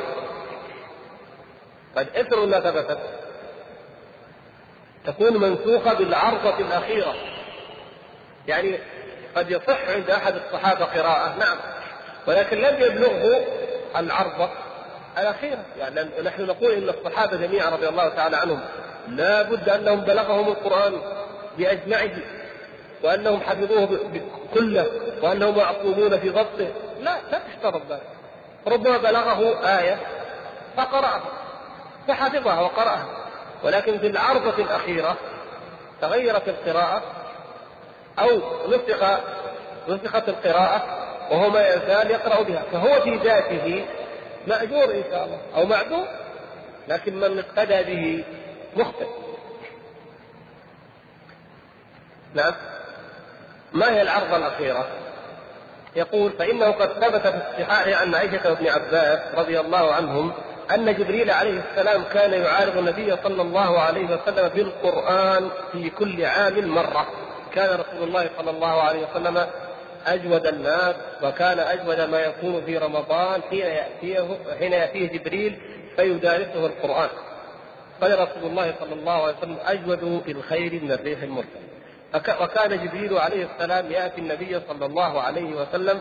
قد 1.97 2.07
اثر 2.17 2.47
ما 2.47 2.61
ثبتت. 2.61 2.99
تكون 5.07 5.37
منسوخة 5.37 5.95
بالعرضة 5.95 6.59
الأخيرة. 6.59 7.15
يعني 8.49 8.79
قد 9.39 9.51
يصح 9.51 9.89
عند 9.89 10.11
أحد 10.11 10.35
الصحابة 10.35 10.85
قراءة 10.85 11.35
نعم. 11.39 11.57
ولكن 12.27 12.57
لم 12.57 12.83
يبلغه 12.83 13.45
العرضة 13.97 14.49
الأخيرة 15.19 15.65
يعني 15.79 16.01
نحن 16.23 16.43
نقول 16.43 16.73
إن 16.73 16.89
الصحابة 16.89 17.37
جميعا 17.37 17.71
رضي 17.71 17.89
الله 17.89 18.09
تعالى 18.09 18.37
عنهم 18.37 18.61
لا 19.09 19.43
بد 19.43 19.69
أنهم 19.69 20.01
بلغهم 20.01 20.49
القرآن 20.49 21.01
بأجمعه 21.59 22.11
وأنهم 23.03 23.41
حفظوه 23.41 23.99
كله 24.55 24.87
وأنهم 25.23 25.57
معصومون 25.57 26.19
في 26.19 26.29
ضبطه. 26.31 26.69
لا 27.01 27.17
لا 27.33 27.41
تشترط 27.49 27.83
ذلك. 27.91 28.03
ربما 28.67 28.97
بلغه 28.97 29.69
آية 29.79 29.99
فقرأها 30.77 31.23
فحفظها 32.09 32.61
وقرأها. 32.61 33.07
ولكن 33.65 33.99
في 33.99 34.07
العرضة 34.07 34.63
الأخيرة 34.63 35.17
تغيرت 36.01 36.49
القراءة 36.49 37.03
أو 38.21 38.41
نسخ 38.69 39.21
نسخت 39.89 40.29
القراءة 40.29 40.83
وهو 41.31 41.51
ما 41.51 41.69
يزال 41.69 42.11
يقرأ 42.11 42.43
بها 42.43 42.63
فهو 42.73 43.01
في 43.01 43.17
ذاته 43.17 43.87
مأجور 44.47 44.85
إن 44.85 45.05
شاء 45.11 45.25
الله 45.25 45.39
أو 45.57 45.65
معذور 45.65 46.07
لكن 46.89 47.15
من 47.15 47.39
اقتدى 47.39 47.83
به 47.83 48.25
مخطئ. 48.77 49.07
نعم. 52.35 52.55
ما 53.73 53.91
هي 53.91 54.03
العرضة 54.03 54.37
الأخيرة؟ 54.37 54.87
يقول 55.97 56.33
فإنه 56.33 56.71
قد 56.71 56.89
ثبت 56.89 57.27
في 57.27 57.37
الصحاح 57.37 58.01
عن 58.01 58.15
عائشة 58.15 58.51
وابن 58.51 58.69
عباس 58.69 59.21
رضي 59.35 59.61
الله 59.61 59.93
عنهم 59.95 60.33
أن 60.75 60.95
جبريل 60.95 61.31
عليه 61.31 61.63
السلام 61.71 62.05
كان 62.05 62.33
يعارض 62.33 62.79
النبي 62.79 63.17
صلى 63.25 63.43
الله 63.43 63.81
عليه 63.81 64.05
وسلم 64.05 64.49
بالقرآن 64.49 65.51
في 65.73 65.91
كل 65.91 66.25
عام 66.25 66.69
مرة. 66.69 67.07
كان 67.55 67.81
رسول 67.81 68.09
الله 68.09 68.31
صلى 68.39 68.51
الله 68.51 68.83
عليه 68.83 69.07
وسلم 69.11 69.47
أجود 70.07 70.47
الناس 70.47 70.95
وكان 71.23 71.59
أجود 71.59 72.01
ما 72.01 72.21
يكون 72.21 72.63
في 72.67 72.79
رمضان 72.79 73.43
حين 73.51 73.67
يأتيه 73.67 74.27
حين 74.59 74.73
يأتيه 74.73 75.19
جبريل 75.19 75.59
فيدارسه 75.97 76.67
القرآن. 76.67 77.09
قال 78.01 78.19
رسول 78.19 78.51
الله 78.51 78.75
صلى 78.81 78.95
الله 78.95 79.13
عليه 79.13 79.37
وسلم 79.39 79.59
أجود 79.67 80.23
بالخير 80.27 80.73
من 80.83 80.93
الريح 80.93 81.23
المرسل 81.23 81.69
وكان 82.41 82.85
جبريل 82.85 83.19
عليه 83.19 83.49
السلام 83.55 83.93
يأتي 83.93 84.21
النبي 84.21 84.61
صلى 84.69 84.87
الله 84.87 85.21
عليه 85.21 85.55
وسلم 85.55 86.01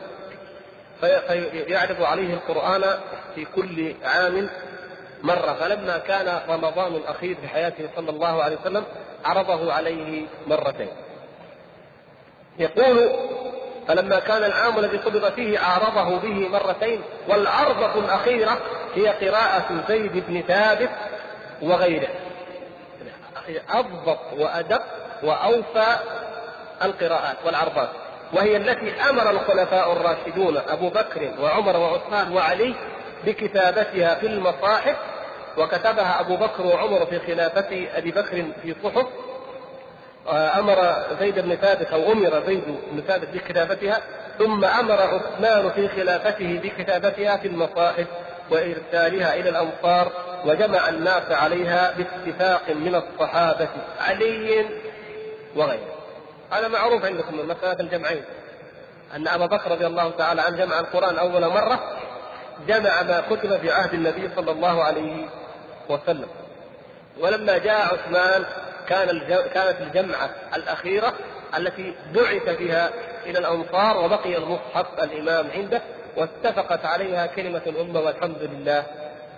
فيعرض 1.02 2.02
عليه 2.04 2.34
القرآن 2.34 2.84
في 3.36 3.45
كل 3.45 3.93
عام 4.04 4.50
مرة. 5.24 5.54
فلما 5.54 5.98
كان 5.98 6.41
رمضان 6.50 6.95
الأخير 6.95 7.36
في 7.41 7.48
حياته 7.48 7.89
صلى 7.95 8.10
الله 8.10 8.43
عليه 8.43 8.58
وسلم 8.62 8.84
عرضه 9.26 9.74
عليه 9.74 10.26
مرتين. 10.48 10.89
يقول 12.60 13.10
فلما 13.88 14.20
كان 14.20 14.43
العام 14.43 14.80
الذي 14.80 14.97
قبض 14.97 15.32
فيه 15.32 15.60
عارضه 15.60 16.18
به 16.18 16.49
مرتين 16.49 17.01
والعرضة 17.28 17.99
الأخيرة 17.99 18.58
هي 18.95 19.08
قراءة 19.08 19.84
زيد 19.88 20.24
بن 20.28 20.41
ثابت 20.47 20.89
وغيره. 21.62 22.08
أضبط 23.70 24.20
وأدق 24.38 24.82
وأوفى 25.24 25.95
القراءات 26.84 27.38
والعرضات. 27.45 27.89
وهي 28.34 28.58
التي 28.58 29.01
أمر 29.10 29.30
الخلفاء 29.30 29.91
الراشدون 29.91 30.58
أبو 30.58 30.89
بكر 30.89 31.34
وعمر 31.39 31.78
وعثمان 31.78 32.32
وعلي 32.34 32.76
بكتابتها 33.26 34.16
في 34.16 34.28
المصاحف 34.28 34.95
وكتبها 35.58 36.20
أبو 36.20 36.36
بكر 36.36 36.66
وعمر 36.66 37.05
في 37.05 37.20
خلافة 37.20 37.88
أبي 37.97 38.12
بكر 38.12 38.45
في 38.62 38.76
صحف 38.84 39.05
أمر 40.30 41.05
زيد 41.19 41.39
بن 41.39 41.55
ثابت 41.55 41.88
أو 41.88 42.11
أمر 42.11 42.43
زيد 42.47 42.63
بن 42.91 43.01
ثابت 43.07 43.28
بكتابتها 43.34 44.01
ثم 44.38 44.65
أمر 44.65 45.01
عثمان 45.01 45.69
في 45.69 45.88
خلافته 45.88 46.59
بكتابتها 46.63 47.38
في 47.38 47.47
المصاحف 47.47 48.05
وإرسالها 48.49 49.36
إلى 49.36 49.49
الامصار 49.49 50.11
وجمع 50.45 50.89
الناس 50.89 51.32
عليها 51.32 51.93
باتفاق 51.97 52.69
من 52.69 52.95
الصحابة 52.95 53.67
علي 53.99 54.65
وغيره. 55.55 55.97
هذا 56.51 56.67
معروف 56.67 57.05
عندكم 57.05 57.38
من 57.38 57.45
مسألة 57.45 57.80
الجمعين 57.80 58.23
أن 59.15 59.28
أبا 59.28 59.45
بكر 59.45 59.71
رضي 59.71 59.88
الله 59.88 60.11
تعالى 60.11 60.41
عنه 60.41 60.57
جمع 60.57 60.80
القرآن 60.80 61.17
أول 61.17 61.47
مرة 61.47 61.80
جمع 62.67 63.01
ما 63.03 63.23
كتب 63.30 63.57
في 63.57 63.71
عهد 63.71 63.93
النبي 63.93 64.30
صلى 64.36 64.51
الله 64.51 64.84
عليه 64.84 65.25
وسلم. 65.89 66.28
ولما 67.19 67.57
جاء 67.57 67.82
عثمان 67.82 68.45
كان 68.89 69.19
كانت 69.53 69.81
الجمعة 69.81 70.29
الأخيرة 70.55 71.13
التي 71.57 71.95
بعث 72.13 72.59
بها 72.59 72.89
إلى 73.25 73.39
الأمصار 73.39 73.97
وبقي 73.97 74.38
المصحف 74.38 74.85
الإمام 75.03 75.47
عنده 75.51 75.81
واتفقت 76.17 76.85
عليها 76.85 77.25
كلمة 77.25 77.61
الأمة 77.67 77.99
والحمد 77.99 78.41
لله 78.41 78.83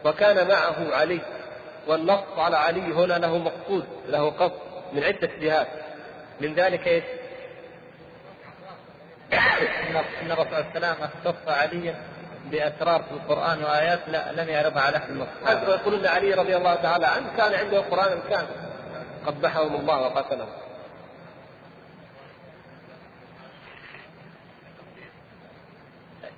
وكان 0.05 0.47
معه 0.47 0.95
علي 0.95 1.19
والنص 1.87 2.23
على 2.37 2.57
علي 2.57 2.93
هنا 2.93 3.13
له 3.13 3.37
مقصود 3.37 3.85
له 4.07 4.29
قصد 4.29 4.59
من 4.93 5.03
عدة 5.03 5.29
جهات 5.41 5.67
من 6.41 6.53
ذلك 6.53 6.87
إيش؟ 6.87 7.03
ان 10.21 10.31
الرسول 10.31 10.53
عليه 10.53 10.69
وسلم 10.69 10.95
اختص 11.03 11.47
عليا 11.47 11.95
بأسرار 12.51 13.03
في 13.03 13.11
القرآن 13.11 13.63
وآيات 13.63 13.99
لا 14.07 14.31
لم 14.31 14.49
يعرضها 14.49 14.81
على 14.81 14.97
احد 14.97 15.09
المصحف. 15.09 15.67
يقول 15.67 15.93
ان 15.93 16.05
علي 16.05 16.33
رضي 16.33 16.57
الله 16.57 16.75
تعالى 16.75 17.05
عنه 17.05 17.37
كان 17.37 17.53
عنده 17.53 17.79
قرآن 17.79 18.19
كامل 18.29 18.68
قبحهم 19.29 19.75
الله 19.75 20.01
وقتلهم. 20.01 20.49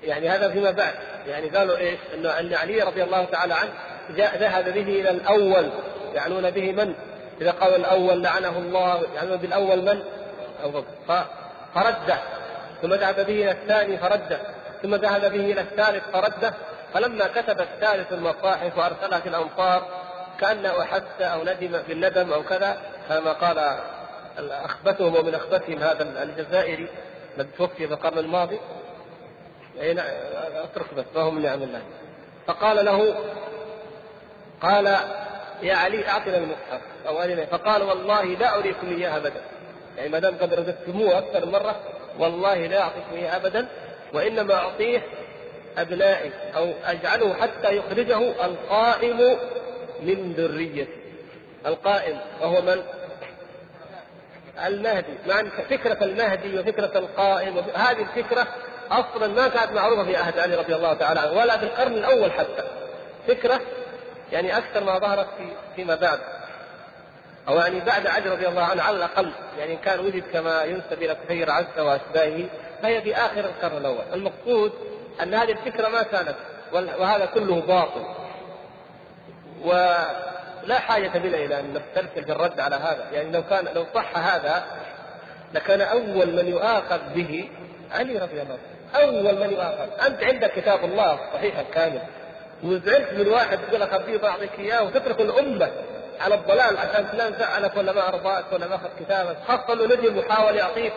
يعني 0.04 0.30
هذا 0.30 0.50
فيما 0.50 0.72
بعد 0.72 0.94
يعني 1.28 1.50
قالوا 1.50 1.78
إيش؟ 1.78 2.00
إنه 2.14 2.40
أن 2.40 2.54
علي 2.54 2.82
رضي 2.82 3.04
الله 3.04 3.26
تعالى 3.26 3.54
عنه 3.54 3.72
جاء 4.18 4.38
ذهب 4.38 4.66
به 4.66 4.82
إلى 4.82 5.10
الأول 5.10 5.72
يعنون 6.14 6.52
به 6.52 6.72
من؟ 6.72 6.96
إذا 7.42 7.52
قالوا 7.52 7.76
الأول 7.76 8.24
لعنه 8.24 8.58
الله 8.58 9.04
يعنون 9.16 9.38
بالأول 9.38 9.82
من؟ 9.82 10.04
فرده 11.76 12.18
ثم 12.82 12.94
ذهب 12.94 13.16
به 13.16 13.22
إلى 13.24 13.52
الثاني 13.52 13.98
فرده 13.98 14.40
ثم 14.82 14.96
ذهب 14.96 15.22
به 15.22 15.52
إلى 15.52 15.62
الثالث 15.62 16.04
فرده 16.14 16.54
فلما 16.94 17.28
كتب 17.28 17.62
الثالث 17.62 18.14
المصاحف 18.14 18.78
وأرسلها 18.78 19.20
في 19.20 19.30
الامطار 19.30 19.88
كانه 20.42 20.82
احس 20.82 21.22
أو 21.22 21.44
ندم 21.44 21.82
بالندم 21.88 22.34
أو 22.34 22.44
كذا 22.44 22.78
كما 23.10 23.34
قال 23.34 23.80
اخبثهم 24.38 25.16
ومن 25.16 25.36
اخبثهم 25.36 25.80
هذا 25.80 26.24
الجزائري 26.24 26.88
الذي 27.38 27.50
توفي 27.58 27.88
في 27.88 27.94
القرن 27.94 28.18
الماضي. 28.18 28.60
نعم 29.76 30.06
أترك 30.56 30.94
بس 30.94 31.06
ما 31.16 31.22
هو 31.22 31.32
من 31.32 31.42
نعم 31.42 31.64
الله. 31.64 31.82
فقال 32.48 32.86
له 32.86 33.16
قال 34.62 34.86
يا 35.62 35.76
علي 35.76 36.08
اعطنا 36.08 36.38
المصحف. 36.38 36.82
أو 37.08 37.22
أرنا 37.22 37.46
فقال 37.46 37.84
والله 37.84 38.24
لا 38.24 38.58
أريكم 38.58 38.88
إياه 38.88 39.18
ابدا. 39.18 39.42
يعني 39.98 40.10
ما 40.10 40.20
دام 40.20 40.38
قد 40.38 40.54
رددتموه 40.54 41.18
أكثر 41.18 41.46
مرة 41.46 41.76
والله 42.20 42.68
لا 42.68 42.82
أعطيكم 42.82 43.16
إياه 43.16 43.36
ابدا 43.36 43.68
وإنما 44.14 44.54
أعطيه 44.54 45.02
أبنائي 45.78 46.32
أو 46.56 46.74
أجعله 46.86 47.34
حتى 47.34 47.78
يخرجه 47.78 48.46
القائم 48.46 49.38
من 50.02 50.34
ذريتي 50.38 50.88
القائم 51.66 52.20
وهو 52.42 52.62
من؟ 52.62 52.82
المهدي. 54.66 55.14
مع 55.28 55.44
فكرة 55.70 56.04
المهدي 56.04 56.60
وفكرة 56.60 56.98
القائم 56.98 57.58
هذه 57.76 58.02
الفكرة 58.02 58.48
أصلا 58.92 59.28
ما 59.28 59.48
كانت 59.48 59.72
معروفة 59.72 60.04
في 60.04 60.16
عهد 60.16 60.40
علي 60.40 60.56
رضي 60.56 60.76
الله 60.76 60.94
تعالى 60.94 61.20
عنه 61.20 61.32
ولا 61.32 61.58
في 61.58 61.64
القرن 61.64 61.94
الأول 61.94 62.32
حتى. 62.32 62.64
فكرة 63.28 63.62
يعني 64.32 64.58
أكثر 64.58 64.84
ما 64.84 65.00
ظهرت 65.00 65.28
في 65.38 65.44
فيما 65.76 65.96
بعد. 65.96 66.20
أو 67.48 67.56
يعني 67.56 67.80
بعد 67.80 68.08
علي 68.08 68.30
رضي 68.30 68.48
الله 68.48 68.62
عنه 68.62 68.84
على 68.84 68.98
الأقل. 68.98 69.32
يعني 69.58 69.74
إن 69.74 69.78
كان 69.78 70.00
وجد 70.00 70.24
كما 70.34 70.64
ينسب 70.64 71.04
إلى 71.04 71.18
كثير 71.26 71.52
عزة 71.52 71.84
وأشباهه 71.84 72.46
فهي 72.82 73.02
في 73.02 73.16
آخر 73.16 73.40
القرن 73.40 73.78
الأول. 73.78 74.04
المقصود 74.14 74.72
أن 75.24 75.34
هذه 75.34 75.52
الفكرة 75.52 75.90
ما 75.90 76.04
كانت 76.04 76.36
وهذا 76.74 77.26
كله 77.26 77.62
باطل. 77.62 78.21
ولا 79.64 80.80
حاجة 80.80 81.10
بنا 81.10 81.38
إلى 81.38 81.60
أن 81.60 81.74
نسترسل 81.74 82.24
في 82.26 82.32
الرد 82.32 82.60
على 82.60 82.76
هذا، 82.76 83.08
يعني 83.12 83.32
لو 83.32 83.44
كان 83.44 83.66
لو 83.76 83.86
صح 83.96 84.18
هذا 84.18 84.64
لكان 85.54 85.82
أول 85.82 86.36
من 86.36 86.48
يؤاخذ 86.48 87.00
به 87.16 87.50
علي 87.92 88.18
رضي 88.18 88.42
الله 88.42 88.58
عنه. 88.94 89.04
أول 89.04 89.40
من 89.40 89.54
يؤاخذ. 89.54 90.06
أنت 90.06 90.24
عندك 90.24 90.52
كتاب 90.52 90.86
الله 90.86 91.14
الصحيح 91.14 91.60
الكامل. 91.60 92.02
وزعلت 92.64 93.14
من 93.14 93.28
واحد 93.28 93.60
تقول 93.68 93.82
أبي 93.82 94.18
بعطيك 94.18 94.60
إياه 94.60 94.84
وتترك 94.84 95.22
الأمة 95.22 95.72
على 96.22 96.36
الضلال 96.36 96.78
عشان 96.78 97.06
فلان 97.06 97.34
زعلك 97.40 97.78
ولا 97.78 97.92
ما 97.92 98.08
ارضاك 98.08 98.46
ولا 98.52 98.68
ما 98.68 98.76
أخذ 98.76 98.90
كتابك. 99.00 99.38
خاصة 99.48 99.74
انه 99.74 99.86
ندم 99.86 100.18
وحاول 100.18 100.56
يعطيك 100.56 100.94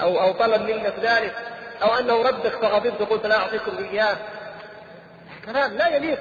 أو 0.00 0.20
أو 0.20 0.32
طلب 0.32 0.62
منك 0.62 0.94
ذلك 1.02 1.34
أو 1.82 1.98
أنه 1.98 2.22
ردك 2.22 2.52
فغضبت 2.52 3.00
وقلت 3.00 3.26
لا 3.26 3.36
أعطيكم 3.36 3.84
إياه. 3.90 4.16
كلام 5.46 5.74
لا 5.74 5.88
يليق. 5.96 6.18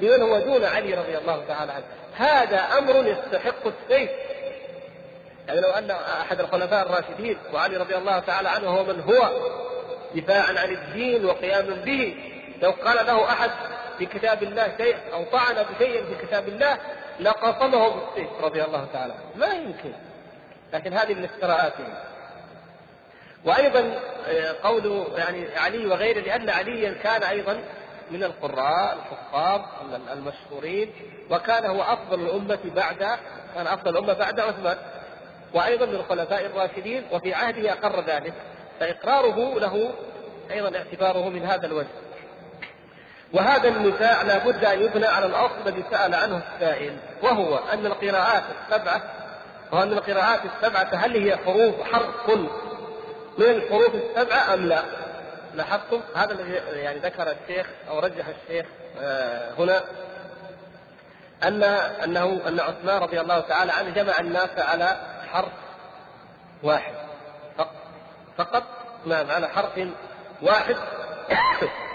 بمن 0.00 0.22
هو 0.22 0.38
دون 0.38 0.64
علي 0.64 0.94
رضي 0.94 1.18
الله 1.18 1.44
تعالى 1.48 1.72
عنه. 1.72 1.84
هذا 2.16 2.78
أمر 2.78 3.06
يستحق 3.08 3.66
السيف 3.66 4.10
يعني 5.48 5.60
لو 5.60 5.70
أن 5.70 5.90
أحد 5.90 6.40
الخلفاء 6.40 6.86
الراشدين 6.86 7.38
وعلي 7.54 7.76
رضي 7.76 7.96
الله 7.96 8.18
تعالى 8.18 8.48
عنه 8.48 8.68
هو 8.68 8.84
من 8.84 9.00
هو 9.00 9.30
دفاعا 10.14 10.58
عن 10.58 10.70
الدين 10.70 11.26
وقياما 11.26 11.74
به 11.74 12.16
لو 12.62 12.70
قال 12.70 13.06
له 13.06 13.24
أحد 13.24 13.50
في 13.98 14.06
كتاب 14.06 14.42
الله 14.42 14.72
شيء 14.76 14.96
أو 15.12 15.24
طعن 15.24 15.54
بشيء 15.54 16.04
في 16.04 16.26
كتاب 16.26 16.48
الله 16.48 16.78
لقصمه 17.20 17.88
بالسيف 17.88 18.28
رضي 18.40 18.64
الله 18.64 18.86
تعالى 18.92 19.14
ما 19.36 19.46
يمكن. 19.46 19.92
لكن 20.72 20.92
هذه 20.92 21.14
من 21.14 21.24
افتراءاته 21.24 21.84
وأيضا 23.44 24.00
آه، 24.28 24.54
قول 24.62 25.06
يعني 25.16 25.56
علي 25.56 25.86
وغيره 25.86 26.20
لأن 26.20 26.50
عليا 26.50 26.92
كان 27.02 27.22
أيضا 27.22 27.58
من 28.10 28.24
القراء 28.24 28.98
الحفاظ 28.98 29.60
المشهورين 30.12 30.92
وكان 31.30 31.66
هو 31.66 31.82
أفضل 31.82 32.20
الأمة 32.20 32.58
بعد 32.76 33.18
كان 33.54 33.66
أفضل 33.66 33.90
الأمة 33.90 34.12
بعد 34.12 34.40
عثمان 34.40 34.76
وأيضا 35.54 35.86
من 35.86 35.94
الخلفاء 35.94 36.46
الراشدين 36.46 37.04
وفي 37.12 37.34
عهده 37.34 37.72
أقر 37.72 38.00
ذلك 38.00 38.34
فإقراره 38.80 39.58
له 39.58 39.90
أيضا 40.50 40.78
اعتباره 40.78 41.28
من 41.28 41.44
هذا 41.44 41.66
الوجه 41.66 42.06
وهذا 43.32 43.68
النزاع 43.68 44.22
لا 44.22 44.38
بد 44.38 44.64
أن 44.64 44.82
يبنى 44.82 45.06
على 45.06 45.26
الأصل 45.26 45.54
الذي 45.66 45.84
سأل 45.90 46.14
عنه 46.14 46.42
السائل 46.54 46.96
وهو 47.22 47.56
أن 47.56 47.86
القراءات 47.86 48.42
السبعة 48.62 49.02
وأن 49.72 49.92
القراءات 49.92 50.40
السبعة 50.44 50.88
هل 50.92 51.16
هي 51.24 51.36
حروف 51.36 51.74
حرف 51.92 52.30
من 53.38 53.46
الحروف 53.46 53.94
السبعة 53.94 54.54
أم 54.54 54.66
لا؟ 54.66 54.82
لاحظتم؟ 55.56 56.00
هذا 56.14 56.32
الذي 56.32 56.52
يعني 56.80 56.98
ذكر 56.98 57.22
الشيخ 57.30 57.66
أو 57.88 57.98
رجح 57.98 58.26
الشيخ 58.26 58.66
آه، 59.00 59.52
هنا 59.58 59.84
أن 61.44 61.62
أنه 62.04 62.40
أن 62.48 62.60
عثمان 62.60 63.02
رضي 63.02 63.20
الله 63.20 63.40
تعالى 63.40 63.72
عنه 63.72 63.90
جمع 63.90 64.18
الناس 64.20 64.58
على 64.58 64.96
حرف 65.32 65.52
واحد. 66.62 66.94
فقط؟ 68.38 68.62
نعم 69.06 69.30
على 69.30 69.48
حرف 69.48 69.88
واحد. 70.42 70.76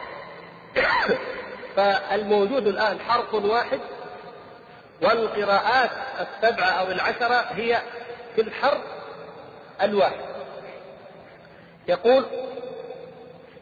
فالموجود 1.75 2.67
الآن 2.67 2.99
حرف 2.99 3.33
واحد 3.33 3.79
والقراءات 5.01 5.91
السبعة 6.19 6.69
أو 6.69 6.91
العشرة 6.91 7.35
هي 7.35 7.81
في 8.35 8.41
الحرف 8.41 8.81
الواحد. 9.81 10.21
يقول 11.87 12.25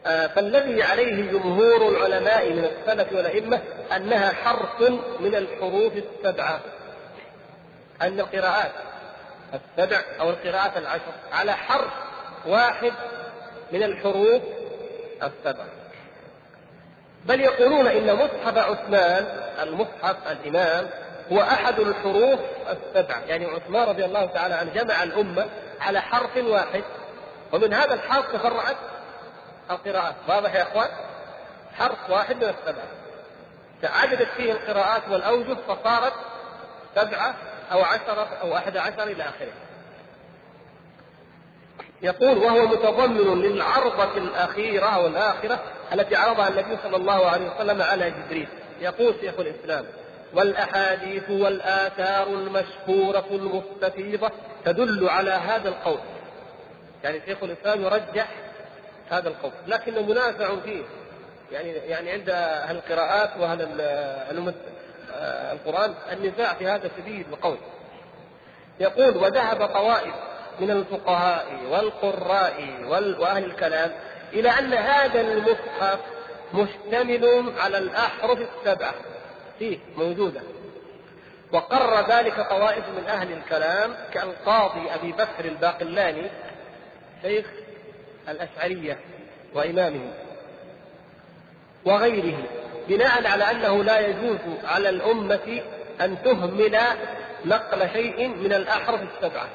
فالذي 0.04 0.82
عليه 0.82 1.30
جمهور 1.30 1.88
العلماء 1.88 2.52
من 2.52 2.64
السلف 2.64 3.12
والأئمة 3.12 3.60
أنها 3.96 4.32
حرف 4.32 4.80
من 5.20 5.34
الحروف 5.34 5.92
السبعة. 5.92 6.60
أن 8.02 8.20
القراءات 8.20 8.72
السبع 9.54 10.00
أو 10.20 10.30
القراءات 10.30 10.76
العشر 10.76 11.12
على 11.32 11.52
حرف 11.52 11.92
واحد 12.46 12.92
من 13.72 13.82
الحروف 13.82 14.42
السبع. 15.22 15.64
بل 17.24 17.40
يقولون 17.40 17.86
إن 17.86 18.14
مصحف 18.14 18.58
عثمان 18.58 19.26
المصحف 19.62 20.16
الإمام 20.30 20.90
هو 21.32 21.40
أحد 21.40 21.80
الحروف 21.80 22.40
السبع. 22.68 23.16
يعني 23.26 23.44
عثمان 23.44 23.88
رضي 23.88 24.04
الله 24.04 24.26
تعالى 24.26 24.54
عنه 24.54 24.70
جمع 24.74 25.02
الأمة 25.02 25.46
على 25.80 26.00
حرف 26.00 26.36
واحد. 26.36 26.82
ومن 27.52 27.74
هذا 27.74 27.94
الحرف 27.94 28.32
تفرعت 28.32 28.76
القراءات. 29.70 30.14
واضح 30.28 30.54
يا 30.54 30.62
إخوان؟ 30.62 30.88
حرف 31.78 32.10
واحد 32.10 32.36
من 32.36 32.42
السبع. 32.42 32.82
تعددت 33.82 34.28
فيه 34.36 34.52
القراءات 34.52 35.02
والأوجه 35.10 35.56
فصارت 35.68 36.12
سبعة 36.96 37.34
أو 37.72 37.80
عشرة 37.80 38.28
أو 38.42 38.56
أحد 38.56 38.76
عشر 38.76 39.02
إلى 39.02 39.22
آخره. 39.22 39.52
يقول 42.02 42.38
وهو 42.38 42.66
متضمن 42.66 43.42
للعرضة 43.42 44.16
الأخيرة 44.16 44.86
أو 44.86 45.06
الآخرة 45.06 45.60
التي 45.92 46.16
عرضها 46.16 46.48
النبي 46.48 46.76
صلى 46.82 46.96
الله 46.96 47.26
عليه 47.26 47.50
وسلم 47.54 47.82
على 47.82 48.10
جبريل. 48.10 48.48
يقول 48.80 49.14
شيخ 49.20 49.34
الإسلام 49.38 49.84
والأحاديث 50.34 51.30
والآثار 51.30 52.26
المشهورة 52.26 53.24
المستفيضة 53.30 54.30
تدل 54.64 55.08
على 55.08 55.30
هذا 55.30 55.68
القول. 55.68 55.98
يعني 57.04 57.20
شيخ 57.26 57.38
الإسلام 57.42 57.82
يرجح 57.82 58.28
هذا 59.10 59.28
القول 59.28 59.52
لكنه 59.66 60.02
منازع 60.02 60.56
فيه. 60.64 60.82
يعني 61.52 61.68
يعني 61.68 62.10
عند 62.10 62.30
أهل 62.30 62.76
القراءات 62.76 63.30
وأهل 63.38 63.80
علوم 64.28 64.54
القرآن 65.52 65.94
النزاع 66.12 66.54
في 66.54 66.66
هذا 66.66 66.90
شديد 66.96 67.26
القول 67.32 67.56
يقول 68.80 69.16
وذهب 69.16 69.66
طوائف 69.66 70.14
من 70.60 70.70
الفقهاء 70.70 71.46
والقراء 71.70 72.84
وأهل 73.20 73.44
الكلام 73.44 73.90
إلى 74.32 74.50
أن 74.50 74.74
هذا 74.74 75.20
المصحف 75.20 75.98
مشتمل 76.54 77.52
على 77.58 77.78
الأحرف 77.78 78.38
السبعة. 78.38 78.94
فيه 79.58 79.78
موجودة. 79.96 80.40
وقر 81.52 82.10
ذلك 82.10 82.40
طوائف 82.50 82.84
من 82.88 83.08
أهل 83.08 83.32
الكلام 83.32 83.94
كالقاضي 84.12 84.94
أبي 84.94 85.12
بكر 85.12 85.44
الباقلاني 85.44 86.30
شيخ 87.22 87.46
الأشعرية 88.28 88.98
وإمامه 89.54 90.10
وغيره 91.84 92.38
بناء 92.88 93.26
على 93.26 93.50
أنه 93.50 93.84
لا 93.84 94.00
يجوز 94.00 94.38
على 94.64 94.88
الأمة 94.88 95.62
أن 96.00 96.22
تهمل 96.22 96.78
نقل 97.44 97.90
شيء 97.92 98.28
من 98.28 98.52
الأحرف 98.52 99.00
السبعة. 99.02 99.46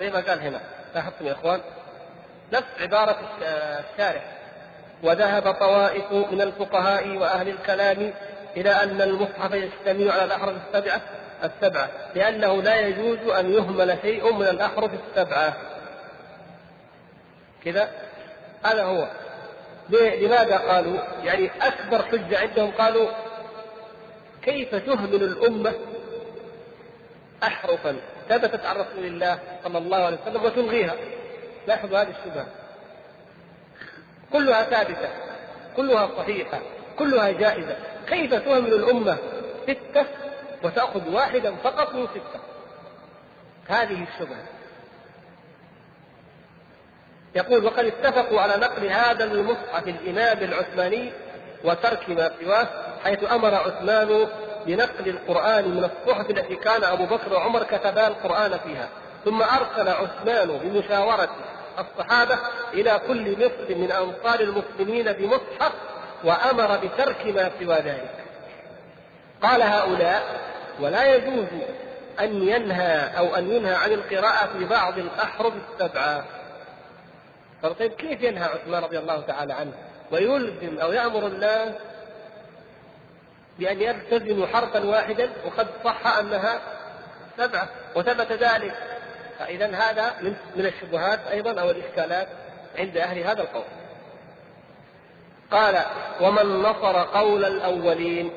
زي 0.00 0.10
ما 0.10 0.20
قال 0.20 0.40
هنا 0.40 0.60
لاحظتم 0.94 1.26
يا 1.26 1.32
إخوان؟ 1.32 1.60
نفس 2.52 2.66
عبارة 2.80 3.16
الشارح. 3.42 4.22
وذهب 5.02 5.52
طوائف 5.52 6.12
من 6.12 6.40
الفقهاء 6.40 7.08
وأهل 7.08 7.48
الكلام 7.48 8.12
إلى 8.56 8.70
أن 8.70 9.02
المصحف 9.02 9.52
يشتمل 9.52 10.10
على 10.10 10.24
الأحرف 10.24 10.54
السبعة 10.66 11.00
السبعة 11.44 11.88
لأنه 12.14 12.62
لا 12.62 12.80
يجوز 12.80 13.18
أن 13.28 13.52
يهمل 13.52 13.98
شيء 14.02 14.32
من 14.32 14.46
الأحرف 14.46 14.90
السبعة. 14.94 15.56
كذا. 17.64 17.90
هذا 18.64 18.82
هو. 18.82 19.10
لماذا 19.90 20.56
قالوا؟ 20.58 20.98
يعني 21.24 21.50
أكبر 21.60 22.02
حجة 22.02 22.38
عندهم 22.38 22.70
قالوا 22.70 23.10
كيف 24.42 24.74
تهمل 24.74 25.22
الأمة 25.22 25.72
أحرفا؟ 27.42 27.96
ثبتت 28.28 28.66
عن 28.66 28.76
رسول 28.76 29.04
الله 29.04 29.38
صلى 29.64 29.78
الله 29.78 29.96
عليه 29.96 30.18
وسلم 30.22 30.44
وتلغيها؟ 30.44 30.94
لاحظوا 31.66 31.98
هذه 31.98 32.14
الشبهة. 32.18 32.46
كلها 34.32 34.62
ثابتة. 34.62 35.08
كلها 35.76 36.10
صحيحة. 36.16 36.60
كلها 36.98 37.30
جائزة. 37.30 37.76
كيف 38.06 38.34
تهمل 38.34 38.74
الأمة 38.74 39.18
ستة 39.62 40.04
وتأخذ 40.62 41.14
واحدا 41.14 41.54
فقط 41.56 41.94
من 41.94 42.06
ستة؟ 42.06 42.40
هذه 43.68 44.06
الشبهة. 44.14 44.59
يقول 47.34 47.64
وقد 47.64 47.84
اتفقوا 47.84 48.40
على 48.40 48.56
نقل 48.56 48.86
هذا 48.86 49.24
المصحف 49.24 49.88
الإمام 49.88 50.38
العثماني 50.38 51.12
وترك 51.64 52.08
ما 52.08 52.30
سواه 52.40 52.68
حيث 53.04 53.32
أمر 53.32 53.54
عثمان 53.54 54.28
بنقل 54.66 55.08
القرآن 55.08 55.68
من 55.68 55.84
الصحف 55.84 56.30
التي 56.30 56.56
كان 56.56 56.84
أبو 56.84 57.04
بكر 57.04 57.32
وعمر 57.32 57.62
كتبا 57.62 58.06
القرآن 58.06 58.58
فيها. 58.58 58.88
ثم 59.24 59.42
أرسل 59.42 59.88
عثمان 59.88 60.48
بمشاورة 60.48 61.28
الصحابة 61.78 62.38
إلى 62.74 63.00
كل 63.08 63.32
مصر 63.32 63.74
من 63.74 63.92
أنصار 63.92 64.40
المسلمين 64.40 65.12
بمصحف 65.12 65.72
وأمر 66.24 66.76
بترك 66.76 67.26
ما 67.26 67.50
سوى 67.60 67.74
ذلك. 67.74 68.14
قال 69.42 69.62
هؤلاء 69.62 70.22
ولا 70.80 71.14
يجوز 71.14 71.46
أن 72.20 72.48
ينهى 72.48 73.18
أو 73.18 73.34
أن 73.34 73.52
ينهى 73.52 73.74
عن 73.74 73.92
القراءة 73.92 74.48
في 74.58 74.64
بعض 74.64 74.98
الأحرف 74.98 75.52
السبعة. 75.72 76.24
طيب 77.62 77.92
كيف 77.92 78.22
ينهى 78.22 78.44
عثمان 78.44 78.82
رضي 78.82 78.98
الله 78.98 79.20
تعالى 79.20 79.52
عنه؟ 79.52 79.72
ويلزم 80.10 80.78
أو 80.78 80.92
يأمر 80.92 81.26
الناس 81.26 81.74
بأن 83.58 83.80
يلتزموا 83.80 84.46
حرفا 84.46 84.84
واحدا 84.84 85.30
وقد 85.46 85.66
صح 85.84 86.18
أنها 86.18 86.60
سبعة 87.38 87.68
وثبت 87.96 88.32
ذلك. 88.32 88.74
فإذا 89.38 89.66
هذا 89.66 90.14
من 90.22 90.34
من 90.56 90.66
الشبهات 90.66 91.20
أيضا 91.32 91.60
أو 91.60 91.70
الإشكالات 91.70 92.28
عند 92.78 92.96
أهل 92.96 93.18
هذا 93.18 93.42
القول. 93.42 93.64
قال 95.50 95.82
ومن 96.20 96.62
نصر 96.62 96.96
قول 97.02 97.44
الأولين 97.44 98.30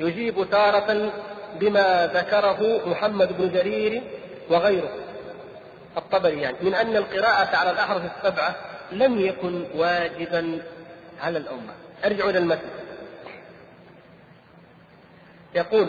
يجيب 0.00 0.50
تارة 0.50 1.12
بما 1.60 2.06
ذكره 2.06 2.80
محمد 2.86 3.36
بن 3.38 3.52
جرير 3.52 4.02
وغيره. 4.50 5.05
الطبري 5.96 6.40
يعني 6.40 6.56
من 6.60 6.74
أن 6.74 6.96
القراءة 6.96 7.56
على 7.56 7.70
الأحرف 7.70 8.02
السبعة 8.16 8.54
لم 8.92 9.20
يكن 9.20 9.64
واجبا 9.74 10.62
على 11.22 11.38
الأمة. 11.38 11.72
ارجعوا 12.04 12.30
إلى 12.30 12.38
المتن. 12.38 12.68
يقول 15.54 15.88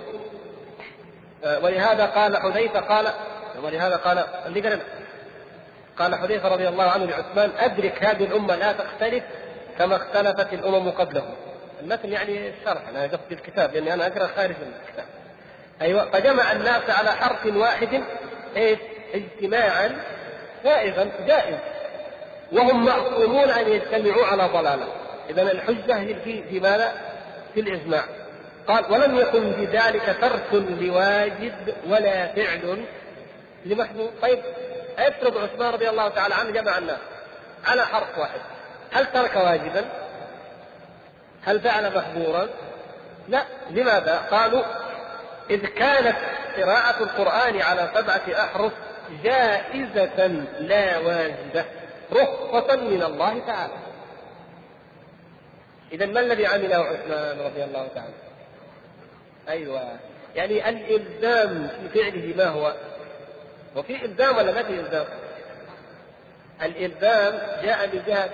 آه، 1.43 1.59
ولهذا 1.59 2.05
قال 2.05 2.37
حذيفة 2.37 2.79
قال 2.79 3.13
ولهذا 3.63 3.95
قال 3.95 4.17
اللي 4.45 4.61
قال 4.61 4.79
قال 5.97 6.15
حذيفة 6.15 6.49
رضي 6.49 6.67
الله 6.67 6.83
عنه 6.83 7.05
لعثمان 7.05 7.51
أدرك 7.57 8.03
هذه 8.03 8.23
الأمة 8.23 8.55
لا 8.55 8.71
تختلف 8.71 9.23
كما 9.77 9.95
اختلفت 9.95 10.53
الأمم 10.53 10.91
قبله 10.91 11.35
المتن 11.81 12.11
يعني 12.11 12.49
الشرح 12.49 12.87
أنا 12.89 13.03
قصدي 13.03 13.35
الكتاب 13.35 13.73
لأني 13.73 13.93
أنا 13.93 14.07
أقرأ 14.07 14.27
خارج 14.27 14.55
الكتاب. 14.85 15.05
أيوة 15.81 16.11
فجمع 16.11 16.51
الناس 16.51 16.89
على 16.89 17.11
حرف 17.11 17.45
واحد 17.45 18.03
إيش؟ 18.55 18.79
اجتماعا 19.13 19.97
جائزا 20.63 21.11
جائز 21.27 21.57
وهم 22.51 22.85
معصومون 22.85 23.49
أن 23.49 23.71
يجتمعوا 23.71 24.25
على 24.25 24.49
ضلالة 24.53 24.87
إذا 25.29 25.41
الحجة 25.41 25.97
هي 25.97 26.15
في 26.15 26.43
في 26.43 26.59
ماذا؟ 26.59 26.91
في 27.53 27.59
الإجماع 27.59 28.03
قال 28.67 28.91
ولم 28.91 29.17
يكن 29.17 29.51
بذلك 29.51 30.17
ترك 30.21 30.53
لواجب 30.53 31.53
ولا 31.87 32.27
فعل 32.27 32.85
لمحذور 33.65 34.09
طيب 34.21 34.39
افرض 34.99 35.37
عثمان 35.37 35.73
رضي 35.73 35.89
الله 35.89 36.09
تعالى 36.09 36.35
عنه 36.35 36.51
جمع 36.51 36.77
الناس 36.77 36.97
على 37.65 37.85
حرف 37.85 38.17
واحد 38.17 38.39
هل 38.91 39.05
ترك 39.05 39.35
واجبا؟ 39.35 39.85
هل 41.45 41.59
فعل 41.59 41.97
محظورا؟ 41.97 42.47
لا 43.27 43.43
لماذا؟ 43.69 44.17
قالوا 44.31 44.63
إذ 45.49 45.65
كانت 45.65 46.17
قراءة 46.57 47.03
القرآن 47.03 47.61
على 47.61 47.89
سبعة 47.95 48.43
أحرف 48.43 48.71
جائزة 49.23 50.27
لا 50.59 50.97
واجبة 50.97 51.65
رخصة 52.11 52.75
من 52.75 53.03
الله 53.03 53.39
تعالى 53.39 53.73
إذا 55.91 56.05
ما 56.05 56.19
الذي 56.19 56.45
عمله 56.45 56.75
عثمان 56.75 57.39
رضي 57.39 57.63
الله 57.63 57.87
تعالى؟ 57.95 58.13
أيوه 59.49 59.97
يعني 60.35 60.69
الإلزام 60.69 61.67
في 61.67 61.99
فعله 61.99 62.33
ما 62.37 62.45
هو؟ 62.45 62.73
وفي 63.75 64.05
إلزام 64.05 64.37
ولا 64.37 64.51
ما 64.51 64.63
في 64.63 64.79
إلزام؟ 64.79 65.05
الإلزام 66.61 67.33
جاء 67.63 67.87
من 67.87 68.03
جهة 68.07 68.29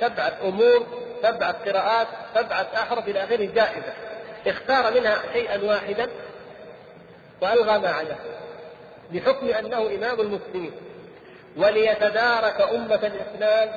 سبعة 0.00 0.32
أمور 0.42 0.86
سبعة 1.22 1.52
قراءات 1.52 2.06
سبعة 2.34 2.66
أحرف 2.74 3.08
إلى 3.08 3.24
آخره 3.24 3.44
جائزة 3.44 3.92
اختار 4.46 4.94
منها 4.94 5.18
شيئا 5.32 5.62
واحدا 5.64 6.08
وألغى 7.40 7.78
ما 7.78 7.88
عداه 7.88 8.16
بحكم 9.12 9.46
أنه 9.46 9.78
إمام 9.78 10.20
المسلمين. 10.20 10.72
وليتدارك 11.56 12.60
أمة 12.60 12.94
الإسلام 13.06 13.68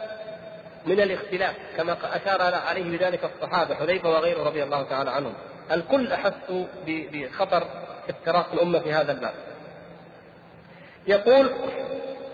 من 0.85 0.99
الاختلاف 1.01 1.55
كما 1.77 1.97
أشار 2.03 2.55
عليه 2.55 2.97
بذلك 2.97 3.19
الصحابة 3.23 3.75
حذيفة 3.75 4.09
وغيره 4.09 4.43
رضي 4.43 4.63
الله 4.63 4.83
تعالى 4.83 5.11
عنهم. 5.11 5.33
الكل 5.71 6.11
أحسوا 6.11 6.65
بخطر 6.87 7.63
افتراق 8.09 8.53
الأمة 8.53 8.79
في 8.79 8.93
هذا 8.93 9.11
الباب. 9.11 9.33
يقول 11.07 11.49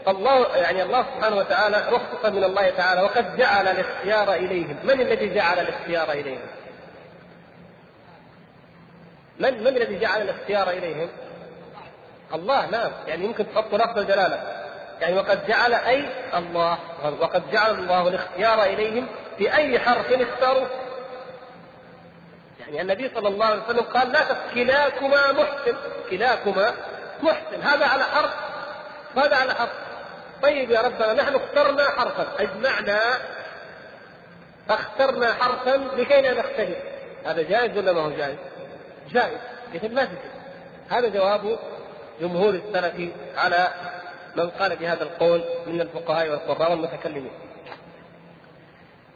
الله 0.08 0.56
يعني 0.58 0.84
الله 0.84 1.06
سبحانه 1.16 1.36
وتعالى 1.36 1.78
رخصة 1.90 2.30
من 2.30 2.44
الله 2.44 2.70
تعالى 2.70 3.02
وقد 3.02 3.38
جعل 3.38 3.68
الاختيار 3.68 4.34
إليهم. 4.34 4.78
من 4.84 5.02
الذي 5.02 5.34
جعل 5.34 5.60
الاختيار 5.60 6.12
إليهم؟ 6.12 6.48
من 9.40 9.64
من 9.64 9.68
الذي 9.68 10.00
جعل 10.00 10.22
الاختيار 10.22 10.70
إليهم؟ 10.70 11.10
الله 12.34 12.66
نعم. 12.66 12.92
يعني 13.08 13.26
يمكن 13.26 13.46
تحط 13.54 13.76
لفظ 13.76 13.98
الجلالة. 13.98 14.66
يعني 15.02 15.18
وقد 15.18 15.48
جعل 15.48 15.74
أي 15.74 16.10
الله 16.34 16.78
وقد 17.20 17.52
جعل 17.52 17.80
الله 17.80 18.08
الاختيار 18.08 18.64
إليهم 18.64 19.08
في 19.38 19.54
أي 19.54 19.80
حرف 19.80 20.12
اختاروا 20.12 20.66
يعني 22.60 22.82
النبي 22.82 23.12
صلى 23.16 23.28
الله 23.28 23.46
عليه 23.46 23.62
وسلم 23.64 23.82
قال 23.82 24.12
لا 24.12 24.26
كلاكما 24.54 25.32
محسن. 25.32 25.76
كلاكما 26.10 26.74
محسن. 27.24 27.62
هذا 27.62 27.86
على 27.86 28.04
حرف. 28.04 28.32
وهذا 29.16 29.36
على 29.36 29.54
حرف. 29.54 29.74
طيب 30.44 30.72
يا 30.72 30.82
ربنا 30.82 31.14
نحن 31.14 31.36
اخترنا 31.36 31.84
حرفا. 31.84 32.28
أجمعنا. 32.40 33.00
فاخترنا 34.68 35.34
حرفا 35.34 35.78
لكي 35.98 36.22
لا 36.22 36.34
نختلف. 36.34 36.78
هذا 37.26 37.42
جائز 37.42 37.78
ولا 37.78 37.92
ما 37.92 38.02
هو 38.02 38.10
جائز؟ 38.10 38.38
جائز. 39.12 39.38
لكن 39.74 39.96
ما 39.96 40.08
هذا 40.90 41.08
جواب 41.10 41.60
جمهور 42.22 42.50
السلف 42.50 43.12
على 43.38 43.68
من 44.36 44.50
قال 44.50 44.76
بهذا 44.76 45.04
القول 45.04 45.44
من 45.68 45.82
الفقهاء 45.82 46.30
والقراء 46.30 46.72
والمتكلمين. 46.72 47.32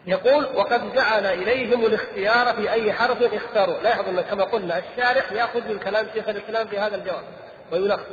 يقول 0.07 0.47
وقد 0.55 0.93
جعل 0.93 1.25
إليهم 1.25 1.85
الاختيار 1.85 2.55
في 2.55 2.71
أي 2.71 2.93
حرف 2.93 3.33
اختاروا. 3.33 3.79
لاحظوا 3.79 4.09
ان 4.09 4.21
كما 4.21 4.43
قلنا 4.43 4.77
الشارح 4.77 5.31
يأخذ 5.31 5.67
من 5.67 5.79
كلام 5.79 6.07
شيخ 6.13 6.29
الإسلام 6.29 6.67
في 6.67 6.79
هذا 6.79 6.95
الجواب 6.95 7.23
ويلخص 7.71 8.05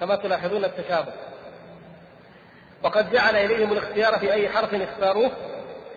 كما 0.00 0.16
تلاحظون 0.16 0.64
التشابه. 0.64 1.12
وقد 2.82 3.12
جعل 3.12 3.36
إليهم 3.36 3.72
الاختيار 3.72 4.18
في 4.18 4.32
أي 4.32 4.48
حرف 4.48 4.74
اختاروه 4.74 5.30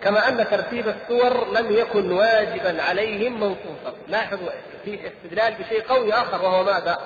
كما 0.02 0.28
أن 0.28 0.46
ترتيب 0.50 0.88
السور 0.88 1.52
لم 1.52 1.72
يكن 1.72 2.12
واجبا 2.12 2.82
عليهم 2.82 3.40
منصوصا. 3.40 3.96
لاحظوا 4.08 4.48
في 4.84 5.00
استدلال 5.06 5.54
بشيء 5.54 5.82
قوي 5.82 6.12
آخر 6.12 6.44
وهو 6.44 6.64
ماذا؟ 6.64 6.98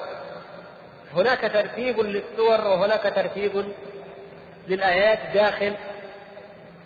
هناك 1.14 1.40
ترتيب 1.40 2.00
للسور 2.00 2.60
وهناك 2.60 3.02
ترتيب 3.02 3.64
للآيات 4.68 5.18
داخل 5.34 5.74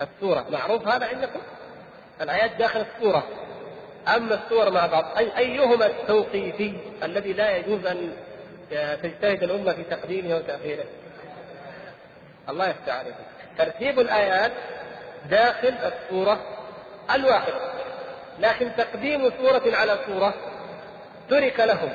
السورة. 0.02 0.46
معروف 0.50 0.88
هذا 0.88 1.06
عندكم؟ 1.06 1.40
الآيات 2.20 2.50
داخل 2.58 2.80
السورة. 2.80 3.28
أما 4.16 4.34
السور 4.34 4.70
مع 4.70 4.86
بعض 4.86 5.04
أي 5.16 5.38
أيهما 5.38 5.86
التوقيفي 5.86 6.72
الذي 7.02 7.32
لا 7.32 7.56
يجوز 7.56 7.86
أن 7.86 8.12
تجتهد 9.02 9.42
الأمة 9.42 9.72
في 9.72 9.82
تقديمه 9.82 10.36
وتأخيره؟ 10.36 10.84
الله 12.48 12.68
يفتح 12.68 12.94
عليكم. 12.94 13.22
ترتيب 13.58 14.00
الآيات 14.00 14.52
داخل 15.30 15.74
السورة 15.92 16.40
الواحدة. 17.14 17.60
لكن 18.38 18.70
تقديم 18.76 19.30
سورة 19.38 19.76
على 19.76 19.98
سورة 20.06 20.34
ترك 21.30 21.60
لهم. 21.60 21.92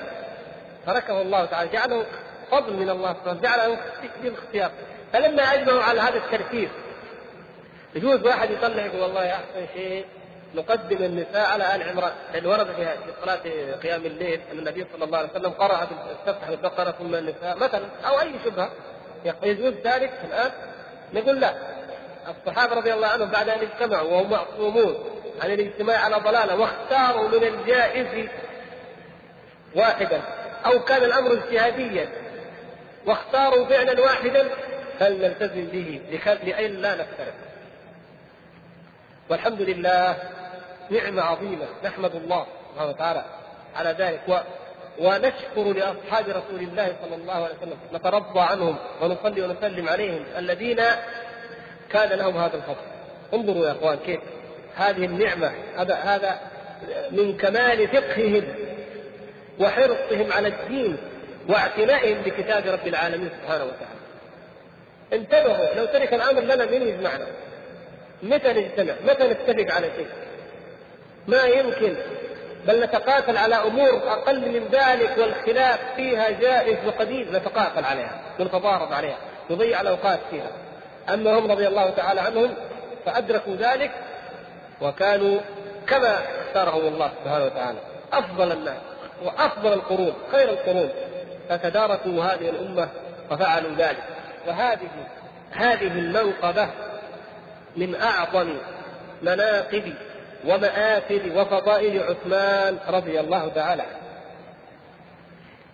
تركه 0.93 1.21
الله 1.21 1.45
تعالى 1.45 1.69
جعله 1.69 2.05
فضل 2.51 2.73
من 2.73 2.89
الله 2.89 3.13
سبحانه 3.13 3.41
جعله 3.41 3.77
بالاختيار. 4.23 4.71
فلما 5.13 5.43
أجمعوا 5.43 5.83
على 5.83 6.01
هذا 6.01 6.17
الترتيب 6.17 6.69
يجوز 7.95 8.23
واحد 8.23 8.51
يطلع 8.51 8.85
يقول 8.85 9.01
والله 9.01 9.31
احسن 9.31 9.67
شيء 9.73 10.05
نقدم 10.55 10.97
النساء 10.97 11.49
على 11.49 11.75
آل 11.75 11.89
عمران. 11.89 12.11
لأن 12.33 12.45
ورد 12.45 12.65
في 12.65 12.95
صلاة 13.21 13.39
قيام 13.83 14.05
الليل 14.05 14.41
أن 14.51 14.59
النبي 14.59 14.85
صلى 14.93 15.03
الله 15.05 15.17
عليه 15.17 15.29
وسلم 15.29 15.49
قرأ 15.49 15.87
استفتح 16.19 16.49
بالبقره 16.49 16.91
ثم 16.91 17.15
النساء 17.15 17.57
مثلا 17.57 17.85
أو 18.07 18.19
أي 18.19 18.31
شبهة. 18.45 18.69
يجوز 19.43 19.73
ذلك 19.73 20.11
الآن؟ 20.23 20.51
نقول 21.13 21.39
لا. 21.39 21.53
الصحابة 22.27 22.75
رضي 22.75 22.93
الله 22.93 23.07
عنهم 23.07 23.29
بعد 23.29 23.49
أن 23.49 23.59
اجتمعوا 23.59 24.11
وهم 24.11 24.29
معصومون 24.29 24.95
عن 25.41 25.51
الاجتماع 25.51 25.97
على 25.97 26.15
ضلالة 26.15 26.55
واختاروا 26.55 27.27
من 27.27 27.43
الجائز 27.43 28.29
واحدا. 29.75 30.21
أو 30.65 30.79
كان 30.79 31.03
الأمر 31.03 31.33
اجتهاديا 31.33 32.09
واختاروا 33.05 33.65
فعلا 33.65 34.01
واحدا 34.01 34.49
فلنلتزم 34.99 35.65
به 35.65 36.01
لكي 36.11 36.67
لا 36.67 36.95
نفترق 36.95 37.33
والحمد 39.29 39.61
لله 39.61 40.17
نعمة 40.89 41.21
عظيمة 41.21 41.65
نحمد 41.83 42.15
الله 42.15 42.45
سبحانه 42.71 42.89
وتعالى 42.89 43.25
على 43.75 43.89
ذلك 43.89 44.21
و 44.27 44.37
ونشكر 44.99 45.73
لأصحاب 45.73 46.29
رسول 46.29 46.59
الله 46.59 46.95
صلى 47.01 47.15
الله 47.15 47.33
عليه 47.33 47.55
وسلم 47.61 47.77
نترضى 47.93 48.39
عنهم 48.39 48.75
ونصلي 49.01 49.41
ونسلم 49.41 49.89
عليهم 49.89 50.23
الذين 50.37 50.81
كان 51.89 52.09
لهم 52.09 52.37
هذا 52.37 52.55
الفضل. 52.55 52.75
انظروا 53.33 53.67
يا 53.67 53.71
إخوان 53.71 53.97
كيف 53.97 54.19
هذه 54.75 55.05
النعمة 55.05 55.51
هذا 55.77 55.95
هذا 55.95 56.39
من 57.11 57.37
كمال 57.37 57.87
فقههم. 57.87 58.43
وحرصهم 59.59 60.31
على 60.31 60.47
الدين 60.47 60.97
واعتنائهم 61.49 62.21
بكتاب 62.21 62.67
رب 62.67 62.87
العالمين 62.87 63.29
سبحانه 63.41 63.63
وتعالى. 63.63 63.99
انتبهوا 65.13 65.75
لو 65.75 65.85
ترك 65.85 66.13
الأمر 66.13 66.41
لنا 66.41 66.65
من 66.65 66.81
يجمعنا. 66.87 67.27
متى 68.23 68.53
نجتمع؟ 68.53 68.93
متى 69.07 69.23
نتفق 69.23 69.75
على 69.75 69.89
شيء؟ 69.95 70.07
ما 71.27 71.43
يمكن. 71.43 71.95
بل 72.67 72.83
نتقاتل 72.83 73.37
على 73.37 73.55
أمور 73.55 74.11
أقل 74.11 74.39
من 74.39 74.67
ذلك 74.71 75.17
والخلاف 75.17 75.79
فيها 75.95 76.29
جائز 76.29 76.77
وقديم. 76.85 77.35
نتقاتل 77.35 77.85
عليها 77.85 78.21
ونتضارب 78.39 78.93
عليها 78.93 79.17
نضيع 79.49 79.81
الأوقات 79.81 80.19
فيها. 80.31 80.51
أما 81.13 81.39
هم 81.39 81.51
رضي 81.51 81.67
الله 81.67 81.89
تعالى 81.89 82.21
عنهم 82.21 82.53
فأدركوا 83.05 83.55
ذلك 83.55 83.91
وكانوا 84.81 85.39
كما 85.87 86.19
اختارهم 86.47 86.87
الله 86.87 87.11
سبحانه 87.23 87.45
وتعالى. 87.45 87.79
أفضل 88.13 88.51
الناس. 88.51 88.77
وافضل 89.23 89.73
القرون 89.73 90.13
خير 90.31 90.49
القرون. 90.49 90.89
فتداركوا 91.49 92.23
هذه 92.23 92.49
الأمة 92.49 92.89
وفعلوا 93.31 93.71
ذلك. 93.71 94.03
وهذه 94.47 94.89
هذه 95.51 95.87
المنقبة 95.87 96.69
من 97.75 97.95
أعظم 98.01 98.57
مناقب 99.21 99.93
ومآثر 100.45 101.21
وفضائل 101.35 102.03
عثمان 102.03 102.77
رضي 102.87 103.19
الله 103.19 103.47
تعالى 103.47 103.81
عنه. 103.81 103.99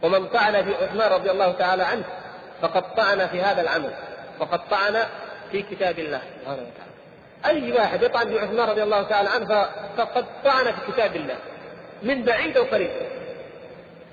ومن 0.01 0.27
طعن 0.27 0.63
في 0.63 0.83
عثمان 0.83 1.11
رضي 1.11 1.31
الله 1.31 1.51
تعالى 1.51 1.83
عنه 1.83 2.03
فقد 2.61 2.95
طعن 2.95 3.27
في 3.27 3.41
هذا 3.41 3.61
العمل. 3.61 3.91
وقد 4.39 4.59
طعن 4.69 5.03
في 5.51 5.61
كتاب 5.61 5.99
الله 5.99 6.21
سبحانه 6.41 6.61
وتعالى. 6.61 6.95
أي 7.45 7.71
واحد 7.71 8.03
يطعن 8.03 8.27
في 8.27 8.39
عثمان 8.39 8.69
رضي 8.69 8.83
الله 8.83 9.03
تعالى 9.03 9.29
عنه 9.29 9.69
فقد 9.97 10.25
طعن 10.45 10.65
في 10.65 10.91
كتاب 10.91 11.15
الله. 11.15 11.35
من 12.03 12.23
بعيد 12.23 12.57
أو 12.57 12.63
قريب. 12.63 12.91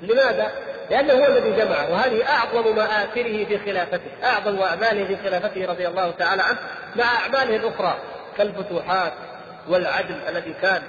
لماذا؟ 0.03 0.53
لأنه 0.91 1.13
هو 1.13 1.27
الذي 1.27 1.53
جمعه 1.53 1.93
وهذه 1.93 2.29
أعظم 2.29 2.77
مآثره 2.77 3.45
في 3.45 3.59
خلافته 3.59 4.11
أعظم 4.25 4.59
أعماله 4.59 5.05
في 5.05 5.17
خلافته 5.17 5.67
رضي 5.67 5.89
الله 5.89 6.11
تعالى 6.11 6.43
عنه 6.43 6.59
مع 6.97 7.05
أعماله 7.05 7.57
الأخرى 7.57 7.99
كالفتوحات 8.39 9.13
والعدل 9.69 10.17
الذي 10.29 10.55
كان 10.63 10.83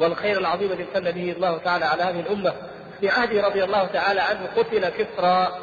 والخير 0.00 0.38
العظيم 0.38 0.72
الذي 0.72 0.82
امتن 0.82 1.10
به 1.10 1.32
الله 1.32 1.58
تعالى 1.58 1.84
على 1.84 2.02
هذه 2.02 2.20
الأمة. 2.20 2.54
في 3.00 3.08
عهده 3.08 3.46
رضي 3.46 3.64
الله 3.64 3.86
تعالى 3.86 4.20
عنه 4.20 4.48
قتل 4.56 4.88
كسرى 4.88 5.58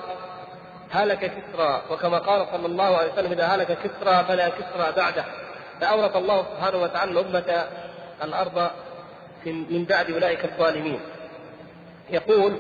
هلك 0.92 1.20
كسرى 1.20 1.82
وكما 1.90 2.18
قال 2.18 2.48
صلى 2.52 2.66
الله 2.66 2.98
عليه 2.98 3.14
وسلم 3.14 3.32
إذا 3.32 3.46
هلك 3.46 3.78
كسرى 3.84 4.26
فلا 4.28 4.50
كسرى 4.50 4.94
بعده. 4.98 5.26
فأورث 5.82 6.16
الله 6.16 6.46
سبحانه 6.56 6.78
وتعالى 6.78 7.12
الأمة 7.12 7.66
الأرض 8.24 8.70
من 9.46 9.86
بعد 9.86 10.12
أولئك 10.12 10.46
الظالمين. 10.46 11.00
يقول 12.10 12.58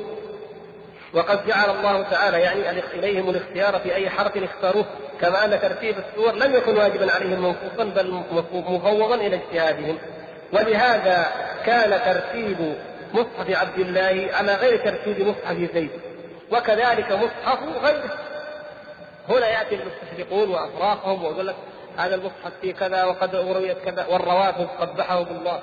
وقد 1.14 1.48
جعل 1.48 1.70
الله 1.70 2.04
تعالى 2.04 2.42
يعني 2.42 2.80
إليهم 2.94 3.30
الاختيار 3.30 3.80
في 3.80 3.96
أي 3.96 4.10
حرف 4.10 4.38
اختاروه 4.38 4.86
كما 5.22 5.46
أن 5.46 5.62
ترتيب 5.62 5.96
السور 5.98 6.34
لم 6.34 6.56
يكن 6.56 6.78
واجبا 6.78 7.12
عليهم 7.12 7.42
منصوصا 7.42 7.84
بل 7.84 8.24
مفوضا 8.52 9.16
إلى 9.16 9.36
اجتهادهم. 9.36 9.98
ولهذا 10.54 11.32
كان 11.66 12.02
ترتيب 12.06 12.76
مصحف 13.14 13.50
عبد 13.50 13.80
الله 13.80 14.30
على 14.34 14.56
غير 14.56 14.78
ترتيب 14.78 15.28
مصحف 15.28 15.58
زيد 15.74 15.92
وكذلك 16.52 17.12
مصحف 17.12 17.60
غيره. 17.84 18.18
هنا 19.30 19.48
يأتي 19.48 19.76
المستشرقون 19.76 20.50
وافراقهم 20.50 21.24
ويقول 21.24 21.48
لك 21.48 21.56
هذا 21.98 22.16
المصحف 22.16 22.52
فيه 22.62 22.74
كذا 22.74 23.04
وقد 23.04 23.36
رويت 23.36 23.78
كذا 23.86 24.06
والروافض 24.10 24.68
قبحهم 24.80 25.28
الله 25.28 25.60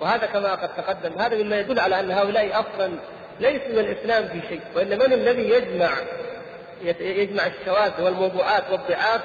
وهذا 0.00 0.26
كما 0.26 0.54
قد 0.54 0.74
تقدم. 0.74 1.18
هذا 1.18 1.42
مما 1.42 1.58
يدل 1.60 1.80
على 1.80 2.00
أن 2.00 2.10
هؤلاء 2.10 2.60
أصلا 2.60 2.98
ليس 3.40 3.62
من 3.70 3.78
الإسلام 3.78 4.28
في 4.28 4.48
شيء 4.48 4.60
وإنما 4.74 5.06
من 5.06 5.12
الذي 5.12 5.50
يجمع 5.50 5.90
يجمع 7.00 7.46
الشواذ 7.46 8.02
والموضوعات 8.02 8.70
والضعاف 8.70 9.20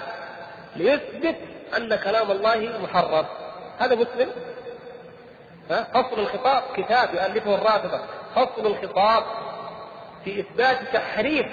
ليثبت 0.76 1.36
أن 1.78 1.96
كلام 1.96 2.32
الله 2.32 2.80
محرم. 2.84 3.26
هذا 3.80 3.96
مسلم؟ 3.96 4.30
ها؟ 5.72 5.84
فصل 5.84 6.20
الخطاب 6.20 6.64
كتاب 6.76 7.10
يؤلفه 7.14 7.56
الرافضة. 7.56 8.02
فصل 8.36 8.66
الخطاب 8.66 9.24
في 10.26 10.40
إثبات 10.40 10.78
تحريف 10.94 11.46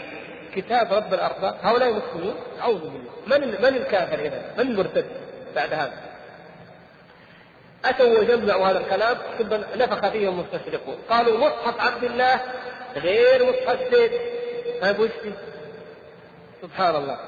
كتاب 0.55 0.93
رب 0.93 1.15
الارباب 1.15 1.57
هؤلاء 1.63 1.93
مسلمون؟ 1.93 2.35
أعوذ 2.61 2.81
بالله. 2.81 3.11
من 3.27 3.49
من 3.49 3.77
الكافر 3.77 4.19
اذا 4.19 4.43
من 4.59 4.71
المرتد 4.71 5.07
بعد 5.57 5.73
هذا؟ 5.73 6.08
أتوا 7.85 8.19
وجمعوا 8.19 8.67
هذا 8.67 8.79
الكلام 8.79 9.17
ثم 9.39 9.55
نفخ 9.83 10.09
فيهم 10.09 10.41
المستشرقون. 10.41 10.97
قالوا 11.11 11.39
مصحف 11.39 11.81
عبد 11.81 12.05
الله 12.05 12.41
غير 12.97 13.45
مصحف 13.45 13.79
زيد 13.95 14.13
طيب 14.83 15.11
سبحان 16.63 16.97
الله. 16.97 17.19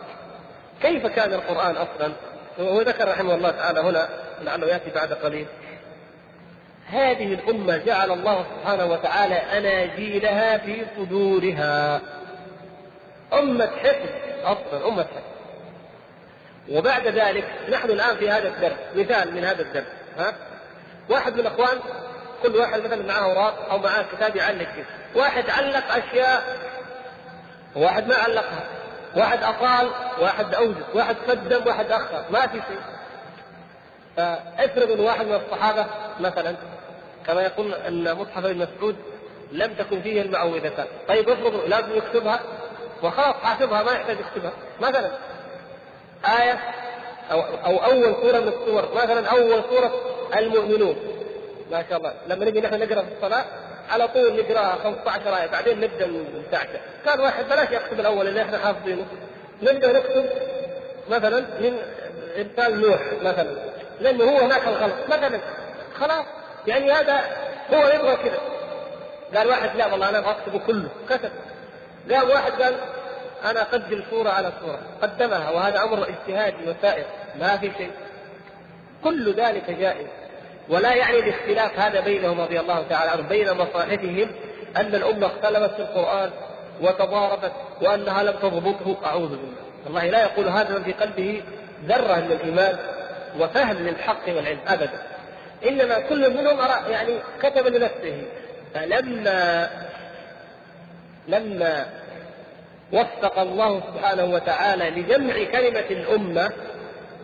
كيف 0.82 1.06
كان 1.06 1.32
القرآن 1.32 1.76
أصلا؟ 1.76 2.12
هو 2.60 2.80
ذكر 2.80 3.08
رحمه 3.08 3.34
الله 3.34 3.50
تعالى 3.50 3.80
هنا 3.80 4.08
لعله 4.42 4.66
يأتي 4.66 4.90
بعد 4.90 5.12
قليل. 5.12 5.46
هذه 6.86 7.34
الأمة 7.34 7.76
جعل 7.76 8.10
الله 8.10 8.44
سبحانه 8.44 8.86
وتعالى 8.86 9.34
أناجيلها 9.34 10.58
في 10.58 10.84
صدورها. 10.96 12.00
أمة 13.32 13.66
حفظ 13.66 14.10
أصلا 14.44 14.88
أمة 14.88 15.02
حفظ. 15.02 15.30
وبعد 16.68 17.06
ذلك 17.06 17.44
نحن 17.68 17.90
الآن 17.90 18.16
في 18.16 18.30
هذا 18.30 18.48
الدرس 18.48 18.78
مثال 18.96 19.34
من 19.34 19.44
هذا 19.44 19.62
الدرس. 19.62 19.99
ها؟ 20.20 20.34
واحد 21.08 21.34
من 21.34 21.40
الإخوان 21.40 21.78
كل 22.42 22.56
واحد 22.56 22.80
مثلا 22.80 23.06
معاه 23.06 23.24
أوراق 23.24 23.70
أو 23.70 23.78
معاه 23.78 24.04
كتاب 24.16 24.36
يعلق 24.36 24.68
فيه. 24.74 24.84
واحد 25.20 25.50
علق 25.50 25.92
أشياء 25.94 26.58
وواحد 27.76 28.06
ما 28.06 28.14
علقها. 28.14 28.64
واحد 29.16 29.42
اطال 29.42 29.90
واحد 30.20 30.54
أوجز 30.54 30.84
واحد 30.94 31.16
قدم 31.28 31.66
واحد 31.66 31.92
أخر. 31.92 32.24
ما 32.30 32.46
في 32.46 32.60
شيء. 32.68 32.80
فافرض 34.16 34.90
إن 34.90 35.00
واحد 35.00 35.26
من 35.26 35.34
الصحابة 35.34 35.86
مثلا 36.20 36.54
كما 37.26 37.42
يقول 37.42 37.74
إن 37.74 38.14
مصحف 38.14 38.44
ابن 38.44 38.58
مسعود 38.74 38.96
لم 39.52 39.74
تكن 39.74 40.02
فيه 40.02 40.22
المعوذتان 40.22 40.86
طيب 41.08 41.28
افرض 41.28 41.54
لازم 41.66 41.96
يكتبها 41.96 42.40
وخلاص 43.02 43.34
حافظها 43.42 43.82
ما 43.82 43.92
يحتاج 43.92 44.16
يكتبها. 44.20 44.52
مثلا 44.80 45.10
آية 46.40 46.58
أو 47.32 47.40
أو 47.40 47.76
أول 47.76 48.14
سورة 48.22 48.40
من 48.40 48.48
السور 48.48 48.88
مثلا 48.94 49.30
أول 49.30 49.62
سورة 49.70 49.92
المؤمنون. 50.36 50.96
ما 51.70 51.84
شاء 51.88 51.98
الله. 51.98 52.14
لما 52.28 52.44
نجي 52.44 52.60
نحن 52.60 52.74
نقرأ 52.74 53.02
في 53.02 53.08
الصلاة 53.16 53.44
على 53.90 54.08
طول 54.08 54.36
نقراها 54.36 54.76
15 54.84 55.36
آية 55.36 55.46
بعدين 55.46 55.80
من 55.80 56.44
تحت 56.52 56.68
كان 57.04 57.20
واحد 57.20 57.44
بلاش 57.44 57.70
يكتب 57.70 58.00
الأول 58.00 58.28
اللي 58.28 58.42
إحنا 58.42 58.58
حافظينه. 58.58 59.06
نبدأ 59.62 59.92
نكتب 59.92 60.24
مثلا 61.10 61.40
من 61.40 61.78
إرسال 62.36 62.80
نوح 62.80 63.00
مثلا 63.22 63.56
لأنه 64.00 64.24
هو 64.24 64.38
هناك 64.38 64.68
الغلط 64.68 64.94
مثلا 65.08 65.40
خلاص. 66.00 66.24
يعني 66.66 66.92
هذا 66.92 67.20
هو 67.74 67.88
يبغى 67.88 68.16
كذا 68.16 68.38
قال 69.34 69.48
واحد 69.48 69.76
لا 69.76 69.86
والله 69.86 70.08
أنا 70.08 70.18
أبغى 70.18 70.30
أكتبه 70.30 70.58
كله. 70.66 70.88
كتب. 71.08 71.30
قال 72.10 72.30
واحد 72.30 72.62
قال 72.62 72.74
أنا 73.44 73.62
أقدم 73.62 74.02
صوره 74.10 74.30
على 74.30 74.52
صوره 74.60 74.78
قدمها 75.02 75.50
وهذا 75.50 75.82
أمر 75.82 76.08
اجتهادي 76.08 76.70
وسائر 76.70 77.04
ما 77.40 77.56
في 77.56 77.70
شيء. 77.78 77.90
كل 79.04 79.34
ذلك 79.34 79.70
جائز. 79.70 80.06
ولا 80.68 80.94
يعني 80.94 81.18
الاختلاف 81.18 81.78
هذا 81.78 82.00
بينهم 82.00 82.40
رضي 82.40 82.60
الله 82.60 82.82
تعالى 82.88 83.10
عنهم 83.10 83.26
بين 83.26 83.52
مصاحفهم 83.52 84.30
أن 84.76 84.94
الأمة 84.94 85.26
اختلفت 85.26 85.74
في 85.74 85.82
القرآن 85.82 86.30
وتضاربت 86.82 87.52
وأنها 87.82 88.22
لم 88.22 88.34
تضبطه. 88.42 89.06
أعوذ 89.06 89.28
بالله. 89.28 89.60
والله 89.84 90.06
لا 90.06 90.22
يقول 90.22 90.48
هذا 90.48 90.82
في 90.82 90.92
قلبه 90.92 91.42
ذرة 91.86 92.16
من 92.16 92.32
الايمان 92.32 92.76
وفهم 93.38 93.76
للحق 93.76 94.28
والعلم 94.28 94.60
أبدا. 94.68 95.02
إنما 95.68 96.00
كل 96.00 96.30
منهم 96.30 96.58
يعني 96.90 97.18
كتب 97.42 97.66
لنفسه. 97.66 98.22
فلما 98.74 99.70
لما 101.28 101.86
وفق 102.92 103.38
الله 103.38 103.80
سبحانه 103.80 104.24
وتعالى 104.24 104.90
لجمع 104.90 105.34
كلمة 105.44 105.86
الأمة 105.90 106.50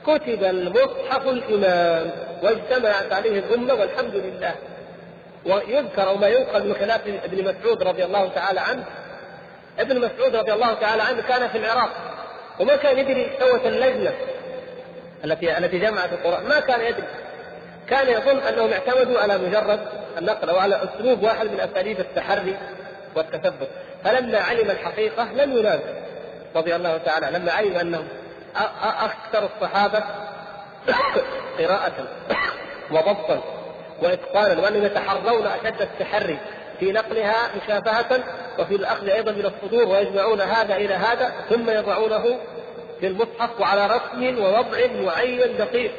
كتب 0.07 0.45
المصحف 0.45 1.29
الإمام 1.29 2.11
واجتمعت 2.43 3.13
عليه 3.13 3.39
الأمة 3.39 3.75
والحمد 3.75 4.15
لله. 4.15 4.55
ويذكر 5.47 6.09
وما 6.09 6.29
ينقل 6.29 6.69
من 6.69 6.75
خلاف 6.75 7.01
ابن 7.25 7.45
مسعود 7.45 7.83
رضي 7.83 8.05
الله 8.05 8.29
تعالى 8.29 8.61
عنه. 8.61 8.85
ابن 9.79 10.01
مسعود 10.01 10.37
رضي 10.37 10.53
الله 10.53 10.75
تعالى 10.75 11.03
عنه 11.03 11.23
كان 11.23 11.49
في 11.49 11.59
العراق 11.59 11.91
وما 12.61 12.77
كان 12.77 12.99
يدري 12.99 13.31
سوت 13.41 13.67
اللجنة 13.67 14.13
التي 15.25 15.59
التي 15.59 15.79
جمعت 15.79 16.13
القرآن. 16.13 16.45
ما 16.45 16.61
كان 16.61 16.81
يدري. 16.81 17.07
كان 17.89 18.09
يظن 18.09 18.39
أنهم 18.39 18.73
اعتمدوا 18.73 19.21
على 19.21 19.39
مجرد 19.39 19.81
النقل 20.19 20.51
أو 20.51 20.59
على 20.59 20.81
أسلوب 20.85 21.23
واحد 21.23 21.47
من 21.47 21.61
أساليب 21.61 22.01
التحري 22.01 22.57
والتثبت. 23.15 23.69
فلما 24.05 24.39
علم 24.39 24.71
الحقيقة 24.71 25.33
لم 25.33 25.59
ينازع 25.59 25.93
رضي 26.57 26.77
الله 26.77 26.97
تعالى 26.97 27.39
لما 27.39 27.53
علم 27.53 27.77
انهم 27.77 28.09
أكثر 28.83 29.49
الصحابه 29.55 30.05
قراءة 31.59 31.93
وضبطا 32.91 33.43
واتقانا 34.03 34.63
وانهم 34.63 34.85
يتحرون 34.85 35.47
اشد 35.47 35.81
التحري 35.81 36.39
في 36.81 36.93
نقلها 36.93 37.51
مشافهة 37.57 38.25
وفي 38.59 38.75
الاخذ 38.75 39.09
أيضا 39.09 39.33
من 39.33 39.47
الصدور 39.47 39.89
ويجمعون 39.89 40.41
هذا 40.41 40.77
إلى 40.77 40.95
هذا 40.95 41.33
ثم 41.51 41.71
يضعونه 41.71 42.39
في 43.01 43.07
المصحف 43.07 43.61
وعلى 43.61 43.87
رسم 43.87 44.39
ووضع 44.39 44.79
معين 45.01 45.57
دقيق 45.57 45.93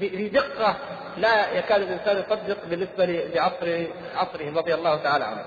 بدقة 0.00 0.76
لا 1.16 1.52
يكاد 1.52 1.82
الإنسان 1.82 2.16
يصدق 2.16 2.58
بالنسبة 2.70 3.04
لعصر 3.06 3.86
عصرهم 4.16 4.58
رضي 4.58 4.74
الله 4.74 4.96
تعالى 4.96 5.24
عنه. 5.24 5.44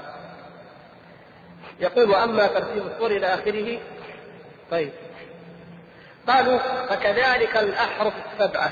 يقول 1.80 2.10
وأما 2.10 2.48
ترتيب 2.48 2.84
الصور 2.88 3.12
إلى 3.12 3.28
آخره 3.28 3.80
طيب 4.72 4.92
قالوا 6.28 6.60
فكذلك 6.90 7.58
الأحرف 7.58 8.14
السبعة 8.32 8.72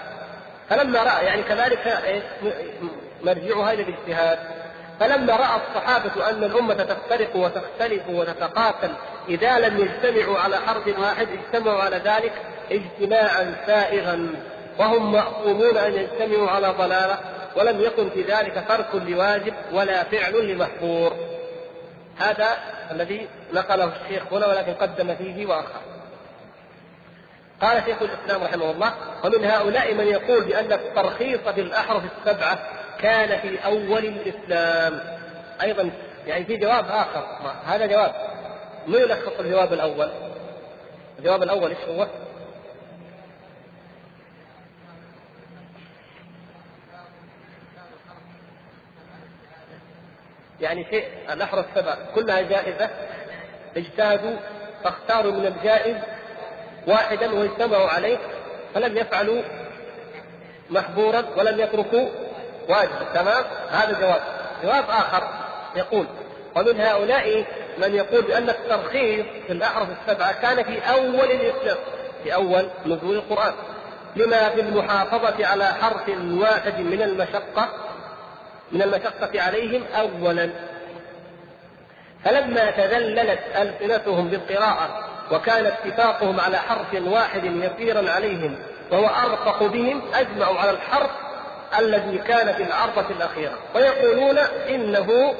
فلما 0.69 1.03
رأى 1.03 1.25
يعني 1.25 1.43
كذلك 1.43 2.01
مرجعها 3.23 3.73
إلى 3.73 3.83
الاجتهاد. 3.83 4.39
فلما 4.99 5.35
رأى 5.35 5.61
الصحابة 5.67 6.29
أن 6.29 6.43
الأمة 6.43 6.73
تفترق 6.73 7.35
وتختلف 7.35 8.09
وتتقاتل 8.09 8.89
إذا 9.29 9.59
لم 9.59 9.77
يجتمعوا 9.79 10.39
على 10.39 10.57
حرف 10.57 10.99
واحد 10.99 11.27
اجتمعوا 11.29 11.81
على 11.81 11.97
ذلك 11.97 12.33
اجتماعا 12.71 13.55
سائغا. 13.67 14.29
وهم 14.79 15.11
مأمومون 15.11 15.77
أن 15.77 15.93
يجتمعوا 15.93 16.49
على 16.49 16.67
ضلالة 16.67 17.19
ولم 17.55 17.81
يكن 17.81 18.09
في 18.09 18.21
ذلك 18.21 18.65
ترك 18.67 18.95
لواجب 18.95 19.53
ولا 19.73 20.03
فعل 20.03 20.51
لمحظور. 20.51 21.15
هذا 22.17 22.57
الذي 22.91 23.27
نقله 23.53 23.91
الشيخ 24.01 24.23
هنا 24.33 24.47
ولكن 24.47 24.73
قدم 24.73 25.15
فيه 25.15 25.45
وأخر. 25.45 25.88
قال 27.61 27.83
شيخ 27.85 28.01
الإسلام 28.01 28.43
رحمه 28.43 28.71
الله 28.71 28.93
ومن 29.23 29.45
هؤلاء 29.45 29.93
من 29.93 30.07
يقول 30.07 30.45
بأن 30.45 30.71
الترخيص 30.73 31.39
في 31.39 31.61
الأحرف 31.61 32.03
السبعة 32.03 32.59
كان 32.99 33.39
في 33.39 33.65
أول 33.65 34.05
الإسلام. 34.05 34.99
أيضا 35.61 35.91
يعني 36.27 36.45
في 36.45 36.57
جواب 36.57 36.85
آخر 36.85 37.25
هذا 37.65 37.85
جواب. 37.85 38.15
ما 38.87 38.97
يلخص 38.97 39.39
الجواب 39.39 39.73
الأول؟ 39.73 40.09
الجواب 41.19 41.43
الأول 41.43 41.69
إيش 41.69 41.89
هو؟ 41.89 42.07
يعني 50.61 50.85
شيء 50.89 51.07
الأحرف 51.33 51.65
السبع 51.69 51.95
كلها 52.15 52.41
جائزة؟ 52.41 52.89
اجتهدوا 53.77 54.35
فاختاروا 54.83 55.31
من 55.31 55.45
الجائز 55.45 55.97
واحدا 56.87 57.33
واجتمعوا 57.33 57.89
عليه 57.89 58.17
فلم 58.75 58.97
يفعلوا 58.97 59.41
محظورا 60.69 61.25
ولم 61.37 61.59
يتركوا 61.59 62.09
واجبا 62.69 63.05
تمام؟ 63.13 63.43
هذا 63.69 63.99
جواب. 63.99 64.21
جواب 64.63 64.83
آخر 64.89 65.23
يقول 65.75 66.05
ومن 66.55 66.81
هؤلاء 66.81 67.45
من 67.77 67.95
يقول 67.95 68.21
بأن 68.21 68.49
الترخيص 68.49 69.25
في 69.47 69.53
الأحرف 69.53 69.87
السبعة 70.01 70.41
كان 70.41 70.63
في 70.63 70.79
أول 70.79 71.31
الإسلام 71.31 71.77
في 72.23 72.33
أول 72.33 72.69
نزول 72.85 73.15
القرآن. 73.15 73.53
لما 74.15 74.49
في 74.49 74.61
المحافظة 74.61 75.45
على 75.45 75.65
حرف 75.65 76.09
واحد 76.19 76.79
من 76.79 77.01
المشقة 77.01 77.69
من 78.71 78.81
المشقة 78.81 79.41
عليهم 79.41 79.83
أولا. 79.95 80.49
فلما 82.25 82.71
تذللت 82.71 83.39
ألسنتهم 83.55 84.27
بالقراءة 84.27 85.08
وكان 85.31 85.65
اتفاقهم 85.65 86.39
على 86.39 86.57
حرف 86.57 86.93
واحد 86.93 87.43
يسيرا 87.43 88.11
عليهم 88.11 88.55
وهو 88.91 89.05
أرفق 89.05 89.63
بهم 89.63 90.01
أجمعوا 90.13 90.59
على 90.59 90.71
الحرف 90.71 91.11
الذي 91.79 92.17
كان 92.17 92.53
في 92.53 92.63
العرضة 92.63 93.09
الأخيرة 93.09 93.53
ويقولون 93.75 94.37
إنه 94.69 95.35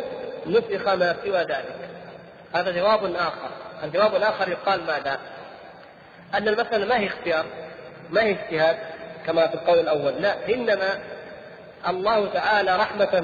نسخ 0.45 0.87
ما 0.87 1.15
سوى 1.23 1.39
ذلك. 1.39 1.75
هذا 2.55 2.71
جواب 2.71 3.15
آخر. 3.15 3.49
الجواب 3.83 4.15
الآخر 4.15 4.49
يقال 4.49 4.85
ماذا؟ 4.87 5.19
أن 6.33 6.47
المسألة 6.47 6.85
ما 6.85 6.99
هي 6.99 7.07
اختيار؟ 7.07 7.45
ما 8.09 8.21
هي 8.21 8.31
اجتهاد؟ 8.31 8.77
كما 9.25 9.47
في 9.47 9.53
القول 9.53 9.79
الأول. 9.79 10.13
لا 10.13 10.35
إنما 10.49 10.99
الله 11.87 12.29
تعالى 12.33 12.75
رحمة 12.75 13.23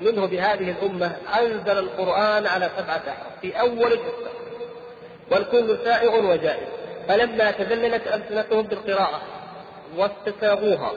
منه 0.00 0.26
بهذه 0.26 0.70
الأمة 0.70 1.16
أنزل 1.40 1.78
القرآن 1.78 2.46
على 2.46 2.70
سبعة 2.78 2.96
أحرف 2.96 3.40
في 3.42 3.60
أول 3.60 3.92
الإسلام 3.92 4.33
والكل 5.30 5.78
سائغ 5.84 6.26
وجائز. 6.26 6.68
فلما 7.08 7.50
تذللت 7.50 8.06
ألسنتهم 8.06 8.62
بالقراءة 8.62 9.20
واستساغوها 9.96 10.92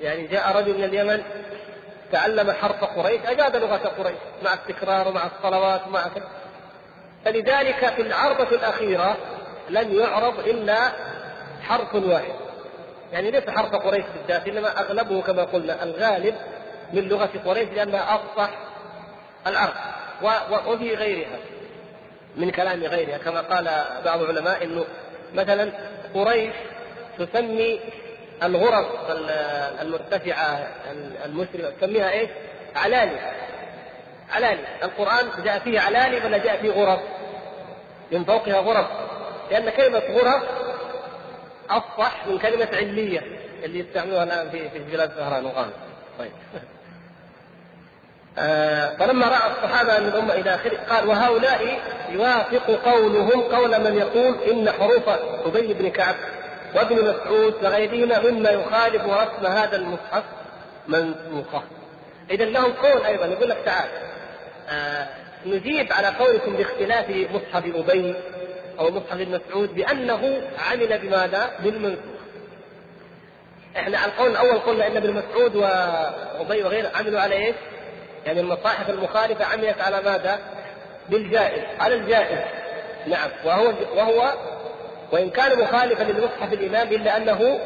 يعني 0.00 0.26
جاء 0.26 0.56
رجل 0.56 0.78
من 0.78 0.84
اليمن 0.84 1.22
تعلم 2.12 2.52
حرف 2.52 2.84
قريش 2.84 3.20
أجاد 3.26 3.56
لغة 3.56 3.88
قريش 3.98 4.16
مع 4.44 4.54
التكرار 4.54 5.08
ومع 5.08 5.26
الصلوات 5.26 5.80
ومع 5.86 6.02
كذا 6.08 6.28
فلذلك 7.24 7.92
في 7.96 8.02
العرضة 8.02 8.56
الأخيرة 8.56 9.16
لم 9.68 10.00
يعرض 10.00 10.38
إلا 10.38 10.92
حرف 11.62 11.94
واحد. 11.94 12.34
يعني 13.12 13.30
ليس 13.30 13.50
حرف 13.50 13.74
قريش 13.74 14.04
بالذات 14.16 14.48
إنما 14.48 14.80
أغلبه 14.80 15.22
كما 15.22 15.44
قلنا 15.44 15.82
الغالب 15.82 16.34
من 16.92 17.08
لغة 17.08 17.30
قريش 17.44 17.68
لأنها 17.68 18.14
أفصح 18.14 18.50
العرب 19.46 19.74
وفي 20.66 20.94
غيرها. 20.94 21.38
من 22.36 22.50
كلام 22.50 22.84
غيرها 22.84 23.18
كما 23.18 23.40
قال 23.40 23.84
بعض 24.04 24.22
العلماء 24.22 24.64
إنه 24.64 24.84
مثلا 25.34 25.72
قريش 26.14 26.54
تسمي 27.18 27.80
الغرف 28.42 28.86
المرتفعة 29.80 30.68
المسلمه 31.24 31.70
تسميها 31.80 32.10
إيش؟ 32.10 32.30
علالي 32.76 33.32
علالي 34.30 34.64
القرآن 34.82 35.44
جاء 35.44 35.58
فيه 35.58 35.80
علالي 35.80 36.26
ولا 36.26 36.38
جاء 36.38 36.56
فيه 36.56 36.70
غرف؟ 36.70 37.00
من 38.12 38.24
فوقها 38.24 38.60
غرف 38.60 38.86
لأن 39.50 39.70
كلمة 39.70 39.98
غرف 39.98 40.42
أفصح 41.70 42.26
من 42.26 42.38
كلمة 42.38 42.68
عليه 42.72 43.20
اللي 43.64 43.78
يستعملوها 43.78 44.24
الآن 44.24 44.50
في 44.50 44.78
بلاد 44.92 45.12
زهران 45.16 45.44
وغانا 45.44 45.72
طيب. 46.18 46.32
فلما 48.98 49.28
رأى 49.28 49.50
الصحابة 49.50 49.96
ان 49.96 50.08
الامه 50.08 50.34
إلى 50.34 50.54
آخره 50.54 50.78
قال 50.90 51.08
وهؤلاء 51.08 51.80
يوافق 52.10 52.70
قولهم 52.84 53.40
قول 53.40 53.80
من 53.80 53.98
يقول 53.98 54.34
إن 54.50 54.70
حروف 54.70 55.08
ابي 55.46 55.74
بن 55.74 55.90
كعب 55.90 56.14
وابن 56.74 56.96
مسعود 56.96 57.54
وغيرهما 57.62 58.30
مما 58.30 58.50
يخالف 58.50 59.02
رسم 59.02 59.46
هذا 59.46 59.76
المصحف 59.76 60.22
منسوخة. 60.88 61.62
اذا 62.30 62.44
لهم 62.44 62.72
قول 62.72 63.04
أيضا 63.04 63.26
يقول 63.26 63.48
لك 63.48 63.58
تعال 63.64 63.88
آه 64.70 65.06
نجيب 65.46 65.92
على 65.92 66.08
قولكم 66.08 66.56
باختلاف 66.56 67.10
مصحف 67.10 67.64
أبي 67.74 68.14
أو 68.78 68.90
مصحف 68.90 69.20
المسعود 69.20 69.74
بأنه 69.74 70.42
عمل 70.70 70.98
بماذا؟ 70.98 71.50
بالمنسوخ. 71.64 72.12
إحنا 73.76 74.04
القول 74.04 74.30
الأول 74.30 74.58
قلنا 74.58 74.86
إن 74.86 74.96
ابن 74.96 75.12
مسعود 75.12 75.56
وأبي 75.56 76.62
وغيره 76.64 76.90
عملوا 76.94 77.20
على 77.20 77.34
إيش؟ 77.34 77.56
يعني 78.26 78.40
المصاحف 78.40 78.90
المخالفة 78.90 79.44
عملت 79.44 79.80
على 79.80 80.02
ماذا؟ 80.02 80.38
بالجائز، 81.08 81.62
على 81.80 81.94
الجائز. 81.94 82.38
نعم 83.06 83.30
وهو 83.44 83.72
وهو 83.96 84.32
وإن 85.12 85.30
كان 85.30 85.58
مخالفا 85.58 86.02
للمصحف 86.02 86.52
الإمام 86.52 86.88
إلا 86.88 87.16
أنه 87.16 87.60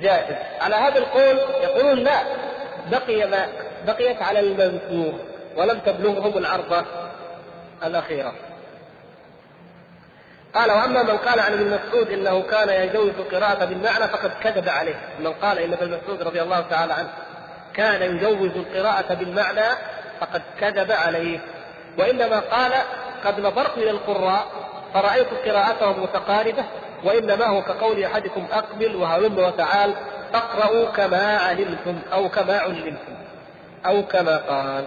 جائز. 0.00 0.36
على 0.60 0.74
هذا 0.74 0.98
القول 0.98 1.38
يقولون 1.62 1.98
لا 1.98 2.22
بقي 2.90 3.26
ما 3.26 3.48
بقيت 3.86 4.22
على 4.22 4.40
المنسوخ 4.40 5.14
ولم 5.56 5.78
تبلغهم 5.78 6.38
العرضه 6.38 6.84
الأخيرة. 7.84 8.32
قال 10.54 10.70
وأما 10.70 11.02
من 11.02 11.16
قال 11.16 11.40
عن 11.40 11.52
ابن 11.52 11.78
مسعود 11.78 12.10
إنه 12.10 12.42
كان 12.42 12.68
يجوز 12.68 13.08
القراءة 13.18 13.64
بالمعنى 13.64 14.08
فقد 14.08 14.30
كذب 14.42 14.68
عليه، 14.68 14.94
من 15.18 15.32
قال 15.32 15.58
إن 15.58 15.72
ابن 15.72 15.98
مسعود 15.98 16.22
رضي 16.22 16.42
الله 16.42 16.60
تعالى 16.60 16.92
عنه 16.92 17.08
كان 17.76 18.16
يجوز 18.16 18.50
القراءة 18.56 19.14
بالمعنى 19.14 19.76
فقد 20.20 20.42
كذب 20.60 20.92
عليه، 20.92 21.38
وإنما 21.98 22.38
قال 22.40 22.72
قد 23.24 23.40
نظرت 23.40 23.78
إلى 23.78 23.90
القراء 23.90 24.46
فرأيت 24.94 25.28
قراءتهم 25.28 26.02
متقاربة 26.02 26.64
وإنما 27.04 27.46
هو 27.46 27.62
كقول 27.62 28.04
أحدكم 28.04 28.46
أقبل 28.52 28.96
وهلم 28.96 29.38
وتعال 29.38 29.94
فاقرأوا 30.32 30.90
كما 30.90 31.38
علمتم 31.38 31.98
أو 32.12 32.28
كما 32.28 32.58
علمتم 32.58 33.16
أو 33.86 34.02
كما 34.02 34.36
قال. 34.36 34.84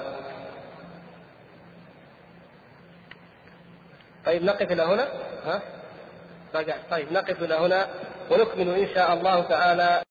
طيب 4.26 4.44
نقف 4.44 4.72
إلى 4.72 4.84
هنا؟ 4.84 5.08
ها؟ 5.46 5.62
طيب 6.92 7.14
نقف 7.14 7.44
إلى 7.44 7.56
هنا 7.56 7.88
ونكمل 8.32 8.70
إن 8.70 8.88
شاء 8.96 9.14
الله 9.14 9.42
تعالى. 9.42 10.02